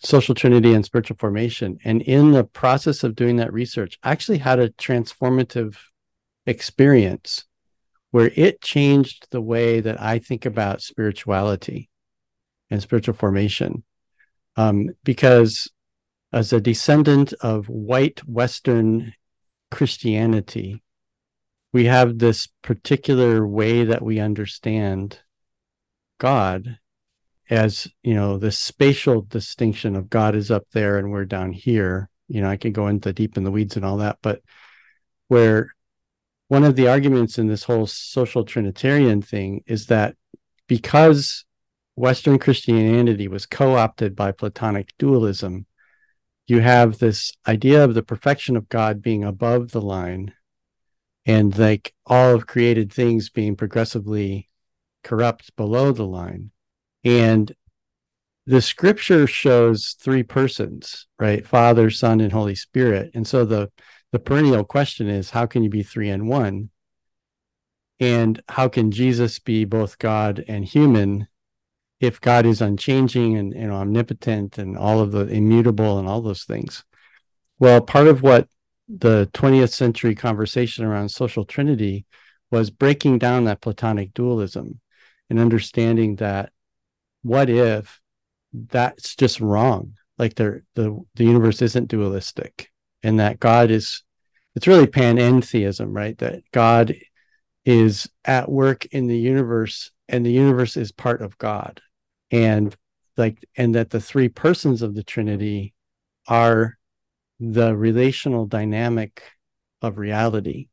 social 0.01 0.33
trinity 0.33 0.73
and 0.73 0.85
spiritual 0.85 1.17
formation. 1.17 1.77
And 1.83 2.01
in 2.01 2.31
the 2.31 2.43
process 2.43 3.03
of 3.03 3.15
doing 3.15 3.37
that 3.37 3.53
research, 3.53 3.99
I 4.03 4.11
actually 4.11 4.39
had 4.39 4.59
a 4.59 4.69
transformative 4.69 5.75
experience 6.45 7.45
where 8.11 8.31
it 8.35 8.61
changed 8.61 9.27
the 9.31 9.41
way 9.41 9.81
that 9.81 10.01
I 10.01 10.19
think 10.19 10.45
about 10.45 10.81
spirituality 10.81 11.89
and 12.69 12.81
spiritual 12.81 13.13
formation. 13.13 13.83
Um, 14.55 14.89
because 15.03 15.69
as 16.33 16.51
a 16.53 16.61
descendant 16.61 17.33
of 17.41 17.69
white 17.69 18.27
Western 18.27 19.13
Christianity, 19.71 20.81
we 21.71 21.85
have 21.85 22.17
this 22.17 22.47
particular 22.63 23.45
way 23.45 23.83
that 23.83 24.01
we 24.01 24.19
understand 24.19 25.19
God 26.19 26.78
as, 27.49 27.87
you 28.03 28.13
know, 28.13 28.37
the 28.37 28.51
spatial 28.51 29.21
distinction 29.21 29.95
of 29.95 30.09
God 30.09 30.35
is 30.35 30.51
up 30.51 30.65
there 30.71 30.97
and 30.97 31.11
we're 31.11 31.25
down 31.25 31.51
here. 31.51 32.09
You 32.27 32.41
know, 32.41 32.49
I 32.49 32.57
can 32.57 32.71
go 32.71 32.87
into 32.87 33.11
deep 33.11 33.37
in 33.37 33.43
the 33.43 33.51
weeds 33.51 33.75
and 33.75 33.83
all 33.83 33.97
that, 33.97 34.19
but 34.21 34.41
where 35.27 35.73
one 36.47 36.63
of 36.63 36.75
the 36.75 36.87
arguments 36.87 37.37
in 37.37 37.47
this 37.47 37.63
whole 37.63 37.87
social 37.87 38.43
trinitarian 38.43 39.21
thing 39.21 39.63
is 39.67 39.87
that 39.87 40.15
because 40.67 41.45
Western 41.95 42.39
Christianity 42.39 43.27
was 43.27 43.45
co 43.45 43.75
opted 43.75 44.15
by 44.15 44.31
Platonic 44.31 44.89
dualism, 44.97 45.65
you 46.47 46.61
have 46.61 46.97
this 46.97 47.31
idea 47.47 47.83
of 47.83 47.93
the 47.93 48.03
perfection 48.03 48.55
of 48.55 48.69
God 48.69 49.01
being 49.01 49.23
above 49.23 49.71
the 49.71 49.81
line 49.81 50.33
and 51.25 51.55
like 51.57 51.93
all 52.05 52.33
of 52.33 52.47
created 52.47 52.91
things 52.91 53.29
being 53.29 53.55
progressively 53.55 54.49
corrupt 55.03 55.55
below 55.55 55.91
the 55.91 56.05
line. 56.05 56.51
And 57.03 57.51
the 58.45 58.61
scripture 58.61 59.27
shows 59.27 59.95
three 59.99 60.23
persons, 60.23 61.07
right? 61.19 61.45
Father, 61.45 61.89
Son, 61.89 62.19
and 62.19 62.31
Holy 62.31 62.55
Spirit. 62.55 63.11
And 63.13 63.27
so 63.27 63.45
the 63.45 63.71
the 64.11 64.19
perennial 64.19 64.63
question 64.63 65.07
is 65.07 65.29
how 65.29 65.45
can 65.45 65.63
you 65.63 65.69
be 65.69 65.83
three 65.83 66.09
and 66.09 66.27
one? 66.27 66.71
And 67.99 68.41
how 68.49 68.67
can 68.69 68.91
Jesus 68.91 69.39
be 69.39 69.65
both 69.65 69.99
God 69.99 70.43
and 70.47 70.65
human 70.65 71.27
if 71.99 72.19
God 72.21 72.45
is 72.45 72.61
unchanging 72.61 73.37
and 73.37 73.51
know 73.51 73.73
omnipotent 73.73 74.57
and 74.57 74.77
all 74.77 74.99
of 74.99 75.11
the 75.11 75.27
immutable 75.27 75.99
and 75.99 76.07
all 76.07 76.21
those 76.21 76.43
things? 76.43 76.85
Well, 77.59 77.81
part 77.81 78.07
of 78.07 78.23
what 78.23 78.47
the 78.87 79.29
20th 79.33 79.73
century 79.73 80.15
conversation 80.15 80.85
around 80.85 81.09
social 81.09 81.45
trinity 81.45 82.05
was 82.49 82.71
breaking 82.71 83.19
down 83.19 83.43
that 83.43 83.61
platonic 83.61 84.13
dualism 84.13 84.79
and 85.29 85.37
understanding 85.37 86.15
that 86.15 86.51
what 87.23 87.49
if 87.49 87.99
that's 88.53 89.15
just 89.15 89.39
wrong? 89.39 89.93
Like 90.17 90.35
the 90.35 90.63
the 90.75 91.23
universe 91.23 91.61
isn't 91.61 91.87
dualistic 91.87 92.71
and 93.03 93.19
that 93.19 93.39
god 93.39 93.71
is 93.71 94.03
it's 94.55 94.67
really 94.67 94.87
panentheism 94.87 95.95
right? 95.95 96.17
That 96.17 96.43
god 96.51 96.95
is 97.65 98.09
at 98.25 98.51
work 98.51 98.85
in 98.85 99.07
the 99.07 99.17
universe 99.17 99.91
and 100.07 100.25
the 100.25 100.31
universe 100.31 100.75
is 100.75 100.91
part 100.91 101.21
of 101.21 101.37
god. 101.37 101.81
And 102.31 102.75
like 103.17 103.45
and 103.55 103.75
that 103.75 103.89
the 103.89 104.01
three 104.01 104.29
persons 104.29 104.81
of 104.81 104.95
the 104.95 105.03
trinity 105.03 105.73
are 106.27 106.77
the 107.39 107.75
relational 107.75 108.45
dynamic 108.45 109.23
of 109.81 109.97
reality 109.97 110.67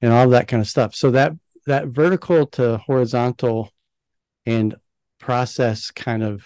and 0.00 0.12
all 0.12 0.28
that 0.30 0.48
kind 0.48 0.60
of 0.60 0.68
stuff. 0.68 0.94
So 0.94 1.10
that 1.10 1.32
that 1.66 1.88
vertical 1.88 2.46
to 2.46 2.78
horizontal 2.78 3.70
and 4.46 4.74
process 5.20 5.90
kind 5.90 6.22
of 6.22 6.44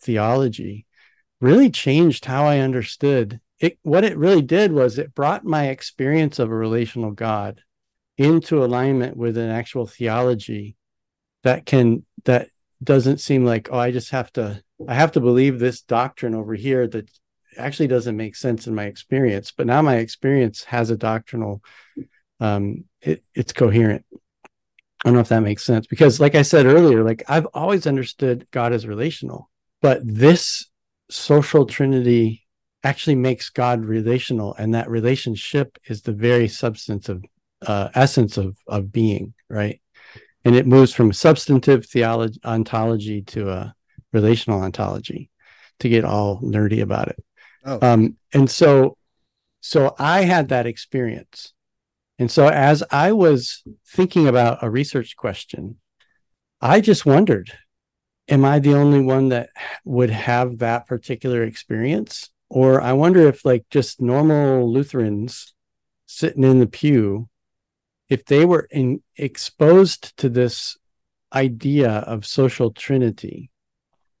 theology 0.00 0.86
really 1.40 1.70
changed 1.70 2.24
how 2.24 2.44
i 2.44 2.58
understood 2.58 3.40
it. 3.58 3.78
What 3.82 4.04
it 4.04 4.18
really 4.18 4.42
did 4.42 4.72
was 4.72 4.98
it 4.98 5.14
brought 5.14 5.44
my 5.44 5.68
experience 5.68 6.38
of 6.38 6.50
a 6.50 6.54
relational 6.54 7.12
god 7.12 7.62
into 8.18 8.62
alignment 8.62 9.16
with 9.16 9.38
an 9.38 9.50
actual 9.50 9.86
theology 9.86 10.76
that 11.42 11.64
can 11.64 12.04
that 12.24 12.48
doesn't 12.82 13.18
seem 13.18 13.44
like 13.44 13.68
oh 13.72 13.78
i 13.78 13.90
just 13.90 14.10
have 14.10 14.30
to 14.32 14.62
i 14.86 14.94
have 14.94 15.12
to 15.12 15.20
believe 15.20 15.58
this 15.58 15.80
doctrine 15.80 16.34
over 16.34 16.54
here 16.54 16.86
that 16.86 17.08
actually 17.58 17.88
doesn't 17.88 18.16
make 18.16 18.36
sense 18.36 18.66
in 18.66 18.74
my 18.74 18.84
experience. 18.84 19.52
But 19.52 19.66
now 19.66 19.82
my 19.82 19.96
experience 19.96 20.64
has 20.64 20.90
a 20.90 20.96
doctrinal 20.96 21.62
um 22.38 22.84
it, 23.00 23.24
it's 23.34 23.52
coherent 23.52 24.04
i 25.06 25.08
don't 25.08 25.14
know 25.14 25.20
if 25.20 25.28
that 25.28 25.40
makes 25.40 25.64
sense 25.64 25.86
because 25.86 26.20
like 26.20 26.34
i 26.34 26.42
said 26.42 26.66
earlier 26.66 27.04
like 27.04 27.22
i've 27.28 27.46
always 27.54 27.86
understood 27.86 28.46
god 28.50 28.72
as 28.72 28.86
relational 28.86 29.50
but 29.80 30.00
this 30.04 30.66
social 31.10 31.64
trinity 31.64 32.44
actually 32.82 33.14
makes 33.14 33.48
god 33.50 33.84
relational 33.84 34.54
and 34.54 34.74
that 34.74 34.90
relationship 34.90 35.78
is 35.86 36.02
the 36.02 36.12
very 36.12 36.48
substance 36.48 37.08
of 37.08 37.24
uh, 37.66 37.88
essence 37.94 38.36
of 38.36 38.56
of 38.66 38.92
being 38.92 39.32
right 39.48 39.80
and 40.44 40.54
it 40.54 40.66
moves 40.66 40.92
from 40.92 41.12
substantive 41.12 41.86
theology 41.86 42.38
ontology 42.44 43.22
to 43.22 43.48
a 43.48 43.74
relational 44.12 44.60
ontology 44.60 45.30
to 45.78 45.88
get 45.88 46.04
all 46.04 46.40
nerdy 46.42 46.82
about 46.82 47.08
it 47.08 47.22
Oh. 47.66 47.78
Um, 47.82 48.16
and 48.32 48.48
so, 48.48 48.96
so 49.60 49.94
I 49.98 50.22
had 50.22 50.48
that 50.48 50.66
experience. 50.66 51.52
And 52.18 52.30
so 52.30 52.48
as 52.48 52.82
I 52.90 53.12
was 53.12 53.62
thinking 53.86 54.26
about 54.26 54.62
a 54.62 54.70
research 54.70 55.16
question, 55.16 55.76
I 56.60 56.80
just 56.80 57.04
wondered, 57.04 57.52
am 58.28 58.44
I 58.44 58.58
the 58.58 58.74
only 58.74 59.00
one 59.00 59.28
that 59.28 59.50
would 59.84 60.10
have 60.10 60.58
that 60.58 60.86
particular 60.86 61.42
experience? 61.42 62.30
Or 62.48 62.80
I 62.80 62.92
wonder 62.94 63.26
if 63.28 63.44
like 63.44 63.66
just 63.70 64.00
normal 64.00 64.72
Lutherans 64.72 65.54
sitting 66.06 66.44
in 66.44 66.58
the 66.58 66.66
pew, 66.66 67.28
if 68.08 68.24
they 68.24 68.44
were 68.44 68.66
in, 68.70 69.02
exposed 69.16 70.16
to 70.18 70.28
this 70.28 70.78
idea 71.34 71.90
of 71.90 72.24
social 72.24 72.70
trinity, 72.70 73.50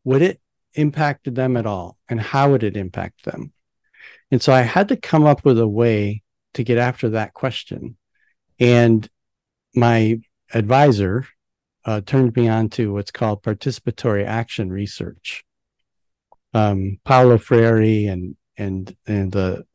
would 0.04 0.22
it 0.22 0.40
impact 0.76 1.34
them 1.34 1.56
at 1.56 1.66
all 1.66 1.96
and 2.08 2.20
how 2.20 2.50
would 2.50 2.62
it 2.62 2.76
impact 2.76 3.24
them 3.24 3.52
and 4.30 4.42
so 4.42 4.52
i 4.52 4.60
had 4.60 4.88
to 4.88 4.96
come 4.96 5.24
up 5.24 5.44
with 5.44 5.58
a 5.58 5.66
way 5.66 6.22
to 6.56 6.64
get 6.64 6.78
after 6.78 7.10
that 7.10 7.34
question. 7.34 7.96
And 8.58 9.08
my 9.74 10.20
advisor 10.52 11.26
uh, 11.84 12.00
turned 12.04 12.34
me 12.36 12.48
on 12.48 12.68
to 12.70 12.92
what's 12.92 13.10
called 13.10 13.42
participatory 13.42 14.24
action 14.26 14.70
research. 14.70 15.44
Um, 16.54 16.98
paulo 17.04 17.36
freire 17.36 17.76
and 18.10 18.34
and 18.56 18.96
and 19.06 19.30
the 19.30 19.66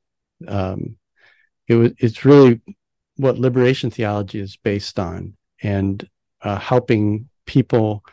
um, 0.47 0.97
it 1.67 1.75
was 1.75 1.91
it's 1.99 2.25
really 2.25 2.61
what 3.17 3.37
liberation 3.37 3.91
theology 3.91 4.39
is 4.39 4.57
based 4.57 4.97
on 4.97 5.37
and 5.61 6.07
uh, 6.41 6.57
helping 6.57 7.29
people 7.45 8.03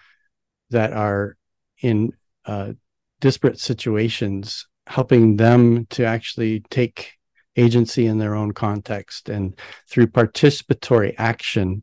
that 0.71 0.93
are 0.93 1.37
in 1.81 2.13
uh, 2.45 2.73
disparate 3.21 3.59
situations, 3.59 4.67
helping 4.87 5.37
them 5.37 5.87
to 5.87 6.05
actually 6.05 6.61
take 6.71 7.18
agency 7.59 8.07
in 8.07 8.19
their 8.19 8.35
own 8.35 8.53
context. 8.53 9.29
And 9.29 9.59
through 9.89 10.07
participatory 10.07 11.15
action, 11.19 11.83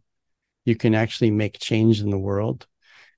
you 0.64 0.76
can 0.76 0.96
actually 0.96 1.32
make 1.32 1.60
change 1.60 2.02
in 2.02 2.10
the 2.10 2.18
world. 2.18 2.66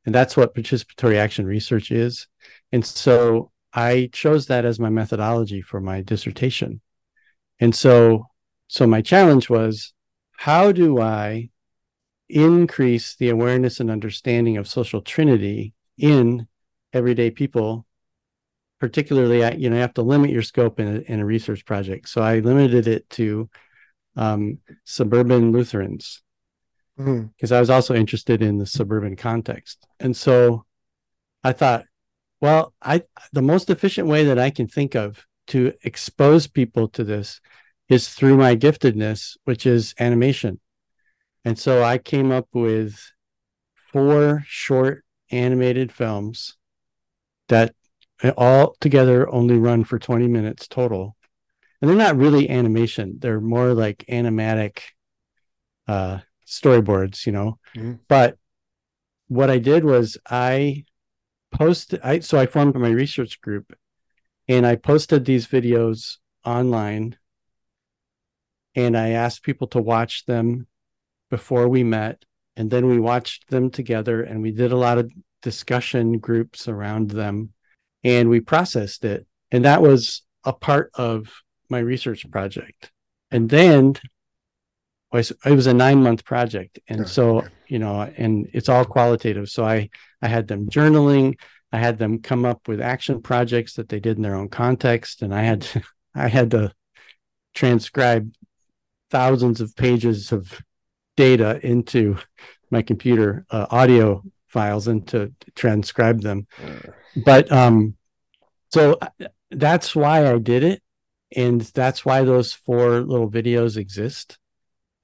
And 0.05 0.13
that's 0.13 0.35
what 0.35 0.55
participatory 0.55 1.15
action 1.15 1.45
research 1.45 1.91
is. 1.91 2.27
And 2.71 2.85
so 2.85 3.51
I 3.73 4.09
chose 4.11 4.47
that 4.47 4.65
as 4.65 4.79
my 4.79 4.89
methodology 4.89 5.61
for 5.61 5.79
my 5.79 6.01
dissertation. 6.01 6.81
And 7.59 7.73
so, 7.73 8.27
so 8.67 8.87
my 8.87 9.01
challenge 9.01 9.49
was 9.49 9.93
how 10.37 10.71
do 10.71 11.01
I 11.01 11.49
increase 12.29 13.15
the 13.15 13.29
awareness 13.29 13.79
and 13.79 13.89
understanding 13.89 14.57
of 14.57 14.67
social 14.67 15.01
trinity 15.01 15.73
in 15.97 16.47
everyday 16.93 17.31
people? 17.31 17.86
Particularly, 18.79 19.39
you 19.59 19.69
know, 19.69 19.75
you 19.75 19.81
have 19.81 19.95
to 19.95 20.03
limit 20.03 20.29
your 20.29 20.43
scope 20.43 20.79
in 20.79 20.87
a, 20.87 21.11
in 21.11 21.19
a 21.19 21.25
research 21.25 21.65
project. 21.65 22.09
So 22.09 22.21
I 22.21 22.39
limited 22.39 22.87
it 22.87 23.09
to 23.11 23.49
um, 24.15 24.59
suburban 24.83 25.51
Lutherans 25.51 26.21
because 26.97 27.11
mm-hmm. 27.15 27.53
I 27.53 27.59
was 27.59 27.69
also 27.69 27.93
interested 27.93 28.41
in 28.41 28.57
the 28.57 28.65
suburban 28.65 29.15
context. 29.15 29.85
And 29.99 30.15
so 30.15 30.65
I 31.43 31.53
thought, 31.53 31.85
well, 32.41 32.73
I 32.81 33.03
the 33.33 33.41
most 33.41 33.69
efficient 33.69 34.07
way 34.07 34.23
that 34.25 34.39
I 34.39 34.49
can 34.49 34.67
think 34.67 34.95
of 34.95 35.25
to 35.47 35.73
expose 35.83 36.47
people 36.47 36.87
to 36.89 37.03
this 37.03 37.39
is 37.87 38.09
through 38.09 38.37
my 38.37 38.55
giftedness, 38.55 39.37
which 39.45 39.65
is 39.65 39.93
animation. 39.99 40.59
And 41.45 41.57
so 41.57 41.83
I 41.83 41.97
came 41.97 42.31
up 42.31 42.47
with 42.51 42.99
four 43.73 44.43
short 44.45 45.05
animated 45.31 45.91
films 45.91 46.57
that 47.47 47.73
all 48.35 48.75
together 48.79 49.29
only 49.29 49.57
run 49.57 49.83
for 49.83 49.99
20 49.99 50.27
minutes 50.27 50.67
total. 50.67 51.15
And 51.81 51.89
they're 51.89 51.97
not 51.97 52.17
really 52.17 52.49
animation, 52.49 53.17
they're 53.19 53.41
more 53.41 53.73
like 53.73 54.03
animatic 54.09 54.79
uh, 55.87 56.19
storyboards, 56.45 57.25
you 57.25 57.31
know. 57.31 57.59
Mm-hmm. 57.75 57.93
But 58.07 58.37
what 59.27 59.49
I 59.49 59.59
did 59.59 59.83
was 59.83 60.17
I 60.29 60.85
posted 61.51 62.01
I 62.03 62.19
so 62.19 62.37
I 62.37 62.45
formed 62.45 62.75
my 62.75 62.89
research 62.89 63.41
group 63.41 63.73
and 64.47 64.65
I 64.65 64.75
posted 64.75 65.25
these 65.25 65.47
videos 65.47 66.17
online 66.45 67.17
and 68.75 68.97
I 68.97 69.09
asked 69.09 69.43
people 69.43 69.67
to 69.67 69.81
watch 69.81 70.25
them 70.25 70.67
before 71.29 71.67
we 71.67 71.83
met 71.83 72.23
and 72.55 72.69
then 72.69 72.87
we 72.87 72.99
watched 72.99 73.49
them 73.49 73.69
together 73.69 74.23
and 74.23 74.41
we 74.41 74.51
did 74.51 74.71
a 74.71 74.77
lot 74.77 74.97
of 74.97 75.11
discussion 75.41 76.19
groups 76.19 76.67
around 76.67 77.11
them 77.11 77.53
and 78.03 78.29
we 78.29 78.39
processed 78.39 79.05
it. 79.05 79.25
And 79.51 79.65
that 79.65 79.81
was 79.81 80.23
a 80.43 80.53
part 80.53 80.91
of 80.93 81.41
my 81.69 81.79
research 81.79 82.29
project. 82.29 82.91
And 83.31 83.49
then 83.49 83.95
it 85.13 85.35
was 85.45 85.67
a 85.67 85.73
nine 85.73 86.03
month 86.03 86.25
project. 86.25 86.79
And 86.87 87.07
so 87.07 87.45
you 87.67 87.79
know 87.79 88.01
and 88.17 88.49
it's 88.53 88.69
all 88.69 88.85
qualitative. 88.85 89.49
So 89.49 89.65
i 89.65 89.89
i 90.21 90.27
had 90.27 90.47
them 90.47 90.69
journaling. 90.69 91.35
I 91.71 91.79
had 91.79 91.97
them 91.97 92.21
come 92.21 92.45
up 92.45 92.67
with 92.67 92.81
action 92.81 93.21
projects 93.21 93.73
that 93.73 93.89
they 93.89 93.99
did 93.99 94.17
in 94.17 94.23
their 94.23 94.35
own 94.35 94.49
context. 94.49 95.21
And 95.21 95.33
i 95.33 95.41
had 95.43 95.61
to, 95.61 95.81
i 96.15 96.27
had 96.27 96.51
to 96.51 96.73
transcribe 97.53 98.31
thousands 99.09 99.61
of 99.61 99.75
pages 99.75 100.31
of 100.31 100.61
data 101.15 101.59
into 101.65 102.17
my 102.69 102.81
computer 102.81 103.45
uh, 103.49 103.65
audio 103.71 104.23
files 104.47 104.87
and 104.87 105.07
to 105.09 105.31
transcribe 105.55 106.21
them. 106.21 106.47
But 107.15 107.51
um 107.51 107.95
so 108.71 108.97
uh, 109.01 109.27
that's 109.51 109.95
why 109.95 110.29
i 110.29 110.37
did 110.37 110.63
it 110.63 110.81
and 111.35 111.61
that's 111.61 112.05
why 112.05 112.23
those 112.23 112.53
four 112.53 113.01
little 113.01 113.29
videos 113.29 113.77
exist. 113.77 114.37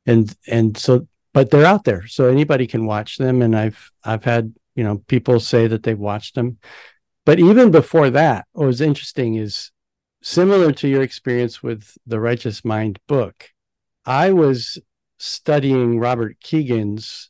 And 0.05 0.33
and 0.47 0.77
so 0.77 1.07
but 1.33 1.49
they're 1.49 1.65
out 1.65 1.83
there 1.85 2.05
so 2.07 2.27
anybody 2.27 2.67
can 2.67 2.85
watch 2.85 3.17
them 3.17 3.41
and 3.41 3.55
i've 3.55 3.91
i've 4.03 4.23
had 4.23 4.53
you 4.75 4.83
know 4.83 4.97
people 5.07 5.39
say 5.39 5.67
that 5.67 5.83
they've 5.83 5.99
watched 5.99 6.35
them. 6.35 6.57
But 7.25 7.39
even 7.39 7.71
before 7.71 8.09
that 8.09 8.45
what 8.51 8.65
was 8.65 8.81
interesting 8.81 9.35
is 9.35 9.71
similar 10.23 10.71
to 10.71 10.87
your 10.87 11.03
experience 11.03 11.61
with 11.61 11.97
the 12.07 12.19
righteous 12.19 12.63
mind 12.63 12.97
book 13.07 13.49
i 14.05 14.31
was 14.31 14.79
studying 15.19 15.99
robert 15.99 16.39
kegan's 16.39 17.29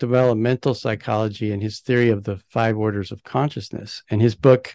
developmental 0.00 0.74
psychology 0.74 1.52
and 1.52 1.62
his 1.62 1.78
theory 1.78 2.10
of 2.10 2.24
the 2.24 2.38
five 2.50 2.76
orders 2.76 3.12
of 3.12 3.22
consciousness 3.22 4.02
and 4.10 4.20
his 4.20 4.34
book 4.34 4.74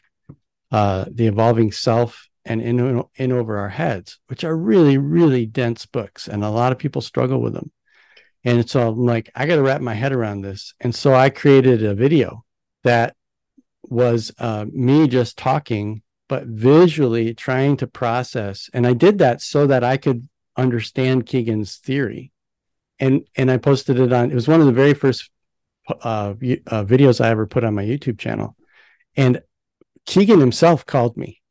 uh, 0.71 1.05
the 1.11 1.27
evolving 1.27 1.71
self 1.71 2.29
and 2.43 2.61
in, 2.61 3.03
in 3.15 3.31
over 3.31 3.57
our 3.57 3.69
heads, 3.69 4.19
which 4.27 4.43
are 4.43 4.55
really, 4.55 4.97
really 4.97 5.45
dense 5.45 5.85
books. 5.85 6.27
And 6.27 6.43
a 6.43 6.49
lot 6.49 6.71
of 6.71 6.77
people 6.77 7.01
struggle 7.01 7.41
with 7.41 7.53
them. 7.53 7.71
And 8.43 8.69
so 8.69 8.89
I'm 8.89 9.05
like, 9.05 9.31
I 9.33 9.45
got 9.47 9.55
to 9.55 9.63
wrap 9.63 9.81
my 9.81 9.93
head 9.93 10.11
around 10.11 10.41
this. 10.41 10.73
And 10.79 10.93
so 10.93 11.13
I 11.13 11.29
created 11.29 11.83
a 11.83 11.95
video 11.95 12.45
that 12.83 13.15
was 13.83 14.31
uh, 14.37 14.65
me 14.71 15.07
just 15.07 15.37
talking, 15.37 16.03
but 16.27 16.45
visually 16.45 17.33
trying 17.33 17.77
to 17.77 17.87
process. 17.87 18.69
And 18.73 18.85
I 18.85 18.93
did 18.93 19.17
that 19.19 19.41
so 19.41 19.65
that 19.67 19.83
I 19.83 19.97
could 19.97 20.27
understand 20.57 21.25
kegan's 21.25 21.77
theory. 21.77 22.31
And 22.99 23.27
and 23.35 23.51
I 23.51 23.57
posted 23.57 23.99
it 23.99 24.13
on. 24.13 24.31
It 24.31 24.35
was 24.35 24.47
one 24.47 24.61
of 24.61 24.67
the 24.67 24.71
very 24.71 24.93
first 24.93 25.29
uh, 25.89 26.33
uh, 26.33 26.33
videos 26.85 27.23
I 27.23 27.29
ever 27.29 27.45
put 27.45 27.63
on 27.63 27.75
my 27.75 27.83
YouTube 27.83 28.17
channel. 28.17 28.55
And 29.15 29.41
Kegan 30.05 30.39
himself 30.39 30.85
called 30.85 31.17
me 31.17 31.41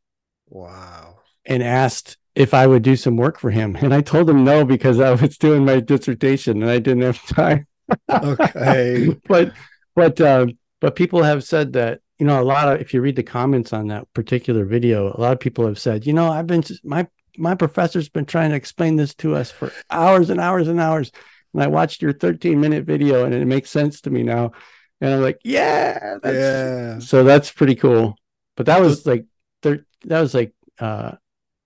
Wow. 0.55 1.18
And 1.45 1.62
asked 1.62 2.16
if 2.34 2.55
I 2.55 2.66
would 2.66 2.82
do 2.82 2.97
some 2.97 3.16
work 3.16 3.38
for 3.38 3.51
him. 3.51 3.76
And 3.76 3.92
I 3.92 4.01
told 4.01 4.30
him 4.30 4.45
no 4.45 4.64
because 4.64 5.01
I 5.01 5.11
was 5.12 5.36
doing 5.36 5.64
my 5.64 5.80
dissertation 5.80 6.62
and 6.62 6.70
I 6.70 6.78
didn't 6.78 7.03
have 7.03 7.26
time. 7.26 7.66
okay. 8.11 9.14
but 9.28 9.53
but 9.95 10.20
uh, 10.20 10.47
but 10.80 10.97
people 10.97 11.22
have 11.22 11.45
said 11.45 11.74
that 11.74 12.01
you 12.18 12.26
know 12.26 12.40
a 12.40 12.45
lot 12.45 12.72
of 12.72 12.80
if 12.80 12.95
you 12.95 13.01
read 13.01 13.16
the 13.16 13.22
comments 13.22 13.72
on 13.72 13.88
that 13.88 14.11
particular 14.14 14.64
video, 14.64 15.09
a 15.12 15.20
lot 15.20 15.32
of 15.32 15.40
people 15.40 15.66
have 15.66 15.78
said, 15.78 16.07
you 16.07 16.12
know, 16.12 16.30
I've 16.30 16.47
been 16.47 16.64
my 16.82 17.07
my 17.36 17.55
professor's 17.55 18.09
been 18.09 18.26
trying 18.26 18.51
to 18.51 18.57
explain 18.57 18.97
this 18.97 19.14
to 19.16 19.34
us 19.34 19.51
for 19.51 19.72
hours 19.90 20.30
and 20.30 20.40
hours 20.40 20.68
and 20.68 20.80
hours. 20.80 21.11
And 21.55 21.62
I 21.62 21.68
watched 21.68 22.02
your 22.02 22.12
13 22.12 22.61
minute 22.61 22.84
video 22.84 23.24
and 23.24 23.32
it 23.32 23.46
makes 23.46 23.70
sense 23.70 24.00
to 24.02 24.11
me 24.11 24.22
now. 24.22 24.52
And 25.00 25.14
I'm 25.14 25.22
like, 25.22 25.40
yeah, 25.44 26.18
yeah. 26.24 26.98
So 26.98 27.24
that's 27.24 27.50
pretty 27.50 27.76
cool. 27.76 28.16
But 28.57 28.66
that 28.66 28.80
was 28.80 29.07
like 29.07 29.24
thir- 29.62 29.86
that 30.05 30.20
was 30.20 30.34
like 30.34 30.52
uh 30.78 31.12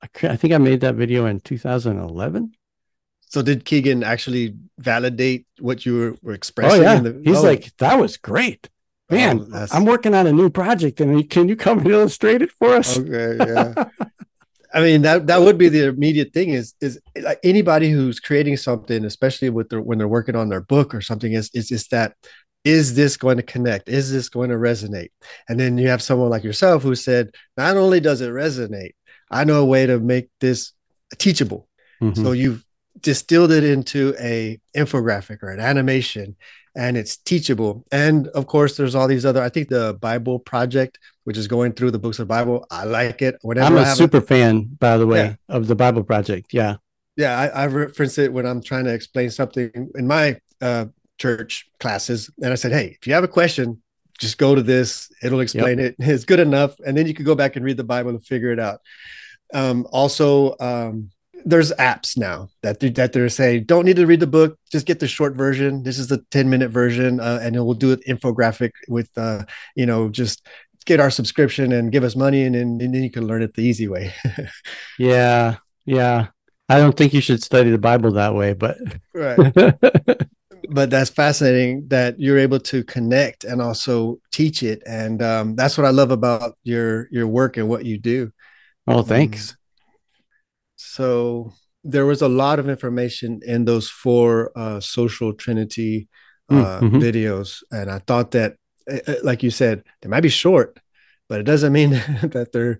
I 0.02 0.36
think 0.36 0.52
I 0.52 0.58
made 0.58 0.82
that 0.82 0.94
video 0.94 1.26
in 1.26 1.40
2011. 1.40 2.52
So 3.30 3.42
did 3.42 3.64
Kegan 3.64 4.02
actually 4.02 4.54
validate 4.78 5.46
what 5.58 5.84
you 5.84 5.98
were, 5.98 6.14
were 6.22 6.32
expressing? 6.32 6.80
Oh 6.80 6.82
yeah, 6.82 7.00
the, 7.00 7.20
he's 7.24 7.38
oh. 7.38 7.42
like 7.42 7.76
that 7.78 7.98
was 7.98 8.16
great, 8.16 8.70
man. 9.10 9.50
Oh, 9.52 9.66
I'm 9.72 9.84
working 9.84 10.14
on 10.14 10.26
a 10.26 10.32
new 10.32 10.48
project, 10.48 11.00
and 11.00 11.28
can 11.28 11.48
you 11.48 11.56
come 11.56 11.80
and 11.80 11.88
illustrate 11.88 12.40
it 12.40 12.52
for 12.52 12.74
us? 12.74 12.96
Okay, 12.96 13.36
yeah. 13.38 13.84
I 14.72 14.80
mean 14.80 15.02
that 15.02 15.26
that 15.28 15.40
would 15.40 15.56
be 15.56 15.68
the 15.68 15.88
immediate 15.88 16.32
thing 16.32 16.50
is 16.50 16.74
is 16.80 17.00
like 17.22 17.40
anybody 17.42 17.90
who's 17.90 18.20
creating 18.20 18.56
something, 18.58 19.04
especially 19.04 19.50
with 19.50 19.70
their 19.70 19.80
when 19.80 19.98
they're 19.98 20.08
working 20.08 20.36
on 20.36 20.48
their 20.48 20.60
book 20.60 20.94
or 20.94 21.00
something, 21.00 21.32
is 21.32 21.50
is 21.54 21.68
just 21.68 21.90
that 21.90 22.14
is 22.64 22.94
this 22.94 23.16
going 23.16 23.36
to 23.36 23.42
connect? 23.42 23.88
Is 23.88 24.12
this 24.12 24.28
going 24.28 24.50
to 24.50 24.56
resonate? 24.56 25.10
And 25.48 25.58
then 25.58 25.78
you 25.78 25.88
have 25.88 26.02
someone 26.02 26.28
like 26.28 26.44
yourself 26.44 26.82
who 26.82 26.94
said, 26.94 27.30
not 27.56 27.76
only 27.76 28.00
does 28.00 28.20
it 28.20 28.30
resonate, 28.30 28.92
I 29.30 29.44
know 29.44 29.62
a 29.62 29.64
way 29.64 29.86
to 29.86 29.98
make 30.00 30.28
this 30.40 30.72
teachable. 31.16 31.68
Mm-hmm. 32.02 32.22
So 32.22 32.32
you've 32.32 32.64
distilled 33.00 33.52
it 33.52 33.64
into 33.64 34.14
a 34.18 34.60
infographic 34.76 35.42
or 35.42 35.50
an 35.50 35.60
animation 35.60 36.36
and 36.74 36.96
it's 36.96 37.16
teachable. 37.16 37.84
And 37.90 38.28
of 38.28 38.46
course, 38.46 38.76
there's 38.76 38.94
all 38.94 39.08
these 39.08 39.24
other, 39.24 39.42
I 39.42 39.48
think 39.48 39.68
the 39.68 39.96
Bible 40.00 40.38
project, 40.38 40.98
which 41.28 41.36
is 41.36 41.46
going 41.46 41.74
through 41.74 41.90
the 41.90 41.98
books 41.98 42.18
of 42.18 42.26
the 42.26 42.32
Bible. 42.32 42.66
I 42.70 42.84
like 42.84 43.20
it. 43.20 43.36
Whenever 43.42 43.76
I'm 43.76 43.82
a 43.82 43.94
super 43.94 44.16
a, 44.16 44.22
fan, 44.22 44.62
by 44.62 44.96
the 44.96 45.06
way, 45.06 45.18
yeah. 45.18 45.34
of 45.54 45.66
the 45.66 45.74
Bible 45.74 46.02
project. 46.02 46.54
Yeah. 46.54 46.76
Yeah. 47.18 47.38
I, 47.38 47.48
I 47.48 47.66
reference 47.66 48.16
it 48.16 48.32
when 48.32 48.46
I'm 48.46 48.62
trying 48.62 48.84
to 48.84 48.94
explain 48.94 49.28
something 49.28 49.90
in 49.94 50.06
my 50.06 50.40
uh, 50.62 50.86
church 51.18 51.68
classes. 51.80 52.30
And 52.42 52.50
I 52.50 52.54
said, 52.54 52.72
Hey, 52.72 52.96
if 52.98 53.06
you 53.06 53.12
have 53.12 53.24
a 53.24 53.28
question, 53.28 53.82
just 54.18 54.38
go 54.38 54.54
to 54.54 54.62
this. 54.62 55.12
It'll 55.22 55.40
explain 55.40 55.78
yep. 55.78 55.96
it. 55.98 56.06
It's 56.08 56.24
good 56.24 56.40
enough. 56.40 56.74
And 56.86 56.96
then 56.96 57.06
you 57.06 57.12
can 57.12 57.26
go 57.26 57.34
back 57.34 57.56
and 57.56 57.64
read 57.64 57.76
the 57.76 57.84
Bible 57.84 58.08
and 58.08 58.24
figure 58.24 58.50
it 58.50 58.58
out. 58.58 58.80
Um, 59.52 59.86
also, 59.92 60.56
um, 60.60 61.10
there's 61.44 61.72
apps 61.72 62.16
now 62.16 62.48
that 62.62 62.80
they, 62.80 62.90
that 62.90 63.12
they're 63.12 63.28
saying 63.28 63.64
don't 63.64 63.84
need 63.84 63.96
to 63.96 64.06
read 64.06 64.20
the 64.20 64.26
book 64.26 64.58
just 64.70 64.86
get 64.86 65.00
the 65.00 65.08
short 65.08 65.34
version 65.34 65.82
this 65.82 65.98
is 65.98 66.08
the 66.08 66.18
10 66.30 66.50
minute 66.50 66.70
version 66.70 67.20
uh, 67.20 67.38
and 67.42 67.56
it 67.56 67.60
will 67.60 67.74
do 67.74 67.92
an 67.92 68.00
infographic 68.08 68.72
with 68.88 69.10
uh, 69.16 69.44
you 69.74 69.86
know 69.86 70.08
just 70.08 70.46
get 70.88 71.00
our 71.00 71.10
subscription 71.10 71.70
and 71.72 71.92
give 71.92 72.02
us 72.02 72.16
money 72.16 72.44
and, 72.44 72.56
and, 72.56 72.80
and 72.80 72.94
then 72.94 73.02
you 73.02 73.10
can 73.10 73.26
learn 73.26 73.42
it 73.42 73.52
the 73.54 73.62
easy 73.62 73.86
way. 73.86 74.12
Yeah 74.98 75.56
yeah. 75.84 76.28
I 76.68 76.78
don't 76.78 76.96
think 76.96 77.14
you 77.14 77.20
should 77.20 77.42
study 77.42 77.70
the 77.70 77.78
bible 77.78 78.12
that 78.12 78.34
way 78.34 78.54
but 78.54 78.76
right. 79.14 79.38
But 80.70 80.90
that's 80.90 81.08
fascinating 81.08 81.88
that 81.88 82.18
you're 82.18 82.36
able 82.36 82.58
to 82.60 82.82
connect 82.84 83.44
and 83.44 83.62
also 83.62 84.18
teach 84.32 84.62
it 84.62 84.82
and 84.86 85.22
um, 85.22 85.54
that's 85.54 85.78
what 85.78 85.86
i 85.86 85.90
love 85.90 86.10
about 86.10 86.58
your 86.62 87.08
your 87.10 87.26
work 87.26 87.56
and 87.56 87.68
what 87.68 87.84
you 87.86 87.96
do. 87.96 88.32
Oh 88.86 89.02
thanks. 89.02 89.52
um, 89.52 89.56
so 90.76 91.52
there 91.84 92.06
was 92.06 92.22
a 92.22 92.28
lot 92.28 92.58
of 92.58 92.68
information 92.68 93.40
in 93.46 93.64
those 93.64 93.88
four 93.88 94.50
uh, 94.56 94.80
social 94.80 95.32
trinity 95.32 96.08
uh, 96.50 96.80
mm-hmm. 96.80 96.98
videos 96.98 97.62
and 97.70 97.90
i 97.90 97.98
thought 98.00 98.32
that 98.32 98.56
like 99.22 99.42
you 99.42 99.50
said 99.50 99.84
they 100.00 100.08
might 100.08 100.20
be 100.20 100.28
short 100.28 100.78
but 101.28 101.40
it 101.40 101.44
doesn't 101.44 101.72
mean 101.72 101.90
that 102.22 102.50
they're 102.52 102.78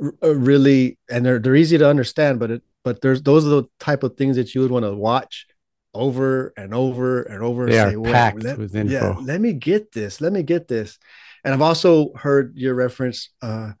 uh, 0.00 0.34
really 0.34 0.96
and 1.10 1.26
they're 1.26 1.38
they're 1.38 1.56
easy 1.56 1.76
to 1.78 1.88
understand. 1.88 2.38
But 2.38 2.50
it 2.50 2.62
but 2.84 3.00
there's 3.00 3.22
those 3.22 3.44
are 3.46 3.50
the 3.50 3.64
type 3.80 4.02
of 4.02 4.16
things 4.16 4.36
that 4.36 4.54
you 4.54 4.60
would 4.60 4.70
want 4.70 4.84
to 4.84 4.94
watch 4.94 5.46
over 5.92 6.52
and 6.56 6.72
over 6.72 7.22
and 7.22 7.42
over. 7.42 7.66
They 7.66 7.78
and 7.78 7.96
are 7.96 8.04
say, 8.04 8.12
packed 8.12 8.42
let, 8.42 8.58
with 8.58 8.76
info. 8.76 8.92
Yeah, 8.92 9.16
let 9.20 9.40
me 9.40 9.52
get 9.52 9.92
this. 9.92 10.20
Let 10.20 10.32
me 10.32 10.42
get 10.42 10.68
this. 10.68 10.98
And 11.44 11.52
I've 11.52 11.62
also 11.62 12.12
heard 12.14 12.56
your 12.56 12.74
reference 12.74 13.30
uh, 13.42 13.72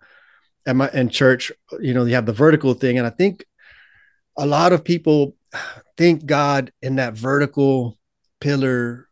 at 0.66 0.74
my 0.74 0.90
in 0.92 1.08
church. 1.08 1.52
You 1.80 1.94
know, 1.94 2.04
you 2.04 2.14
have 2.14 2.26
the 2.26 2.32
vertical 2.32 2.74
thing, 2.74 2.98
and 2.98 3.06
I 3.06 3.10
think 3.10 3.44
a 4.36 4.46
lot 4.46 4.72
of 4.72 4.84
people 4.84 5.36
think 5.96 6.26
God 6.26 6.72
in 6.82 6.96
that 6.96 7.14
vertical 7.14 7.96
pillar 8.40 9.07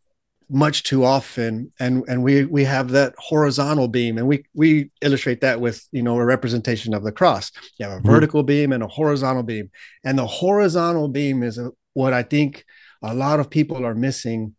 much 0.49 0.83
too 0.83 1.03
often 1.03 1.71
and 1.79 2.03
and 2.07 2.23
we 2.23 2.45
we 2.45 2.63
have 2.63 2.91
that 2.91 3.13
horizontal 3.17 3.87
beam 3.89 4.17
and 4.17 4.25
we 4.25 4.45
we 4.53 4.89
illustrate 5.01 5.41
that 5.41 5.59
with 5.59 5.85
you 5.91 6.01
know 6.01 6.17
a 6.17 6.25
representation 6.25 6.93
of 6.93 7.03
the 7.03 7.11
cross 7.11 7.51
you 7.77 7.85
have 7.85 7.97
a 7.97 7.99
mm-hmm. 7.99 8.09
vertical 8.09 8.43
beam 8.43 8.71
and 8.71 8.81
a 8.81 8.87
horizontal 8.87 9.43
beam 9.43 9.69
and 10.05 10.17
the 10.17 10.25
horizontal 10.25 11.09
beam 11.09 11.43
is 11.43 11.57
a, 11.57 11.69
what 11.93 12.13
i 12.13 12.23
think 12.23 12.63
a 13.03 13.13
lot 13.13 13.41
of 13.41 13.49
people 13.49 13.85
are 13.85 13.95
missing 13.95 14.55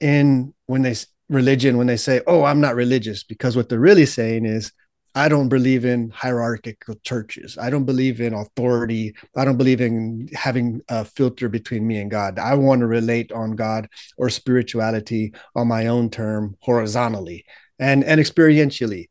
in 0.00 0.52
when 0.66 0.82
they 0.82 0.96
religion 1.28 1.76
when 1.76 1.86
they 1.86 1.96
say 1.96 2.20
oh 2.26 2.42
i'm 2.42 2.60
not 2.60 2.74
religious 2.74 3.22
because 3.22 3.56
what 3.56 3.68
they're 3.68 3.78
really 3.78 4.06
saying 4.06 4.44
is 4.44 4.72
I 5.18 5.28
don't 5.28 5.48
believe 5.48 5.84
in 5.84 6.10
hierarchical 6.10 6.94
churches. 7.02 7.58
I 7.58 7.70
don't 7.70 7.84
believe 7.84 8.20
in 8.20 8.34
authority. 8.34 9.16
I 9.36 9.44
don't 9.44 9.56
believe 9.56 9.80
in 9.80 10.28
having 10.32 10.80
a 10.88 11.04
filter 11.04 11.48
between 11.48 11.84
me 11.84 11.98
and 11.98 12.08
God. 12.08 12.38
I 12.38 12.54
want 12.54 12.82
to 12.82 12.86
relate 12.86 13.32
on 13.32 13.56
God 13.56 13.88
or 14.16 14.30
spirituality 14.30 15.34
on 15.56 15.66
my 15.66 15.88
own 15.88 16.08
term 16.08 16.56
horizontally 16.60 17.44
and 17.80 18.04
and 18.04 18.20
experientially. 18.20 19.08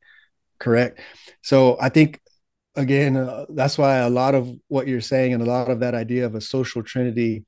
Correct. 0.60 1.02
So 1.42 1.76
I 1.82 1.90
think 1.90 2.22
again 2.78 3.18
uh, 3.18 3.46
that's 3.50 3.78
why 3.78 3.98
a 3.98 4.10
lot 4.10 4.34
of 4.34 4.50
what 4.70 4.88
you're 4.88 5.02
saying 5.02 5.34
and 5.34 5.44
a 5.44 5.52
lot 5.58 5.70
of 5.70 5.82
that 5.82 5.94
idea 5.94 6.26
of 6.26 6.36
a 6.36 6.42
social 6.42 6.84
trinity 6.84 7.44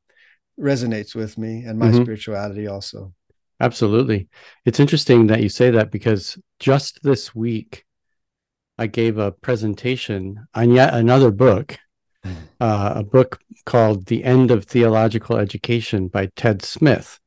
resonates 0.60 1.16
with 1.16 1.38
me 1.38 1.64
and 1.64 1.80
my 1.80 1.88
mm-hmm. 1.88 2.02
spirituality 2.02 2.68
also. 2.68 3.14
Absolutely. 3.62 4.28
It's 4.66 4.82
interesting 4.82 5.28
that 5.28 5.42
you 5.42 5.48
say 5.48 5.72
that 5.72 5.92
because 5.92 6.38
just 6.60 7.00
this 7.04 7.34
week 7.34 7.86
I 8.80 8.88
gave 8.88 9.18
a 9.18 9.34
presentation 9.34 10.48
on 10.56 10.72
yet 10.72 10.94
another 10.94 11.32
book, 11.32 11.78
uh, 12.62 12.94
a 12.96 13.04
book 13.04 13.42
called 13.66 14.06
The 14.06 14.24
End 14.24 14.52
of 14.52 14.64
Theological 14.64 15.36
Education 15.36 16.08
by 16.08 16.28
Ted 16.38 16.62
Smith. 16.62 17.20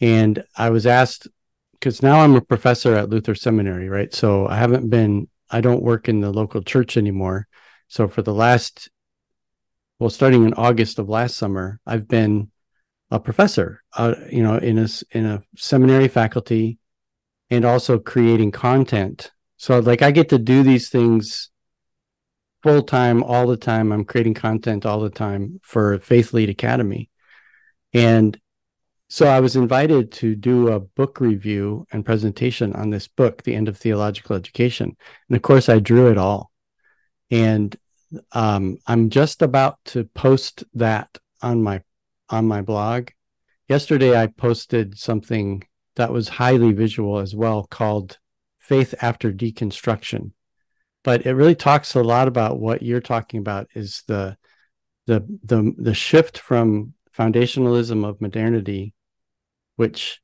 And 0.00 0.42
I 0.56 0.70
was 0.70 0.88
asked, 0.88 1.28
because 1.74 2.02
now 2.02 2.18
I'm 2.18 2.34
a 2.34 2.40
professor 2.40 2.96
at 2.96 3.10
Luther 3.10 3.36
Seminary, 3.36 3.88
right? 3.88 4.12
So 4.12 4.48
I 4.48 4.56
haven't 4.56 4.90
been, 4.90 5.28
I 5.48 5.60
don't 5.60 5.84
work 5.84 6.08
in 6.08 6.18
the 6.18 6.32
local 6.32 6.62
church 6.62 6.96
anymore. 6.96 7.46
So 7.86 8.08
for 8.08 8.22
the 8.22 8.34
last, 8.34 8.90
well, 10.00 10.10
starting 10.10 10.44
in 10.44 10.54
August 10.54 10.98
of 10.98 11.08
last 11.08 11.36
summer, 11.36 11.78
I've 11.86 12.08
been 12.08 12.50
a 13.12 13.20
professor, 13.20 13.84
uh, 13.96 14.16
you 14.32 14.42
know, 14.42 14.56
in 14.56 14.78
a 14.78 14.88
in 15.12 15.26
a 15.26 15.42
seminary 15.56 16.08
faculty, 16.08 16.78
and 17.50 17.64
also 17.64 17.98
creating 18.00 18.50
content 18.50 19.30
so 19.58 19.80
like 19.80 20.02
I 20.02 20.12
get 20.12 20.30
to 20.30 20.38
do 20.38 20.62
these 20.62 20.88
things 20.88 21.50
full 22.62 22.82
time 22.82 23.22
all 23.22 23.46
the 23.46 23.56
time. 23.56 23.92
I'm 23.92 24.04
creating 24.04 24.34
content 24.34 24.86
all 24.86 25.00
the 25.00 25.10
time 25.10 25.60
for 25.62 25.98
Faith 25.98 26.32
Lead 26.32 26.48
Academy. 26.48 27.10
And 27.92 28.38
so 29.08 29.26
I 29.26 29.40
was 29.40 29.56
invited 29.56 30.12
to 30.12 30.34
do 30.34 30.68
a 30.68 30.80
book 30.80 31.20
review 31.20 31.86
and 31.90 32.04
presentation 32.04 32.74
on 32.74 32.90
this 32.90 33.08
book, 33.08 33.42
The 33.42 33.54
End 33.54 33.68
of 33.68 33.76
Theological 33.76 34.36
Education. 34.36 34.96
And 35.28 35.36
of 35.36 35.42
course 35.42 35.68
I 35.68 35.78
drew 35.78 36.10
it 36.10 36.18
all. 36.18 36.50
And 37.30 37.76
um, 38.32 38.78
I'm 38.86 39.10
just 39.10 39.42
about 39.42 39.78
to 39.86 40.04
post 40.04 40.64
that 40.74 41.18
on 41.42 41.62
my 41.62 41.82
on 42.30 42.46
my 42.46 42.62
blog. 42.62 43.08
Yesterday 43.68 44.18
I 44.18 44.26
posted 44.26 44.98
something 44.98 45.64
that 45.96 46.12
was 46.12 46.28
highly 46.28 46.72
visual 46.72 47.18
as 47.18 47.34
well 47.34 47.66
called 47.66 48.18
faith 48.68 48.94
after 49.00 49.32
deconstruction. 49.32 50.32
But 51.02 51.24
it 51.26 51.34
really 51.34 51.54
talks 51.54 51.94
a 51.94 52.02
lot 52.02 52.28
about 52.28 52.60
what 52.60 52.82
you're 52.82 53.00
talking 53.00 53.40
about 53.40 53.68
is 53.74 54.02
the 54.06 54.36
the 55.06 55.20
the, 55.42 55.74
the 55.78 55.94
shift 55.94 56.38
from 56.38 56.92
foundationalism 57.16 58.06
of 58.06 58.20
modernity 58.20 58.94
which 59.76 60.20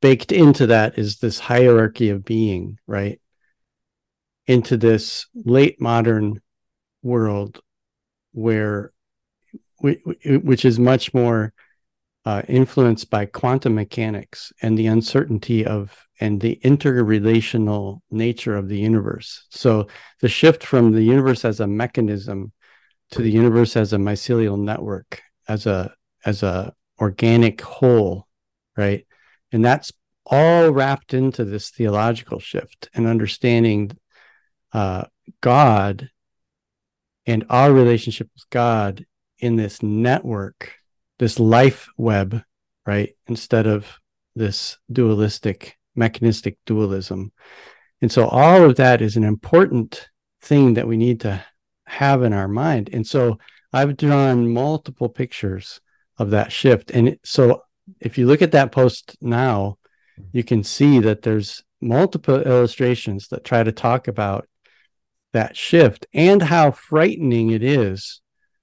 baked 0.00 0.32
into 0.32 0.66
that 0.66 0.98
is 0.98 1.18
this 1.18 1.38
hierarchy 1.38 2.08
of 2.08 2.24
being 2.24 2.78
right? 2.86 3.20
Into 4.46 4.76
this 4.76 5.26
late 5.34 5.80
modern 5.80 6.40
world 7.02 7.60
where 8.32 8.92
we, 9.82 10.00
which 10.24 10.64
is 10.64 10.78
much 10.78 11.12
more 11.12 11.52
uh, 12.24 12.42
influenced 12.48 13.10
by 13.10 13.26
quantum 13.26 13.74
mechanics 13.74 14.52
and 14.62 14.78
the 14.78 14.86
uncertainty 14.86 15.66
of 15.66 16.06
and 16.20 16.40
the 16.40 16.60
interrelational 16.62 18.00
nature 18.10 18.56
of 18.56 18.68
the 18.68 18.78
universe. 18.78 19.44
So 19.50 19.88
the 20.20 20.28
shift 20.28 20.62
from 20.62 20.92
the 20.92 21.02
universe 21.02 21.44
as 21.44 21.58
a 21.58 21.66
mechanism 21.66 22.52
to 23.10 23.22
the 23.22 23.30
universe 23.30 23.76
as 23.76 23.92
a 23.92 23.96
mycelial 23.96 24.58
network, 24.58 25.20
as 25.48 25.66
a 25.66 25.94
as 26.24 26.42
a 26.42 26.72
organic 27.00 27.60
whole, 27.60 28.28
right? 28.76 29.04
And 29.50 29.64
that's 29.64 29.92
all 30.24 30.70
wrapped 30.70 31.14
into 31.14 31.44
this 31.44 31.70
theological 31.70 32.38
shift 32.38 32.88
and 32.94 33.06
understanding 33.06 33.90
uh, 34.72 35.04
God 35.40 36.10
and 37.26 37.44
our 37.50 37.72
relationship 37.72 38.30
with 38.34 38.48
God 38.50 39.04
in 39.38 39.56
this 39.56 39.82
network 39.82 40.74
this 41.22 41.38
life 41.38 41.88
web, 41.96 42.42
right? 42.84 43.14
Instead 43.28 43.68
of 43.68 44.00
this 44.34 44.78
dualistic, 44.90 45.78
mechanistic 45.94 46.58
dualism. 46.66 47.30
And 48.00 48.10
so 48.10 48.26
all 48.26 48.64
of 48.64 48.74
that 48.74 49.00
is 49.00 49.16
an 49.16 49.22
important 49.22 50.08
thing 50.40 50.74
that 50.74 50.88
we 50.88 50.96
need 50.96 51.20
to 51.20 51.44
have 51.86 52.24
in 52.24 52.32
our 52.32 52.48
mind. 52.48 52.90
And 52.92 53.06
so 53.06 53.38
I've 53.72 53.96
drawn 53.96 54.52
multiple 54.52 55.08
pictures 55.08 55.80
of 56.18 56.30
that 56.30 56.50
shift. 56.50 56.90
And 56.90 57.16
so 57.22 57.62
if 58.00 58.18
you 58.18 58.26
look 58.26 58.42
at 58.42 58.50
that 58.50 58.72
post 58.72 59.16
now, 59.20 59.78
you 60.32 60.42
can 60.42 60.64
see 60.64 60.98
that 60.98 61.22
there's 61.22 61.62
multiple 61.80 62.42
illustrations 62.42 63.28
that 63.28 63.44
try 63.44 63.62
to 63.62 63.70
talk 63.70 64.08
about 64.08 64.48
that 65.32 65.56
shift 65.56 66.04
and 66.12 66.42
how 66.42 66.72
frightening 66.72 67.50
it 67.50 67.62
is 67.62 68.20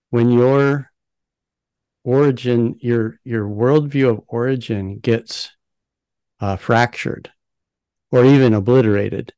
when 0.09 0.29
you're 0.29 0.89
origin 2.03 2.75
your 2.79 3.19
your 3.23 3.47
worldview 3.47 4.09
of 4.09 4.21
origin 4.27 4.99
gets 4.99 5.51
uh, 6.39 6.55
fractured 6.55 7.31
or 8.11 8.25
even 8.25 8.53
obliterated. 8.53 9.33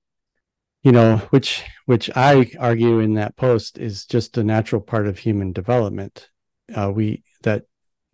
You 0.84 0.91
know 0.91 1.18
which 1.30 1.64
which 1.86 2.09
i 2.16 2.49
argue 2.59 2.99
in 2.99 3.14
that 3.16 3.36
post 3.36 3.78
is 3.78 4.05
just 4.05 4.38
a 4.38 4.43
natural 4.43 4.82
part 4.82 5.07
of 5.07 5.20
human 5.20 5.51
development. 5.51 6.30
Uh, 6.74 6.91
we 6.93 7.24
that 7.43 7.64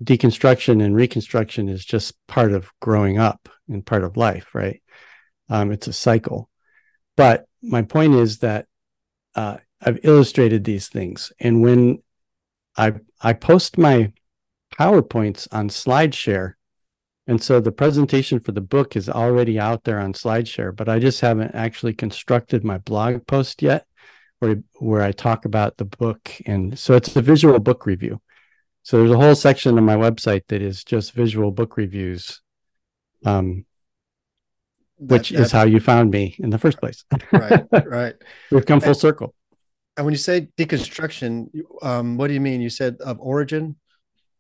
deconstruction 0.03 0.83
and 0.83 0.95
reconstruction 0.95 1.69
is 1.69 1.83
just 1.83 2.15
part 2.27 2.51
of 2.51 2.71
growing 2.81 3.17
up 3.17 3.49
and 3.69 3.85
part 3.85 4.03
of 4.03 4.17
life 4.17 4.53
right? 4.53 4.81
Um, 5.49 5.71
it's 5.71 5.87
a 5.87 5.93
cycle. 5.93 6.49
But 7.15 7.45
my 7.61 7.81
point 7.81 8.15
is 8.15 8.39
that 8.39 8.67
uh, 9.35 9.57
i've 9.81 9.99
illustrated 10.03 10.63
these 10.63 10.87
things. 10.87 11.31
And 11.39 11.61
when 11.61 12.03
i 12.75 12.93
i 13.21 13.33
post 13.33 13.77
my 13.77 14.11
PowerPoints 14.73 15.47
on 15.51 15.69
SlideShare. 15.69 16.53
And 17.27 17.41
so 17.41 17.59
the 17.59 17.71
presentation 17.71 18.39
for 18.39 18.53
the 18.53 18.61
book 18.61 18.95
is 18.95 19.09
already 19.09 19.59
out 19.59 19.83
there 19.83 19.99
on 19.99 20.13
SlideShare, 20.13 20.75
but 20.75 20.87
I 20.87 20.99
just 20.99 21.19
haven't 21.19 21.53
actually 21.53 21.93
constructed 21.93 22.63
my 22.63 22.77
blog 22.77 23.27
post 23.27 23.61
yet 23.61 23.85
where, 24.39 24.61
where 24.79 25.01
I 25.01 25.11
talk 25.11 25.45
about 25.45 25.77
the 25.77 25.85
book. 25.85 26.31
And 26.45 26.77
so 26.77 26.93
it's 26.93 27.15
a 27.15 27.21
visual 27.21 27.59
book 27.59 27.85
review. 27.85 28.21
So 28.83 28.99
there's 28.99 29.11
a 29.11 29.17
whole 29.17 29.35
section 29.35 29.77
on 29.77 29.83
my 29.83 29.97
website 29.97 30.43
that 30.47 30.61
is 30.61 30.83
just 30.83 31.11
visual 31.11 31.51
book 31.51 31.75
reviews, 31.75 32.41
um, 33.25 33.65
which 34.97 35.31
that, 35.31 35.41
is 35.41 35.51
how 35.51 35.65
you 35.65 35.81
found 35.81 36.11
me 36.11 36.35
in 36.39 36.49
the 36.49 36.57
first 36.57 36.79
place. 36.79 37.03
right, 37.33 37.65
right. 37.85 38.15
We've 38.49 38.65
come 38.65 38.79
full 38.79 38.93
circle. 38.93 39.35
And 39.97 40.05
when 40.05 40.13
you 40.13 40.19
say 40.19 40.47
deconstruction, 40.57 41.49
um, 41.81 42.17
what 42.17 42.27
do 42.27 42.33
you 42.33 42.39
mean? 42.39 42.61
You 42.61 42.69
said 42.69 42.97
of 43.01 43.19
origin? 43.19 43.75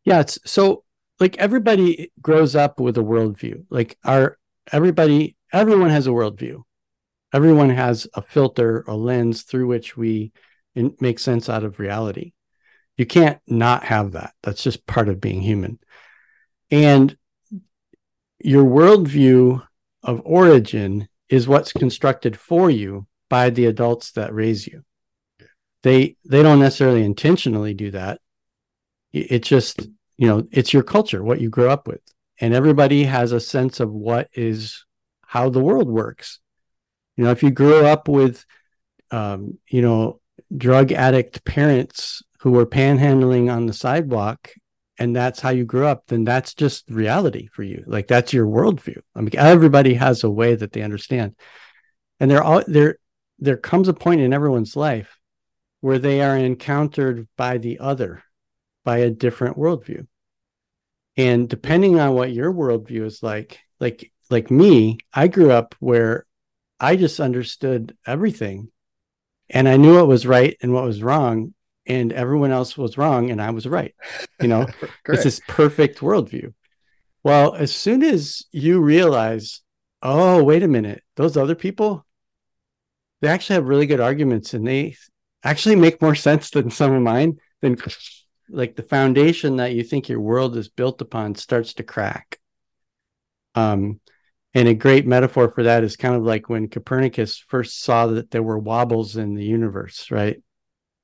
Yeah, 0.07 0.21
it's 0.21 0.39
so 0.45 0.85
like 1.19 1.35
everybody 1.37 2.13
grows 2.21 2.55
up 2.55 2.79
with 2.79 2.97
a 2.97 3.01
worldview. 3.01 3.65
Like 3.69 3.97
our 4.05 4.37
everybody, 4.71 5.35
everyone 5.51 5.89
has 5.89 6.07
a 6.07 6.11
worldview. 6.11 6.61
Everyone 7.33 7.69
has 7.71 8.07
a 8.13 8.21
filter, 8.21 8.85
a 8.87 8.95
lens 8.95 9.41
through 9.41 9.67
which 9.67 9.97
we 9.97 10.31
make 11.01 11.19
sense 11.19 11.49
out 11.49 11.65
of 11.65 11.77
reality. 11.77 12.31
You 12.95 13.05
can't 13.05 13.41
not 13.47 13.83
have 13.83 14.13
that. 14.13 14.31
That's 14.43 14.63
just 14.63 14.87
part 14.87 15.09
of 15.09 15.19
being 15.19 15.41
human. 15.41 15.77
And 16.71 17.17
your 18.39 18.63
worldview 18.63 19.61
of 20.03 20.21
origin 20.23 21.09
is 21.27 21.49
what's 21.49 21.73
constructed 21.73 22.39
for 22.39 22.69
you 22.69 23.07
by 23.29 23.49
the 23.49 23.65
adults 23.65 24.13
that 24.13 24.33
raise 24.33 24.65
you. 24.67 24.85
They 25.83 26.15
they 26.23 26.43
don't 26.43 26.59
necessarily 26.59 27.03
intentionally 27.03 27.73
do 27.73 27.91
that. 27.91 28.21
It's 29.13 29.47
just, 29.47 29.87
you 30.17 30.27
know, 30.27 30.47
it's 30.51 30.73
your 30.73 30.83
culture, 30.83 31.23
what 31.23 31.41
you 31.41 31.49
grew 31.49 31.69
up 31.69 31.87
with. 31.87 32.01
And 32.39 32.53
everybody 32.53 33.03
has 33.03 33.31
a 33.31 33.39
sense 33.39 33.79
of 33.79 33.91
what 33.91 34.29
is 34.33 34.85
how 35.21 35.49
the 35.49 35.59
world 35.59 35.89
works. 35.89 36.39
You 37.15 37.23
know, 37.23 37.31
if 37.31 37.41
you 37.41 37.49
grew 37.49 37.85
up 37.85 38.07
with 38.07 38.45
um, 39.11 39.57
you 39.69 39.81
know, 39.81 40.19
drug 40.55 40.91
addict 40.91 41.43
parents 41.45 42.21
who 42.39 42.51
were 42.51 42.65
panhandling 42.65 43.51
on 43.51 43.65
the 43.65 43.73
sidewalk 43.73 44.51
and 44.99 45.15
that's 45.15 45.39
how 45.39 45.49
you 45.49 45.63
grew 45.63 45.85
up, 45.85 46.03
then 46.07 46.23
that's 46.23 46.53
just 46.53 46.89
reality 46.89 47.47
for 47.53 47.63
you. 47.63 47.83
Like 47.85 48.07
that's 48.07 48.33
your 48.33 48.47
worldview. 48.47 48.99
I 49.15 49.21
mean, 49.21 49.31
everybody 49.35 49.93
has 49.95 50.23
a 50.23 50.29
way 50.29 50.55
that 50.55 50.71
they 50.71 50.81
understand. 50.81 51.35
And 52.19 52.29
there 52.31 52.43
all 52.43 52.63
there 52.67 52.97
there 53.39 53.57
comes 53.57 53.87
a 53.87 53.93
point 53.93 54.21
in 54.21 54.33
everyone's 54.33 54.75
life 54.75 55.17
where 55.81 55.99
they 55.99 56.21
are 56.21 56.35
encountered 56.35 57.27
by 57.37 57.59
the 57.59 57.79
other, 57.79 58.23
by 58.87 58.99
a 58.99 59.09
different 59.09 59.57
worldview. 59.57 60.07
And 61.17 61.49
depending 61.49 61.99
on 61.99 62.13
what 62.13 62.31
your 62.31 62.53
worldview 62.53 63.03
is 63.03 63.21
like, 63.21 63.59
like 63.81 64.13
like 64.29 64.49
me, 64.49 64.99
I 65.13 65.27
grew 65.27 65.51
up 65.51 65.75
where 65.79 66.25
I 66.79 66.95
just 66.95 67.19
understood 67.19 67.97
everything 68.05 68.71
and 69.49 69.67
I 69.67 69.75
knew 69.75 69.95
what 69.95 70.07
was 70.07 70.25
right 70.25 70.55
and 70.61 70.71
what 70.71 70.85
was 70.85 71.03
wrong, 71.03 71.53
and 71.85 72.13
everyone 72.13 72.51
else 72.51 72.77
was 72.77 72.97
wrong 72.97 73.29
and 73.29 73.41
I 73.41 73.49
was 73.49 73.67
right. 73.67 73.93
You 74.39 74.47
know, 74.47 74.67
it's 75.09 75.25
this 75.25 75.41
perfect 75.49 75.99
worldview. 75.99 76.53
Well, 77.25 77.55
as 77.55 77.75
soon 77.75 78.03
as 78.03 78.45
you 78.53 78.79
realize, 78.79 79.63
oh, 80.01 80.41
wait 80.45 80.63
a 80.63 80.67
minute, 80.69 81.03
those 81.17 81.35
other 81.35 81.55
people, 81.55 82.05
they 83.19 83.27
actually 83.27 83.55
have 83.55 83.67
really 83.67 83.85
good 83.85 83.99
arguments 83.99 84.53
and 84.53 84.65
they 84.65 84.95
actually 85.43 85.75
make 85.75 86.01
more 86.01 86.15
sense 86.27 86.51
than 86.51 86.71
some 86.71 86.93
of 86.93 87.01
mine, 87.01 87.39
then 87.61 87.75
like 88.49 88.75
the 88.75 88.83
foundation 88.83 89.57
that 89.57 89.73
you 89.73 89.83
think 89.83 90.09
your 90.09 90.21
world 90.21 90.55
is 90.57 90.69
built 90.69 91.01
upon 91.01 91.35
starts 91.35 91.73
to 91.75 91.83
crack. 91.83 92.39
Um, 93.55 93.99
and 94.53 94.67
a 94.67 94.73
great 94.73 95.05
metaphor 95.05 95.49
for 95.49 95.63
that 95.63 95.83
is 95.83 95.95
kind 95.95 96.15
of 96.15 96.23
like 96.23 96.49
when 96.49 96.69
Copernicus 96.69 97.37
first 97.37 97.81
saw 97.81 98.07
that 98.07 98.31
there 98.31 98.43
were 98.43 98.57
wobbles 98.57 99.17
in 99.17 99.35
the 99.35 99.45
universe, 99.45 100.09
right? 100.09 100.41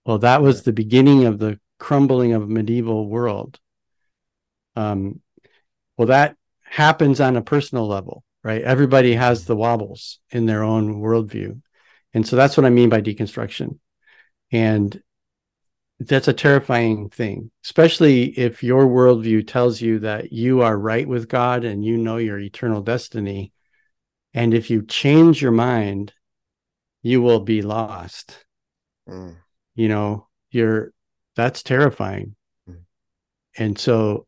Well, 0.05 0.19
that 0.19 0.41
was 0.41 0.63
the 0.63 0.73
beginning 0.73 1.25
of 1.25 1.39
the 1.39 1.59
crumbling 1.79 2.33
of 2.33 2.43
a 2.43 2.47
medieval 2.47 3.07
world. 3.07 3.59
Um, 4.75 5.21
well, 5.97 6.07
that 6.07 6.35
happens 6.63 7.19
on 7.19 7.37
a 7.37 7.41
personal 7.41 7.87
level, 7.87 8.23
right? 8.43 8.61
Everybody 8.61 9.13
has 9.13 9.45
the 9.45 9.55
wobbles 9.55 10.19
in 10.31 10.45
their 10.45 10.63
own 10.63 10.95
worldview. 10.95 11.61
And 12.13 12.27
so 12.27 12.35
that's 12.35 12.57
what 12.57 12.65
I 12.65 12.69
mean 12.69 12.89
by 12.89 13.01
deconstruction. 13.01 13.79
And 14.51 15.01
that's 15.99 16.27
a 16.27 16.33
terrifying 16.33 17.09
thing, 17.09 17.51
especially 17.63 18.25
if 18.37 18.63
your 18.63 18.85
worldview 18.85 19.47
tells 19.47 19.81
you 19.81 19.99
that 19.99 20.31
you 20.31 20.61
are 20.61 20.77
right 20.77 21.07
with 21.07 21.29
God 21.29 21.63
and 21.63 21.85
you 21.85 21.97
know 21.97 22.17
your 22.17 22.39
eternal 22.39 22.81
destiny. 22.81 23.53
And 24.33 24.53
if 24.53 24.69
you 24.69 24.83
change 24.83 25.41
your 25.41 25.51
mind, 25.51 26.13
you 27.03 27.21
will 27.21 27.41
be 27.41 27.61
lost. 27.61 28.43
Mm. 29.07 29.35
You 29.75 29.87
know, 29.87 30.27
you're 30.49 30.93
that's 31.35 31.63
terrifying. 31.63 32.35
Mm. 32.67 32.83
And 33.57 33.77
so, 33.77 34.27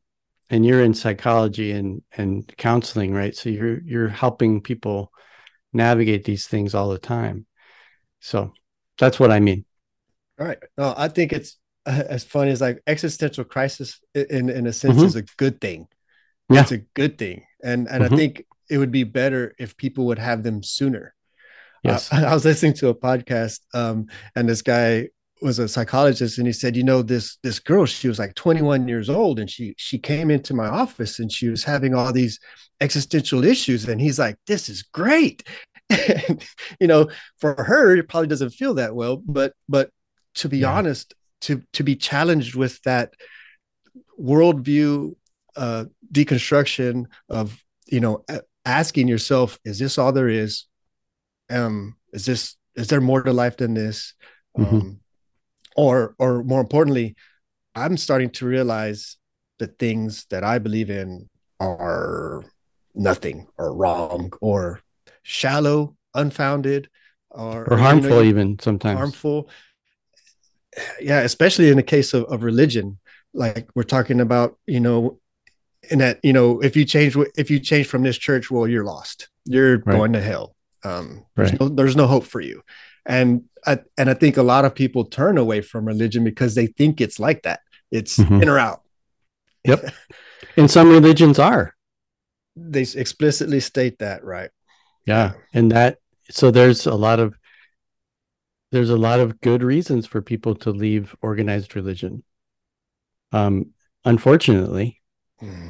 and 0.50 0.66
you're 0.66 0.84
in 0.84 0.94
psychology 0.94 1.72
and 1.72 2.04
and 2.16 2.52
counseling, 2.58 3.14
right? 3.14 3.36
So 3.36 3.50
you're 3.50 3.82
you're 3.82 4.10
helping 4.10 4.62
people 4.62 5.12
navigate 5.74 6.24
these 6.24 6.48
things 6.48 6.76
all 6.76 6.90
the 6.90 7.00
time. 7.00 7.48
So 8.20 8.54
that's 8.98 9.20
what 9.20 9.32
I 9.32 9.40
mean. 9.40 9.66
All 10.40 10.46
right. 10.46 10.58
No, 10.78 10.94
I 10.98 11.08
think 11.08 11.34
it's 11.34 11.58
uh, 11.86 12.04
as 12.10 12.24
funny 12.24 12.52
as 12.52 12.62
like 12.62 12.82
existential 12.88 13.44
crisis 13.44 14.00
in 14.14 14.50
in 14.50 14.68
a 14.68 14.74
sense 14.74 14.96
mm-hmm. 14.96 15.06
is 15.06 15.16
a 15.16 15.24
good 15.38 15.62
thing. 15.62 15.88
Yeah. 16.50 16.62
It's 16.62 16.72
a 16.72 16.80
good 16.80 17.18
thing. 17.18 17.44
And 17.64 17.88
and 17.88 18.04
mm-hmm. 18.04 18.14
I 18.14 18.18
think 18.18 18.46
it 18.70 18.78
would 18.78 18.92
be 18.92 19.04
better 19.04 19.56
if 19.60 19.78
people 19.78 20.08
would 20.08 20.20
have 20.20 20.44
them 20.44 20.64
sooner. 20.64 21.14
Yes. 21.84 22.12
Uh, 22.12 22.18
I 22.28 22.34
was 22.34 22.46
listening 22.46 22.74
to 22.74 22.90
a 22.90 22.96
podcast 22.96 23.60
um, 23.74 24.08
and 24.36 24.50
this 24.50 24.62
guy 24.62 25.10
was 25.42 25.60
a 25.60 25.68
psychologist 25.68 26.38
and 26.38 26.48
he 26.48 26.54
said, 26.54 26.76
you 26.76 26.84
know, 26.84 27.02
this 27.02 27.38
this 27.44 27.60
girl, 27.60 27.86
she 27.86 28.08
was 28.08 28.20
like 28.20 28.36
21 28.36 28.88
years 28.88 29.10
old 29.10 29.40
and 29.40 29.50
she 29.50 29.76
she 29.78 29.98
came 29.98 30.32
into 30.32 30.54
my 30.54 30.68
office 30.68 31.20
and 31.20 31.32
she 31.32 31.50
was 31.50 31.64
having 31.64 31.94
all 31.94 32.12
these 32.12 32.40
existential 32.82 33.44
issues 33.44 33.88
and 33.88 34.02
he's 34.02 34.20
like, 34.20 34.38
this 34.48 34.70
is 34.70 34.84
great. 34.84 35.48
and, 35.90 36.44
you 36.80 36.88
know, 36.88 37.10
for 37.38 37.54
her, 37.64 37.96
it 37.96 38.10
probably 38.10 38.28
doesn't 38.28 38.50
feel 38.52 38.76
that 38.76 38.96
well, 38.96 39.18
but 39.18 39.54
but 39.70 39.92
to 40.36 40.50
be 40.50 40.60
yeah. 40.60 40.72
honest, 40.72 41.14
to 41.42 41.62
to 41.74 41.84
be 41.84 41.96
challenged 41.96 42.56
with 42.56 42.82
that 42.84 43.14
worldview 44.20 45.16
uh, 45.56 45.86
deconstruction 46.12 47.06
of 47.30 47.64
you 47.88 48.00
know 48.00 48.24
asking 48.66 49.08
yourself, 49.08 49.60
is 49.64 49.80
this 49.80 49.98
all 49.98 50.12
there 50.12 50.30
is? 50.30 50.66
Um, 51.50 51.96
is 52.14 52.26
this 52.26 52.56
is 52.76 52.88
there 52.88 53.02
more 53.02 53.24
to 53.24 53.34
life 53.34 53.58
than 53.58 53.74
this? 53.74 54.14
Mm-hmm. 54.58 54.76
Um, 54.76 55.00
or 55.76 56.16
or 56.18 56.44
more 56.44 56.62
importantly, 56.62 57.16
I'm 57.76 57.98
starting 57.98 58.30
to 58.32 58.46
realize 58.46 59.18
the 59.60 59.68
things 59.68 60.26
that 60.30 60.44
I 60.44 60.60
believe 60.60 60.90
in 60.90 61.30
are 61.60 62.44
nothing 62.94 63.48
or 63.58 63.76
wrong 63.76 64.32
or 64.42 64.82
shallow, 65.24 65.96
unfounded, 66.14 66.90
or, 67.30 67.72
or 67.72 67.78
harmful, 67.78 68.10
you 68.10 68.16
know, 68.16 68.24
even 68.24 68.60
sometimes 68.60 68.98
harmful 68.98 69.50
yeah 71.00 71.22
especially 71.22 71.70
in 71.70 71.78
the 71.78 71.84
case 71.84 72.14
of, 72.14 72.26
of 72.26 72.44
religion 72.44 72.98
like 73.34 73.70
we're 73.76 73.84
talking 73.84 74.22
about 74.22 74.58
you 74.66 74.80
know 74.80 75.20
in 75.92 76.00
that 76.00 76.20
you 76.24 76.34
know 76.34 76.60
if 76.62 76.76
you 76.76 76.86
change 76.86 77.16
if 77.36 77.50
you 77.52 77.60
change 77.60 77.88
from 77.88 78.04
this 78.04 78.18
church 78.18 78.50
well 78.50 78.68
you're 78.68 78.86
lost. 78.86 79.30
You're 79.46 79.78
right. 79.80 79.98
going 79.98 80.14
to 80.14 80.22
hell. 80.22 80.56
Um 80.84 81.26
there's, 81.36 81.52
right. 81.52 81.62
no, 81.62 81.70
there's 81.70 81.96
no 81.96 82.08
hope 82.08 82.26
for 82.26 82.42
you. 82.42 82.64
And 83.06 83.44
I, 83.68 83.80
and 83.98 84.10
I 84.10 84.16
think 84.16 84.38
a 84.38 84.44
lot 84.44 84.66
of 84.66 84.74
people 84.74 85.06
turn 85.06 85.38
away 85.38 85.62
from 85.62 85.86
religion 85.86 86.24
because 86.24 86.56
they 86.56 86.68
think 86.68 87.02
it's 87.02 87.20
like 87.20 87.44
that. 87.44 87.60
It's 87.92 88.18
mm-hmm. 88.18 88.42
in 88.42 88.50
or 88.50 88.60
out. 88.60 88.82
Yep. 89.64 89.94
And 90.58 90.72
some 90.72 90.90
religions 90.90 91.38
are. 91.38 91.76
They 92.56 92.86
explicitly 92.96 93.60
state 93.60 94.00
that 94.00 94.24
right. 94.24 94.52
Yeah. 95.06 95.34
And 95.54 95.72
that 95.74 95.98
so 96.30 96.50
there's 96.50 96.86
a 96.86 96.96
lot 96.96 97.20
of 97.20 97.36
there's 98.76 98.90
a 98.90 98.98
lot 98.98 99.22
of 99.22 99.40
good 99.40 99.64
reasons 99.64 100.06
for 100.06 100.22
people 100.22 100.54
to 100.54 100.70
leave 100.70 101.16
organized 101.22 101.78
religion. 101.78 102.26
Um, 103.32 103.68
unfortunately, 104.04 105.02
mm. 105.42 105.70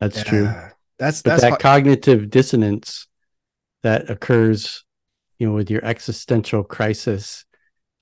that's 0.00 0.16
yeah. 0.16 0.24
true. 0.24 0.52
That's 0.98 1.22
but 1.22 1.30
that's 1.30 1.42
that 1.42 1.60
cognitive 1.60 2.28
dissonance 2.28 3.06
that 3.84 4.10
occurs, 4.10 4.84
you 5.38 5.46
know, 5.46 5.54
with 5.54 5.70
your 5.70 5.84
existential 5.84 6.64
crisis. 6.64 7.44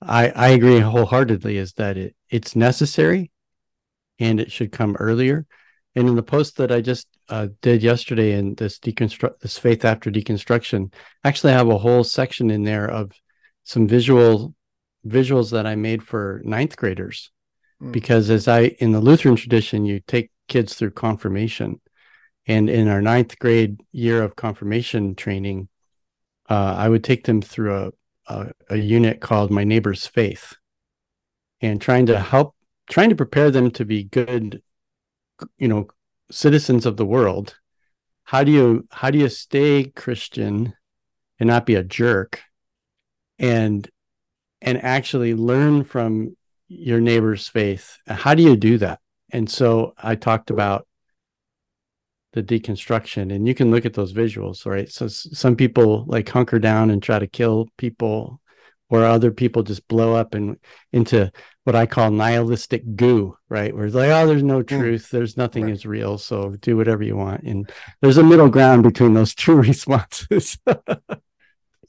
I 0.01 0.29
I 0.29 0.47
agree 0.49 0.79
wholeheartedly. 0.79 1.57
Is 1.57 1.73
that 1.73 1.95
it? 1.97 2.15
It's 2.31 2.55
necessary, 2.55 3.29
and 4.17 4.39
it 4.39 4.51
should 4.51 4.71
come 4.71 4.95
earlier. 4.95 5.45
And 5.95 6.09
in 6.09 6.15
the 6.15 6.23
post 6.23 6.57
that 6.57 6.71
I 6.71 6.81
just 6.81 7.07
uh, 7.29 7.49
did 7.61 7.83
yesterday 7.83 8.31
in 8.31 8.55
this 8.55 8.79
deconstruct 8.79 9.41
this 9.41 9.59
faith 9.59 9.85
after 9.85 10.09
deconstruction, 10.09 10.91
actually 11.23 11.53
I 11.53 11.57
have 11.57 11.69
a 11.69 11.77
whole 11.77 12.03
section 12.03 12.49
in 12.49 12.63
there 12.63 12.89
of 12.89 13.11
some 13.69 13.87
visual 13.87 14.55
visuals 15.05 15.51
that 15.51 15.67
I 15.67 15.75
made 15.75 16.01
for 16.01 16.41
ninth 16.43 16.75
graders. 16.75 17.29
Mm. 17.79 17.91
Because 17.91 18.31
as 18.31 18.47
I 18.47 18.61
in 18.79 18.93
the 18.93 18.99
Lutheran 18.99 19.35
tradition, 19.35 19.85
you 19.85 19.99
take 19.99 20.31
kids 20.47 20.73
through 20.73 20.91
confirmation. 20.91 21.79
And 22.47 22.67
in 22.67 22.87
our 22.87 22.99
ninth 22.99 23.37
grade 23.37 23.81
year 23.91 24.23
of 24.23 24.35
confirmation 24.35 25.13
training, 25.13 25.69
uh, 26.49 26.73
I 26.77 26.89
would 26.89 27.03
take 27.03 27.25
them 27.25 27.43
through 27.43 27.75
a, 27.75 27.91
a, 28.33 28.51
a 28.71 28.75
unit 28.75 29.21
called 29.21 29.51
My 29.51 29.63
Neighbor's 29.63 30.07
Faith 30.07 30.55
and 31.61 31.79
trying 31.79 32.07
to 32.07 32.19
help, 32.19 32.55
trying 32.89 33.09
to 33.09 33.15
prepare 33.15 33.51
them 33.51 33.69
to 33.71 33.85
be 33.85 34.03
good, 34.03 34.63
you 35.59 35.67
know, 35.67 35.89
citizens 36.31 36.87
of 36.87 36.97
the 36.97 37.05
world. 37.05 37.59
How 38.23 38.43
do 38.43 38.51
you 38.51 38.87
how 38.89 39.11
do 39.11 39.19
you 39.19 39.29
stay 39.29 39.83
Christian 39.95 40.73
and 41.39 41.47
not 41.47 41.67
be 41.67 41.75
a 41.75 41.83
jerk 41.83 42.41
and 43.39 43.89
and 44.61 44.83
actually 44.83 45.33
learn 45.33 45.83
from 45.83 46.35
your 46.67 46.99
neighbor's 46.99 47.47
faith. 47.47 47.97
How 48.05 48.35
do 48.35 48.43
you 48.43 48.55
do 48.55 48.77
that? 48.79 48.99
And 49.31 49.49
so 49.49 49.93
i 49.97 50.15
talked 50.15 50.49
about 50.49 50.87
the 52.33 52.43
deconstruction 52.43 53.33
and 53.33 53.47
you 53.47 53.55
can 53.55 53.71
look 53.71 53.85
at 53.85 53.93
those 53.93 54.13
visuals 54.13 54.65
right? 54.65 54.91
So 54.91 55.07
some 55.07 55.55
people 55.55 56.05
like 56.07 56.29
hunker 56.29 56.59
down 56.59 56.91
and 56.91 57.01
try 57.01 57.19
to 57.19 57.27
kill 57.27 57.69
people 57.77 58.39
or 58.89 59.03
other 59.03 59.31
people 59.31 59.63
just 59.63 59.87
blow 59.87 60.15
up 60.15 60.33
and 60.33 60.57
into 60.91 61.31
what 61.63 61.75
i 61.75 61.85
call 61.85 62.11
nihilistic 62.11 62.95
goo 62.95 63.35
right? 63.49 63.75
Where 63.75 63.85
it's 63.85 63.95
like 63.95 64.09
oh 64.09 64.27
there's 64.27 64.43
no 64.43 64.61
mm. 64.61 64.67
truth. 64.67 65.09
There's 65.09 65.37
nothing 65.37 65.65
right. 65.65 65.73
is 65.73 65.85
real 65.85 66.17
so 66.17 66.55
do 66.61 66.77
whatever 66.77 67.03
you 67.03 67.15
want. 67.15 67.43
And 67.43 67.69
there's 68.01 68.17
a 68.17 68.23
middle 68.23 68.49
ground 68.49 68.83
between 68.83 69.13
those 69.13 69.33
two 69.33 69.55
responses 69.69 70.57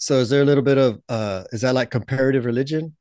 So 0.00 0.18
is 0.18 0.30
there 0.30 0.40
a 0.40 0.44
little 0.44 0.64
bit 0.64 0.78
of 0.78 1.00
uh 1.08 1.44
is 1.52 1.60
that 1.60 1.74
like 1.74 1.90
comparative 1.90 2.44
religion? 2.46 2.96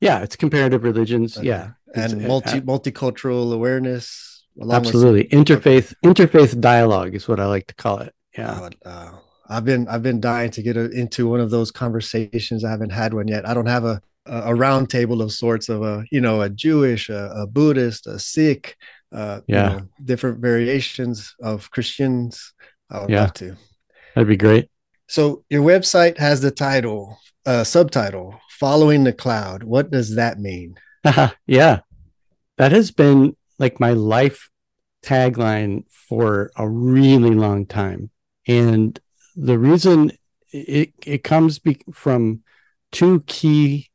Yeah, 0.00 0.22
it's 0.22 0.36
comparative 0.36 0.84
religions. 0.84 1.38
Okay. 1.38 1.48
Yeah. 1.48 1.70
And 1.94 2.26
multi 2.26 2.58
uh, 2.58 2.60
multicultural 2.62 3.52
awareness. 3.52 4.44
Absolutely. 4.70 5.24
Interfaith 5.24 5.94
interfaith 6.04 6.60
dialogue 6.60 7.14
is 7.14 7.26
what 7.26 7.40
I 7.40 7.46
like 7.46 7.66
to 7.68 7.74
call 7.74 7.98
it. 8.00 8.14
Yeah. 8.36 8.68
Uh, 8.84 9.12
I've 9.48 9.64
been 9.64 9.88
I've 9.88 10.02
been 10.02 10.20
dying 10.20 10.50
to 10.52 10.62
get 10.62 10.76
a, 10.76 10.90
into 10.90 11.28
one 11.28 11.40
of 11.40 11.50
those 11.50 11.70
conversations. 11.70 12.62
I 12.62 12.70
haven't 12.70 12.90
had 12.90 13.14
one 13.14 13.28
yet. 13.28 13.48
I 13.48 13.54
don't 13.54 13.66
have 13.66 13.84
a 13.84 14.02
a 14.26 14.54
round 14.54 14.88
table 14.88 15.20
of 15.20 15.32
sorts 15.32 15.68
of 15.68 15.82
a 15.82 16.04
you 16.10 16.20
know 16.20 16.42
a 16.42 16.50
Jewish, 16.50 17.08
a, 17.08 17.32
a 17.34 17.46
Buddhist, 17.46 18.06
a 18.06 18.18
Sikh, 18.18 18.76
uh, 19.12 19.40
yeah, 19.46 19.70
you 19.70 19.76
know, 19.76 19.88
different 20.04 20.40
variations 20.40 21.34
of 21.40 21.70
Christians. 21.70 22.52
I 22.90 23.00
would 23.00 23.10
yeah. 23.10 23.22
love 23.22 23.34
to. 23.34 23.56
That'd 24.14 24.28
be 24.28 24.36
great. 24.36 24.68
So 25.08 25.44
your 25.50 25.62
website 25.62 26.18
has 26.18 26.40
the 26.40 26.50
title, 26.50 27.18
uh, 27.44 27.64
subtitle, 27.64 28.40
"Following 28.58 29.04
the 29.04 29.12
Cloud." 29.12 29.62
What 29.62 29.90
does 29.90 30.16
that 30.16 30.38
mean? 30.38 30.76
yeah, 31.46 31.80
that 32.56 32.72
has 32.72 32.90
been 32.90 33.36
like 33.58 33.80
my 33.80 33.92
life 33.92 34.48
tagline 35.02 35.84
for 36.08 36.50
a 36.56 36.68
really 36.68 37.34
long 37.34 37.66
time, 37.66 38.10
and 38.46 38.98
the 39.36 39.58
reason 39.58 40.12
it 40.50 40.92
it 41.04 41.24
comes 41.24 41.58
be- 41.58 41.84
from 41.92 42.42
two 42.90 43.20
key 43.26 43.90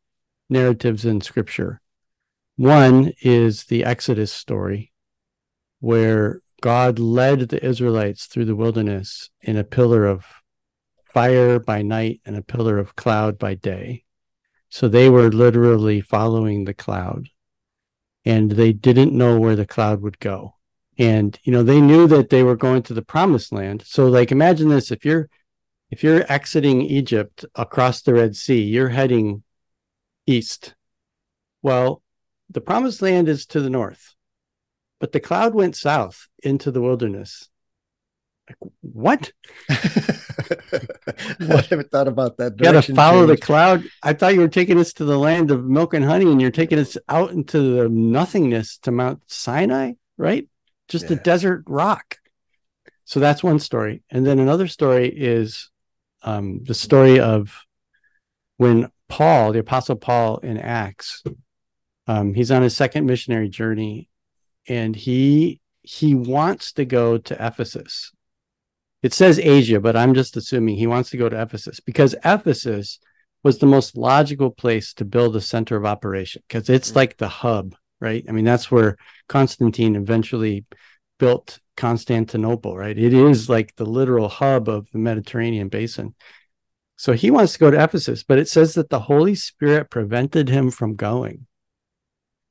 narratives 0.50 1.06
in 1.06 1.22
scripture. 1.22 1.82
One 2.56 3.14
is 3.22 3.66
the 3.66 3.84
Exodus 3.84 4.32
story, 4.32 4.92
where 5.80 6.42
God 6.62 6.98
led 6.98 7.50
the 7.50 7.64
Israelites 7.64 8.26
through 8.26 8.46
the 8.46 8.56
wilderness 8.56 9.30
in 9.42 9.58
a 9.58 9.64
pillar 9.64 10.06
of 10.06 10.26
fire 11.18 11.58
by 11.58 11.82
night 11.82 12.22
and 12.26 12.38
a 12.38 12.44
pillar 12.44 12.78
of 12.78 12.96
cloud 12.96 13.40
by 13.40 13.56
day. 13.56 14.04
So 14.70 14.88
they 14.88 15.10
were 15.10 15.32
literally 15.32 16.00
following 16.00 16.66
the 16.66 16.76
cloud 16.76 17.30
and 18.24 18.52
they 18.52 18.72
didn't 18.72 19.18
know 19.18 19.40
where 19.40 19.56
the 19.56 19.66
cloud 19.66 20.04
would 20.04 20.20
go. 20.20 20.54
And 21.00 21.36
you 21.42 21.52
know, 21.52 21.64
they 21.64 21.82
knew 21.82 22.06
that 22.06 22.30
they 22.30 22.44
were 22.44 22.56
going 22.56 22.84
to 22.84 22.94
the 22.94 23.02
promised 23.02 23.52
land. 23.52 23.84
So 23.84 24.06
like 24.06 24.32
imagine 24.32 24.70
this 24.70 24.92
if 24.92 25.04
you're 25.04 25.28
if 25.90 26.04
you're 26.04 26.32
exiting 26.32 26.84
Egypt 26.84 27.46
across 27.56 28.04
the 28.04 28.14
Red 28.14 28.36
Sea, 28.36 28.62
you're 28.62 28.90
heading 28.90 29.42
east. 30.28 30.76
Well, 31.64 32.04
the 32.48 32.62
promised 32.62 33.02
land 33.02 33.28
is 33.28 33.48
to 33.48 33.60
the 33.60 33.72
north, 33.72 34.14
but 35.00 35.14
the 35.14 35.20
cloud 35.20 35.56
went 35.56 35.76
south 35.76 36.28
into 36.44 36.70
the 36.70 36.82
wilderness. 36.82 37.50
Like, 38.48 38.72
what? 38.82 39.32
I 39.70 39.76
haven't 41.70 41.92
thought 41.92 42.08
about 42.08 42.38
that. 42.38 42.54
You 42.58 42.64
got 42.64 42.84
to 42.84 42.94
follow 42.94 43.28
change. 43.28 43.40
the 43.40 43.46
cloud. 43.46 43.84
I 44.04 44.14
thought 44.14 44.34
you 44.34 44.40
were 44.40 44.48
taking 44.48 44.80
us 44.80 44.94
to 44.94 45.06
the 45.06 45.18
land 45.18 45.52
of 45.52 45.66
milk 45.66 45.94
and 45.94 46.06
honey, 46.06 46.32
and 46.32 46.42
you're 46.42 46.52
taking 46.52 46.80
us 46.80 46.98
out 47.10 47.32
into 47.32 47.76
the 47.76 47.90
nothingness 47.90 48.78
to 48.80 48.92
Mount 48.92 49.22
Sinai, 49.28 49.94
right? 50.18 50.48
Just 50.88 51.10
yeah. 51.10 51.18
a 51.18 51.20
desert 51.20 51.64
rock. 51.68 52.18
So 53.06 53.20
that's 53.20 53.44
one 53.44 53.60
story. 53.60 54.04
And 54.10 54.26
then 54.26 54.40
another 54.40 54.68
story 54.68 55.08
is 55.08 55.70
um, 56.24 56.64
the 56.64 56.74
story 56.74 57.20
of 57.20 57.66
when 58.58 58.92
Paul, 59.08 59.54
the 59.54 59.60
Apostle 59.60 59.96
Paul 59.96 60.38
in 60.40 60.58
Acts, 60.58 61.24
um, 62.08 62.34
he's 62.34 62.52
on 62.52 62.62
his 62.62 62.76
second 62.76 63.06
missionary 63.06 63.50
journey, 63.50 64.10
and 64.68 64.96
he 64.96 65.62
he 65.82 66.16
wants 66.16 66.74
to 66.74 66.86
go 66.86 67.18
to 67.18 67.34
Ephesus. 67.46 68.12
It 69.08 69.14
says 69.14 69.40
Asia, 69.40 69.80
but 69.80 69.96
I'm 69.96 70.14
just 70.14 70.36
assuming 70.36 70.76
he 70.76 70.86
wants 70.86 71.12
to 71.12 71.18
go 71.18 71.30
to 71.30 71.42
Ephesus 71.42 71.80
because 71.80 72.14
Ephesus 72.26 73.00
was 73.42 73.58
the 73.58 73.66
most 73.66 73.96
logical 73.96 74.52
place 74.52 74.94
to 74.96 75.06
build 75.06 75.34
a 75.38 75.40
center 75.40 75.78
of 75.78 75.86
operation 75.86 76.44
because 76.46 76.70
it's 76.70 76.92
mm. 76.92 76.98
like 76.98 77.16
the 77.16 77.30
hub, 77.30 77.74
right? 78.02 78.26
I 78.28 78.34
mean, 78.34 78.44
that's 78.44 78.70
where 78.70 78.98
Constantine 79.30 79.96
eventually 79.96 80.66
built 81.20 81.60
Constantinople, 81.78 82.76
right? 82.76 82.98
It 82.98 83.14
is 83.14 83.48
like 83.48 83.74
the 83.78 83.86
literal 83.86 84.28
hub 84.28 84.68
of 84.68 84.92
the 84.92 85.00
Mediterranean 85.00 85.70
basin. 85.70 86.14
So 86.98 87.14
he 87.14 87.32
wants 87.32 87.54
to 87.54 87.60
go 87.60 87.72
to 87.72 87.82
Ephesus, 87.82 88.24
but 88.24 88.40
it 88.40 88.50
says 88.50 88.74
that 88.74 88.90
the 88.90 89.00
Holy 89.00 89.36
Spirit 89.36 89.90
prevented 89.90 90.50
him 90.50 90.70
from 90.70 90.98
going. 90.98 91.47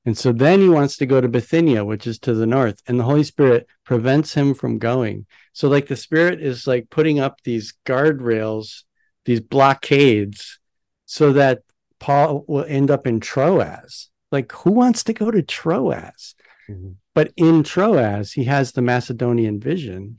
And 0.07 0.17
so 0.17 0.33
then 0.33 0.61
he 0.61 0.69
wants 0.69 0.97
to 0.99 1.07
go 1.07 1.21
to 1.21 1.29
Bithynia, 1.29 1.85
which 1.85 2.07
is 2.07 2.21
to 2.21 2.33
the 2.33 2.47
north, 2.47 2.81
and 2.87 2.99
the 2.99 3.05
Holy 3.05 3.25
Spirit 3.25 3.67
prevents 3.85 4.35
him 4.35 4.55
from 4.55 4.79
going. 4.79 5.27
So, 5.53 5.69
like, 5.69 5.89
the 5.89 5.97
Spirit 5.97 6.41
is 6.41 6.65
like 6.67 6.91
putting 6.91 7.19
up 7.19 7.43
these 7.43 7.75
guardrails, 7.85 8.85
these 9.25 9.41
blockades, 9.41 10.61
so 11.07 11.33
that 11.33 11.63
Paul 11.99 12.45
will 12.47 12.65
end 12.69 12.89
up 12.91 13.07
in 13.07 13.19
Troas. 13.19 14.09
Like, 14.31 14.53
who 14.53 14.71
wants 14.71 15.03
to 15.05 15.13
go 15.13 15.33
to 15.33 15.43
Troas? 15.43 16.37
Mm-hmm. 16.71 16.93
But 17.13 17.33
in 17.37 17.65
Troas, 17.65 18.33
he 18.33 18.45
has 18.45 18.73
the 18.73 18.83
Macedonian 18.83 19.59
vision. 19.59 20.19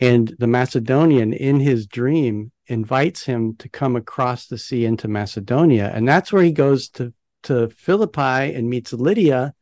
And 0.00 0.34
the 0.38 0.46
Macedonian 0.46 1.32
in 1.32 1.60
his 1.60 1.86
dream 1.86 2.52
invites 2.66 3.24
him 3.24 3.56
to 3.56 3.68
come 3.68 3.96
across 3.96 4.46
the 4.46 4.58
sea 4.58 4.84
into 4.84 5.08
Macedonia. 5.08 5.90
And 5.94 6.06
that's 6.06 6.32
where 6.32 6.42
he 6.42 6.52
goes 6.52 6.88
to, 6.90 7.14
to 7.48 7.68
Philippi 7.70 8.54
and 8.54 8.70
meets 8.70 8.92
Lydia, 8.92 9.54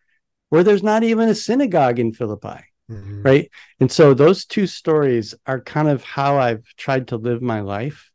where 0.48 0.62
there's 0.62 0.82
not 0.82 1.02
even 1.02 1.28
a 1.28 1.34
synagogue 1.34 1.98
in 1.98 2.12
Philippi. 2.12 2.64
Mm-hmm. 2.90 3.22
Right. 3.22 3.50
And 3.80 3.90
so 3.90 4.14
those 4.14 4.44
two 4.44 4.66
stories 4.66 5.34
are 5.46 5.60
kind 5.60 5.88
of 5.88 6.04
how 6.04 6.38
I've 6.38 6.64
tried 6.76 7.08
to 7.08 7.16
live 7.16 7.42
my 7.42 7.60
life, 7.60 8.12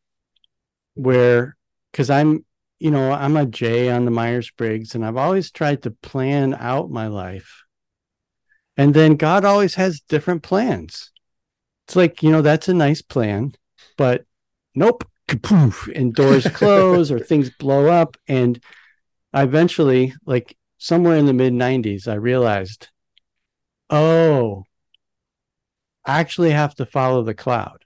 where, 0.94 1.58
because 1.92 2.10
I'm, 2.10 2.46
you 2.80 2.92
know, 2.92 3.12
I'm 3.12 3.36
a 3.36 3.46
J 3.46 3.90
on 3.90 4.06
the 4.06 4.12
Myers 4.12 4.50
Briggs, 4.52 4.96
and 4.96 5.06
I've 5.06 5.18
always 5.18 5.52
tried 5.52 5.84
to 5.84 5.92
plan 5.92 6.54
out 6.54 6.90
my 6.90 7.08
life. 7.08 7.64
And 8.78 8.94
then 8.94 9.16
God 9.16 9.44
always 9.44 9.76
has 9.76 10.00
different 10.00 10.42
plans. 10.44 11.12
It's 11.88 11.96
like, 11.96 12.24
you 12.24 12.32
know, 12.32 12.42
that's 12.42 12.70
a 12.70 12.74
nice 12.74 13.02
plan, 13.02 13.54
but 13.98 14.24
nope, 14.74 15.04
poof, 15.44 15.90
and 15.94 16.14
doors 16.14 16.48
close 16.54 17.12
or 17.12 17.20
things 17.20 17.50
blow 17.50 17.88
up. 17.88 18.18
And 18.28 18.62
I 19.34 19.44
eventually, 19.44 20.14
like 20.26 20.58
somewhere 20.78 21.16
in 21.16 21.26
the 21.26 21.34
mid 21.34 21.54
90s, 21.54 22.08
I 22.08 22.16
realized, 22.16 22.90
oh, 23.90 24.66
I 26.06 26.20
actually 26.20 26.52
have 26.52 26.76
to 26.76 26.86
follow 26.86 27.24
the 27.24 27.34
cloud, 27.34 27.86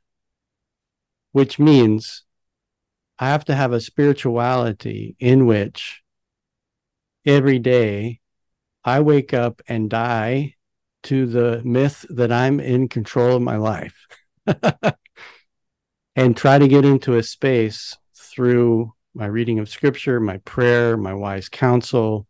which 1.31 1.59
means 1.59 2.23
I 3.19 3.27
have 3.27 3.45
to 3.45 3.55
have 3.55 3.73
a 3.73 3.81
spirituality 3.81 5.15
in 5.19 5.45
which 5.45 6.01
every 7.25 7.59
day 7.59 8.19
I 8.83 9.01
wake 9.01 9.33
up 9.33 9.61
and 9.67 9.89
die 9.89 10.55
to 11.03 11.27
the 11.27 11.61
myth 11.63 12.05
that 12.09 12.31
I'm 12.31 12.59
in 12.59 12.87
control 12.87 13.35
of 13.35 13.41
my 13.41 13.57
life. 13.57 14.07
and 16.15 16.35
try 16.35 16.57
to 16.57 16.67
get 16.67 16.85
into 16.85 17.15
a 17.15 17.23
space 17.23 17.97
through 18.15 18.94
my 19.15 19.25
reading 19.25 19.59
of 19.59 19.69
scripture, 19.69 20.19
my 20.19 20.37
prayer, 20.39 20.97
my 20.97 21.13
wise 21.13 21.49
counsel, 21.49 22.27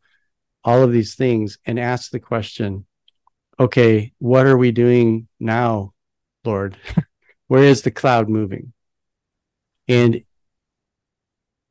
all 0.64 0.84
of 0.84 0.92
these 0.92 1.16
things, 1.16 1.58
and 1.66 1.80
ask 1.80 2.12
the 2.12 2.20
question 2.20 2.86
okay, 3.58 4.12
what 4.18 4.46
are 4.46 4.58
we 4.58 4.72
doing 4.72 5.30
now, 5.40 5.94
Lord? 6.44 6.78
Where 7.48 7.64
is 7.64 7.84
the 7.84 7.92
cloud 7.92 8.30
moving? 8.30 8.74
And 9.88 10.24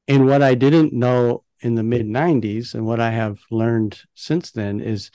and 0.06 0.26
what 0.26 0.42
I 0.42 0.54
didn't 0.54 0.92
know 0.92 1.44
in 1.60 1.74
the 1.74 1.82
mid 1.82 2.06
90s 2.06 2.74
and 2.74 2.86
what 2.86 3.00
I 3.00 3.10
have 3.10 3.40
learned 3.50 4.00
since 4.14 4.50
then 4.50 4.80
is 4.80 5.10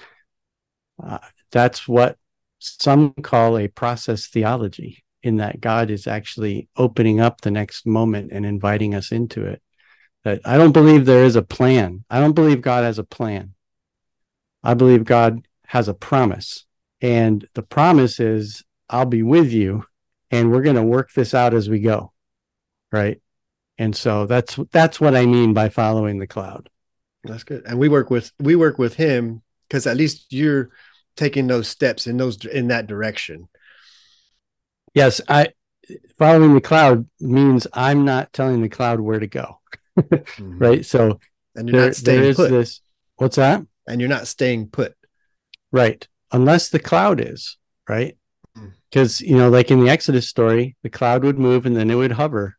uh, 1.02 1.20
that's 1.52 1.88
what 1.88 2.18
some 2.60 3.14
call 3.14 3.58
a 3.58 3.68
process 3.68 4.28
theology 4.28 5.04
in 5.22 5.38
that 5.38 5.62
God 5.62 5.92
is 5.92 6.08
actually 6.08 6.70
opening 6.76 7.20
up 7.20 7.42
the 7.42 7.52
next 7.52 7.86
moment 7.86 8.32
and 8.32 8.46
inviting 8.46 8.96
us 8.96 9.12
into 9.12 9.46
it. 9.46 9.62
That 10.24 10.42
I 10.46 10.58
don't 10.58 10.74
believe 10.74 11.06
there 11.06 11.24
is 11.24 11.36
a 11.36 11.42
plan. 11.42 12.04
I 12.10 12.20
don't 12.20 12.34
believe 12.34 12.62
God 12.62 12.84
has 12.84 13.00
a 13.00 13.04
plan. 13.04 13.54
I 14.64 14.74
believe 14.74 15.06
God 15.06 15.48
has 15.66 15.88
a 15.88 15.94
promise. 15.94 16.66
And 17.02 17.48
the 17.54 17.62
promise 17.62 18.20
is, 18.20 18.64
I'll 18.90 19.06
be 19.06 19.24
with 19.24 19.52
you 19.52 19.86
and 20.32 20.52
we're 20.52 20.64
going 20.64 20.76
to 20.76 20.84
work 20.84 21.14
this 21.14 21.34
out 21.34 21.54
as 21.54 21.70
we 21.70 21.80
go. 21.80 22.12
Right. 22.92 23.22
And 23.78 23.96
so 23.96 24.26
that's 24.26 24.60
that's 24.72 25.00
what 25.00 25.16
I 25.16 25.26
mean 25.26 25.54
by 25.54 25.70
following 25.70 26.20
the 26.20 26.28
cloud. 26.28 26.70
That's 27.24 27.44
good. 27.44 27.64
And 27.66 27.80
we 27.80 27.88
work 27.88 28.10
with 28.10 28.32
we 28.40 28.56
work 28.56 28.78
with 28.78 28.96
him 28.96 29.42
because 29.68 29.88
at 29.88 29.96
least 29.96 30.34
you're 30.34 30.72
taking 31.16 31.48
those 31.48 31.70
steps 31.70 32.08
in 32.08 32.18
those 32.18 32.44
in 32.46 32.68
that 32.70 32.88
direction 32.88 33.48
Yes, 34.94 35.22
I 35.28 35.50
following 36.18 36.54
the 36.54 36.62
cloud 36.62 37.08
means 37.20 37.68
I'm 37.74 38.06
not 38.06 38.34
telling 38.34 38.62
the 38.62 38.70
cloud 38.70 39.00
where 39.00 39.20
to 39.20 39.28
go. 39.28 39.60
Mm-hmm. 40.02 40.58
Right. 40.58 40.86
So 40.86 41.20
and 41.56 41.68
you're 41.68 41.80
there, 41.80 41.88
not 41.90 41.96
staying 41.96 42.22
there 42.22 42.30
is 42.30 42.36
put. 42.36 42.52
this 42.52 42.82
what's 43.18 43.36
that? 43.36 43.66
And 43.88 44.00
you're 44.00 44.10
not 44.10 44.28
staying 44.28 44.68
put. 44.70 44.96
Right. 45.72 46.08
Unless 46.32 46.70
the 46.70 46.80
cloud 46.80 47.20
is, 47.20 47.58
right? 47.88 48.18
Because 48.90 49.18
mm. 49.18 49.28
you 49.28 49.38
know, 49.38 49.50
like 49.50 49.72
in 49.72 49.80
the 49.80 49.90
Exodus 49.90 50.28
story, 50.28 50.76
the 50.84 50.90
cloud 50.90 51.24
would 51.24 51.40
move 51.40 51.66
and 51.66 51.76
then 51.76 51.90
it 51.90 51.96
would 51.96 52.12
hover. 52.12 52.58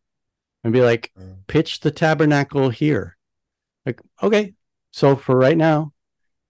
and 0.65 0.73
be 0.73 0.81
like, 0.81 1.11
mm. 1.19 1.37
pitch 1.47 1.81
the 1.81 1.91
tabernacle 1.91 2.71
here. 2.71 3.17
Like, 3.87 4.01
okay. 4.23 4.55
So 4.93 5.17
for 5.17 5.37
right 5.37 5.57
now, 5.57 5.93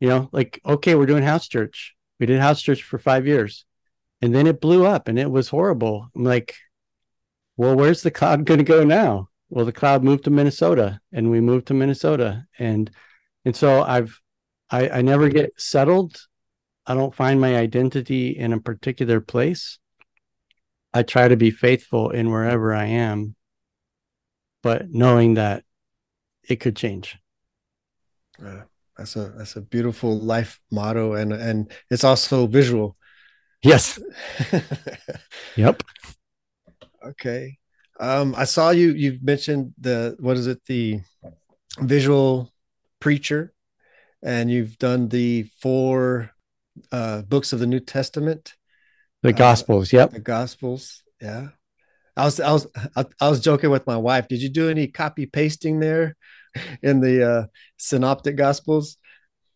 you 0.00 0.08
know, 0.08 0.28
like, 0.32 0.60
okay, 0.64 0.94
we're 0.94 1.06
doing 1.06 1.22
house 1.22 1.46
church. 1.46 1.94
We 2.18 2.26
did 2.26 2.40
house 2.40 2.60
church 2.62 2.82
for 2.82 2.98
five 2.98 3.26
years. 3.26 3.64
And 4.22 4.34
then 4.34 4.46
it 4.46 4.60
blew 4.60 4.84
up 4.84 5.08
and 5.08 5.18
it 5.18 5.30
was 5.30 5.48
horrible. 5.48 6.08
I'm 6.14 6.24
like, 6.24 6.54
well, 7.56 7.74
where's 7.74 8.02
the 8.02 8.10
cloud 8.10 8.44
going 8.44 8.58
to 8.58 8.64
go 8.64 8.84
now? 8.84 9.28
Well, 9.50 9.64
the 9.64 9.72
cloud 9.72 10.02
moved 10.04 10.24
to 10.24 10.30
Minnesota 10.30 11.00
and 11.12 11.30
we 11.30 11.40
moved 11.40 11.66
to 11.66 11.74
Minnesota. 11.74 12.46
And, 12.58 12.90
and 13.44 13.54
so 13.54 13.82
I've, 13.82 14.20
I, 14.70 14.88
I 14.88 15.02
never 15.02 15.28
get 15.28 15.60
settled. 15.60 16.16
I 16.86 16.94
don't 16.94 17.14
find 17.14 17.40
my 17.40 17.56
identity 17.56 18.30
in 18.30 18.52
a 18.52 18.60
particular 18.60 19.20
place. 19.20 19.78
I 20.92 21.02
try 21.02 21.28
to 21.28 21.36
be 21.36 21.50
faithful 21.50 22.10
in 22.10 22.30
wherever 22.30 22.74
I 22.74 22.86
am, 22.86 23.36
but 24.62 24.90
knowing 24.90 25.34
that 25.34 25.64
it 26.48 26.56
could 26.56 26.76
change. 26.76 27.16
Uh, 28.44 28.62
that's 28.96 29.16
a 29.16 29.32
that's 29.36 29.56
a 29.56 29.60
beautiful 29.60 30.18
life 30.18 30.60
motto, 30.70 31.14
and 31.14 31.32
and 31.32 31.70
it's 31.90 32.04
also 32.04 32.46
visual. 32.46 32.96
Yes. 33.62 34.00
yep. 35.56 35.82
Okay. 37.06 37.59
Um, 38.00 38.34
I 38.36 38.44
saw 38.44 38.70
you. 38.70 38.92
You've 38.92 39.22
mentioned 39.22 39.74
the 39.78 40.16
what 40.18 40.38
is 40.38 40.46
it? 40.46 40.64
The 40.64 41.00
visual 41.78 42.50
preacher, 42.98 43.52
and 44.22 44.50
you've 44.50 44.78
done 44.78 45.08
the 45.08 45.44
four 45.60 46.30
uh, 46.90 47.22
books 47.22 47.52
of 47.52 47.60
the 47.60 47.66
New 47.66 47.80
Testament. 47.80 48.54
The 49.22 49.34
Gospels, 49.34 49.92
uh, 49.92 49.98
yep. 49.98 50.10
The 50.12 50.20
Gospels, 50.20 51.02
yeah. 51.20 51.48
I 52.16 52.24
was 52.24 52.40
I 52.40 52.52
was 52.52 52.66
I, 52.96 53.04
I, 53.20 53.28
was 53.28 53.40
joking 53.40 53.70
with 53.70 53.86
my 53.86 53.96
wife. 53.96 54.28
Did 54.28 54.42
you 54.42 54.48
do 54.48 54.70
any 54.70 54.86
copy 54.86 55.26
pasting 55.26 55.80
there 55.80 56.16
in 56.82 57.00
the 57.00 57.30
uh, 57.30 57.46
synoptic 57.76 58.36
Gospels? 58.36 58.96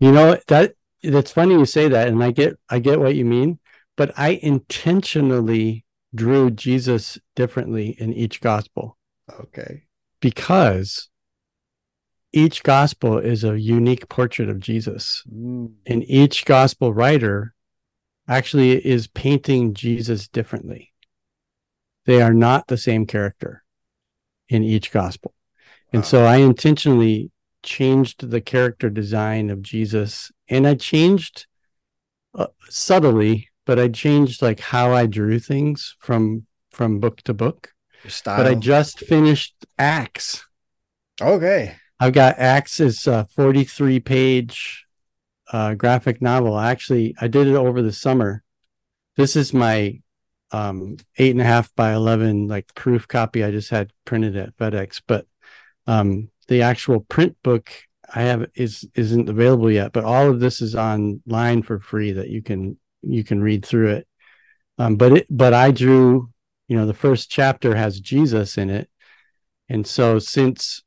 You 0.01 0.13
know 0.13 0.39
that 0.49 0.75
that's 1.03 1.33
funny 1.33 1.55
you 1.55 1.67
say 1.67 1.89
that, 1.89 2.09
and 2.09 2.23
I 2.23 2.31
get 2.31 2.59
I 2.69 2.79
get 2.79 3.01
what 3.01 3.15
you 3.15 3.25
mean, 3.25 3.59
but 3.97 4.13
I 4.19 4.39
intentionally 4.43 5.84
drew 6.15 6.51
Jesus 6.51 7.19
differently 7.35 7.97
in 7.99 8.13
each 8.13 8.41
gospel. 8.41 8.97
Okay. 9.41 9.85
Because 10.21 11.09
each 12.33 12.63
gospel 12.63 13.19
is 13.19 13.45
a 13.45 13.59
unique 13.59 14.09
portrait 14.09 14.49
of 14.49 14.61
Jesus. 14.61 15.23
Mm. 15.33 15.75
And 15.87 16.05
each 16.09 16.45
gospel 16.45 16.93
writer 16.93 17.55
actually 18.29 18.85
is 18.85 19.07
painting 19.07 19.75
Jesus 19.75 20.29
differently. 20.29 20.93
They 22.07 22.21
are 22.21 22.35
not 22.35 22.67
the 22.67 22.77
same 22.77 23.07
character 23.07 23.63
in 24.49 24.63
each 24.63 24.91
gospel. 24.91 25.35
And 25.93 26.03
wow. 26.03 26.09
so 26.09 26.25
I 26.25 26.37
intentionally 26.37 27.31
changed 27.63 28.31
the 28.31 28.41
character 28.41 28.91
design 28.91 29.49
of 29.49 29.63
Jesus 29.63 30.31
and 30.49 30.67
I 30.67 30.75
changed 30.75 31.47
uh, 32.35 32.49
subtly, 32.69 33.49
but 33.67 33.79
I 33.79 33.89
changed 33.89 34.43
like 34.43 34.61
how 34.61 34.93
I 34.93 35.07
drew 35.07 35.39
things 35.39 35.97
from 36.01 36.47
from 36.71 37.01
book 37.01 37.23
to 37.23 37.35
book. 37.35 37.71
Style. 38.07 38.37
But 38.37 38.47
I 38.47 38.55
just 38.55 39.01
finished 39.01 39.55
Acts. 39.79 40.45
Okay. 41.21 41.77
I've 41.99 42.13
got 42.13 42.39
Acts 42.39 42.81
is 42.81 43.07
a 43.07 43.27
43 43.35 44.01
page 44.01 44.85
uh, 45.51 45.75
graphic 45.75 46.21
novel. 46.21 46.59
Actually, 46.59 47.15
I 47.21 47.29
did 47.29 47.47
it 47.47 47.55
over 47.55 47.81
the 47.81 47.93
summer. 47.93 48.43
This 49.17 49.37
is 49.37 49.55
my 49.55 50.01
um, 50.51 50.97
eight 51.19 51.31
and 51.31 51.41
a 51.41 51.45
half 51.45 51.75
by 51.75 51.95
11 51.95 52.49
like 52.49 52.75
proof 52.75 53.09
copy 53.09 53.43
I 53.43 53.51
just 53.51 53.71
had 53.71 53.93
printed 54.05 54.37
at 54.37 54.57
FedEx, 54.57 55.01
but 55.07 55.27
um, 55.87 56.31
the 56.49 56.63
actual 56.63 57.01
print 57.01 57.37
book 57.43 57.71
I 58.15 58.23
have 58.23 58.47
is 58.55 58.87
isn't 58.95 59.29
available 59.29 59.71
yet. 59.71 59.93
But 59.93 60.05
all 60.05 60.29
of 60.29 60.41
this 60.41 60.61
is 60.61 60.75
online 60.75 61.63
for 61.63 61.81
free 61.81 62.13
that 62.13 62.29
you 62.29 62.43
can 62.43 62.79
you 63.07 63.25
can 63.25 63.43
read 63.43 63.65
through 63.65 63.91
it. 63.91 64.09
Um, 64.79 64.97
but 64.97 65.13
it 65.13 65.27
but 65.31 65.55
I 65.55 65.71
drew, 65.71 66.31
you 66.69 66.77
know, 66.77 66.87
the 66.87 66.95
first 66.95 67.31
chapter 67.31 67.75
has 67.75 68.01
Jesus 68.01 68.59
in 68.59 68.71
it, 68.71 68.89
and 69.69 69.87
so 69.87 70.19
since 70.19 70.83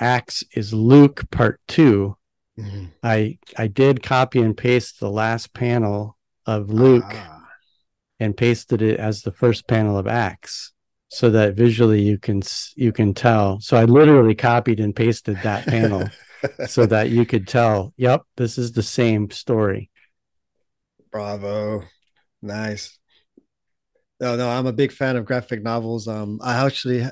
Acts 0.00 0.42
is 0.54 0.72
Luke 0.72 1.30
part 1.30 1.60
2 1.68 2.16
Mm-hmm. 2.58 2.86
I 3.02 3.38
I 3.56 3.66
did 3.66 4.02
copy 4.02 4.40
and 4.40 4.56
paste 4.56 5.00
the 5.00 5.10
last 5.10 5.54
panel 5.54 6.18
of 6.44 6.68
Luke 6.70 7.04
ah. 7.08 7.46
and 8.20 8.36
pasted 8.36 8.82
it 8.82 9.00
as 9.00 9.22
the 9.22 9.32
first 9.32 9.66
panel 9.66 9.96
of 9.96 10.06
Acts 10.06 10.72
so 11.08 11.30
that 11.30 11.54
visually 11.54 12.02
you 12.02 12.18
can 12.18 12.42
you 12.76 12.92
can 12.92 13.14
tell. 13.14 13.60
So 13.60 13.76
I 13.76 13.84
literally 13.84 14.34
copied 14.34 14.80
and 14.80 14.94
pasted 14.94 15.38
that 15.42 15.66
panel 15.66 16.10
so 16.66 16.84
that 16.86 17.08
you 17.08 17.24
could 17.24 17.48
tell, 17.48 17.94
yep, 17.96 18.22
this 18.36 18.58
is 18.58 18.72
the 18.72 18.82
same 18.82 19.30
story. 19.30 19.90
Bravo. 21.12 21.84
Nice. 22.42 22.98
No, 24.20 24.36
no, 24.36 24.48
I'm 24.48 24.66
a 24.66 24.72
big 24.72 24.92
fan 24.92 25.16
of 25.16 25.24
graphic 25.24 25.62
novels. 25.62 26.08
Um 26.08 26.40
I 26.42 26.64
actually 26.64 27.06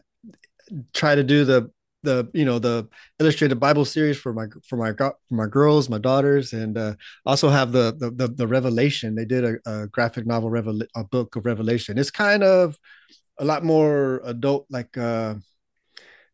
try 0.92 1.14
to 1.14 1.24
do 1.24 1.44
the 1.44 1.70
the 2.03 2.28
you 2.32 2.44
know 2.46 2.59
the 2.59 2.88
illustrated 3.18 3.61
Bible 3.61 3.84
series 3.84 4.18
for 4.18 4.32
my 4.32 4.46
for 4.68 4.76
my 4.76 4.92
for 4.94 5.14
my 5.30 5.46
girls, 5.46 5.90
my 5.90 5.98
daughters, 5.98 6.53
and 6.55 6.78
uh, 6.78 6.94
also 7.26 7.51
have 7.51 7.72
the, 7.72 7.94
the 7.98 8.11
the 8.11 8.28
the, 8.28 8.46
Revelation. 8.46 9.14
They 9.14 9.26
did 9.26 9.44
a, 9.44 9.57
a 9.66 9.86
graphic 9.88 10.26
novel, 10.26 10.51
Revel- 10.51 10.82
a 10.96 11.05
book 11.05 11.36
of 11.36 11.44
Revelation. 11.44 11.98
It's 11.98 12.11
kind 12.11 12.42
of 12.42 12.78
a 13.38 13.44
lot 13.44 13.64
more 13.64 14.22
adult, 14.24 14.66
like 14.70 14.96
uh, 14.96 15.34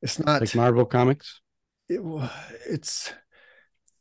it's 0.03 0.19
not 0.21 0.41
like 0.41 0.55
Marvel 0.55 0.85
comics. 0.85 1.41
It, 1.89 2.01
it's 2.69 3.13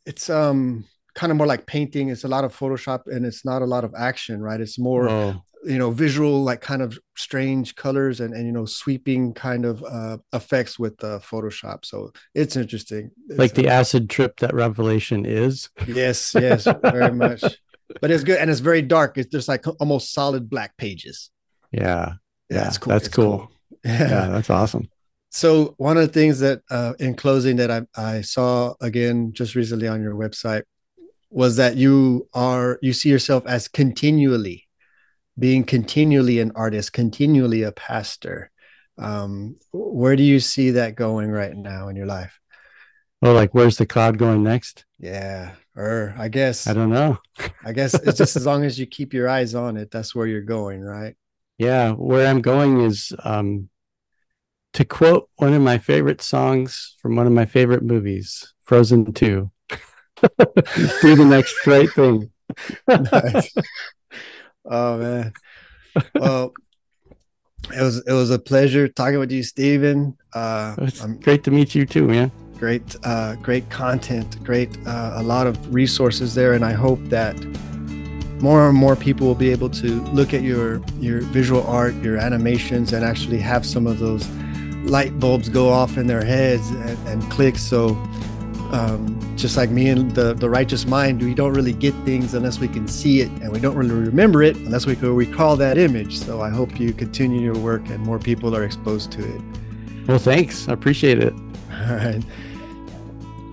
it's 0.06 0.30
um 0.30 0.86
kind 1.16 1.32
of 1.32 1.38
more 1.38 1.48
like 1.48 1.66
painting. 1.66 2.10
It's 2.10 2.24
a 2.24 2.28
lot 2.28 2.44
of 2.44 2.56
Photoshop, 2.56 3.08
and 3.08 3.26
it's 3.26 3.44
not 3.44 3.62
a 3.62 3.66
lot 3.66 3.84
of 3.84 3.94
action, 3.98 4.42
right? 4.42 4.62
It's 4.62 4.78
more 4.78 5.42
you 5.66 5.78
know 5.78 5.92
visual 5.92 6.44
like 6.44 6.62
kind 6.62 6.82
of 6.82 6.98
strange 7.16 7.76
colors 7.76 8.20
and 8.20 8.34
and 8.34 8.46
you 8.46 8.52
know 8.52 8.66
sweeping 8.66 9.34
kind 9.34 9.66
of 9.66 9.84
uh 9.84 10.18
effects 10.34 10.78
with 10.78 11.04
uh 11.04 11.20
photoshop 11.20 11.84
so 11.84 12.12
it's 12.34 12.56
interesting 12.56 13.10
it's, 13.30 13.40
like 13.40 13.54
the 13.56 13.68
acid 13.68 14.10
trip 14.10 14.40
that 14.40 14.54
revelation 14.54 15.26
is 15.26 15.70
yes 15.88 16.34
yes 16.36 16.68
very 16.84 17.12
much 17.12 17.44
but 18.02 18.12
it's 18.12 18.24
good 18.24 18.38
and 18.38 18.50
it's 18.50 18.60
very 18.60 18.82
dark 18.82 19.18
it's 19.18 19.30
just 19.30 19.48
like 19.48 19.66
almost 19.80 20.14
solid 20.14 20.50
black 20.50 20.78
pages 20.78 21.32
yeah 21.72 22.14
yeah, 22.50 22.64
that's 22.64 22.78
cool 22.78 22.92
that's 22.94 23.08
cool. 23.08 23.38
cool. 23.40 23.52
Yeah. 23.84 24.10
yeah 24.10 24.28
that's 24.28 24.50
awesome 24.50 24.88
so 25.32 25.74
one 25.78 25.98
of 25.98 26.06
the 26.06 26.14
things 26.14 26.40
that 26.40 26.62
uh 26.70 26.94
in 27.00 27.16
closing 27.16 27.56
that 27.58 27.72
i 27.72 27.82
i 27.98 28.22
saw 28.22 28.74
again 28.82 29.34
just 29.34 29.56
recently 29.56 29.88
on 29.88 30.02
your 30.02 30.14
website 30.14 30.64
was 31.30 31.58
that 31.58 31.76
you 31.76 32.28
are 32.34 32.80
you 32.82 32.94
see 32.94 33.10
yourself 33.10 33.46
as 33.46 33.68
continually 33.68 34.68
being 35.38 35.64
continually 35.64 36.40
an 36.40 36.52
artist, 36.56 36.94
continually 36.94 37.64
a 37.64 37.72
pastor. 37.72 38.52
Um, 38.98 39.56
where 39.74 40.16
do 40.16 40.24
you 40.24 40.40
see 40.40 40.72
that 40.72 40.96
going 40.96 41.30
right 41.30 41.56
now 41.56 41.90
in 41.90 41.96
your 41.96 42.06
life? 42.06 42.40
Oh, 43.22 43.34
like 43.34 43.54
where's 43.54 43.78
the 43.78 43.86
cloud 43.86 44.18
going 44.18 44.44
next? 44.44 44.86
Yeah, 45.00 45.52
or 45.76 46.14
I 46.18 46.30
guess 46.30 46.68
I 46.68 46.74
don't 46.74 46.90
know. 46.90 47.18
I 47.64 47.74
guess 47.74 47.94
it's 47.94 48.18
just 48.18 48.36
as 48.36 48.46
long 48.46 48.64
as 48.64 48.80
you 48.80 48.86
keep 48.86 49.14
your 49.14 49.28
eyes 49.28 49.56
on 49.56 49.78
it, 49.78 49.92
that's 49.92 50.16
where 50.16 50.28
you're 50.28 50.42
going, 50.42 50.82
right? 50.82 51.16
Yeah, 51.58 51.92
where 51.92 52.28
I'm 52.28 52.42
going 52.42 52.82
is 52.82 53.14
um, 53.24 53.70
to 54.74 54.84
quote 54.86 55.30
one 55.38 55.54
of 55.54 55.62
my 55.62 55.78
favorite 55.78 56.22
songs 56.22 56.96
from 57.02 57.16
one 57.16 57.28
of 57.28 57.34
my 57.34 57.46
favorite 57.46 57.84
movies, 57.84 58.54
Frozen 58.66 59.14
2. 59.14 59.50
Do 61.02 61.16
the 61.16 61.26
next 61.28 61.56
great 61.64 61.92
thing. 61.92 62.32
nice. 62.88 63.54
Oh 64.66 64.98
man. 64.98 65.34
Well, 66.16 66.54
it 67.74 67.82
was 67.82 67.98
it 68.06 68.14
was 68.14 68.32
a 68.32 68.40
pleasure 68.40 68.88
talking 68.88 69.20
with 69.20 69.32
you, 69.32 69.44
Stephen. 69.44 70.18
Uh, 70.34 70.76
it's 70.80 71.02
I'm, 71.02 71.20
great 71.20 71.44
to 71.46 71.52
meet 71.52 71.76
you 71.76 71.86
too, 71.86 72.08
man. 72.08 72.32
Great, 72.58 72.96
uh, 73.04 73.36
great 73.36 73.70
content, 73.70 74.42
great, 74.44 74.70
uh, 74.88 75.14
a 75.16 75.24
lot 75.24 75.46
of 75.46 75.74
resources 75.74 76.36
there, 76.36 76.54
and 76.54 76.64
I 76.64 76.72
hope 76.72 77.00
that 77.06 77.36
more 78.42 78.70
and 78.70 78.78
more 78.78 78.96
people 78.96 79.28
will 79.28 79.36
be 79.36 79.52
able 79.52 79.70
to 79.72 80.02
look 80.06 80.34
at 80.34 80.42
your 80.42 80.82
your 81.00 81.22
visual 81.22 81.66
art, 81.68 81.94
your 81.96 82.18
animations, 82.18 82.94
and 82.94 83.04
actually 83.04 83.40
have 83.40 83.66
some 83.66 83.88
of 83.88 84.00
those 84.00 84.28
light 84.86 85.20
bulbs 85.20 85.50
go 85.50 85.70
off 85.70 85.98
in 85.98 86.08
their 86.08 86.24
heads 86.24 86.70
and, 86.70 87.08
and 87.08 87.32
click. 87.32 87.58
So 87.58 87.90
um, 88.76 89.38
just 89.38 89.56
like 89.56 89.70
me 89.70 89.88
and 89.88 90.12
the, 90.12 90.34
the 90.34 90.50
righteous 90.50 90.86
mind, 90.86 91.22
we 91.22 91.34
don't 91.34 91.54
really 91.54 91.72
get 91.72 91.94
things 92.04 92.34
unless 92.34 92.60
we 92.60 92.68
can 92.68 92.88
see 92.90 93.22
it, 93.22 93.30
and 93.42 93.52
we 93.52 93.60
don't 93.60 93.76
really 93.76 93.94
remember 93.94 94.44
it 94.44 94.58
unless 94.58 94.86
we 94.86 94.96
can 94.98 95.16
recall 95.16 95.56
that 95.56 95.78
image. 95.78 96.18
So 96.18 96.42
I 96.42 96.50
hope 96.50 96.78
you 96.78 96.92
continue 96.92 97.40
your 97.40 97.58
work 97.58 97.88
and 97.90 98.00
more 98.00 98.20
people 98.20 98.54
are 98.54 98.66
exposed 98.66 99.14
to 99.14 99.36
it. 99.36 99.42
Well, 100.08 100.20
thanks. 100.20 100.68
I 100.68 100.74
appreciate 100.74 101.20
it. 101.20 101.34
All 101.72 101.96
right. 101.96 102.24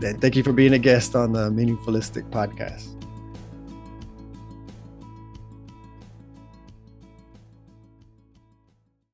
And 0.02 0.20
thank 0.20 0.34
you 0.34 0.42
for 0.42 0.52
being 0.52 0.72
a 0.72 0.78
guest 0.78 1.14
on 1.14 1.32
the 1.32 1.50
Meaningfulistic 1.50 2.28
podcast. 2.30 2.91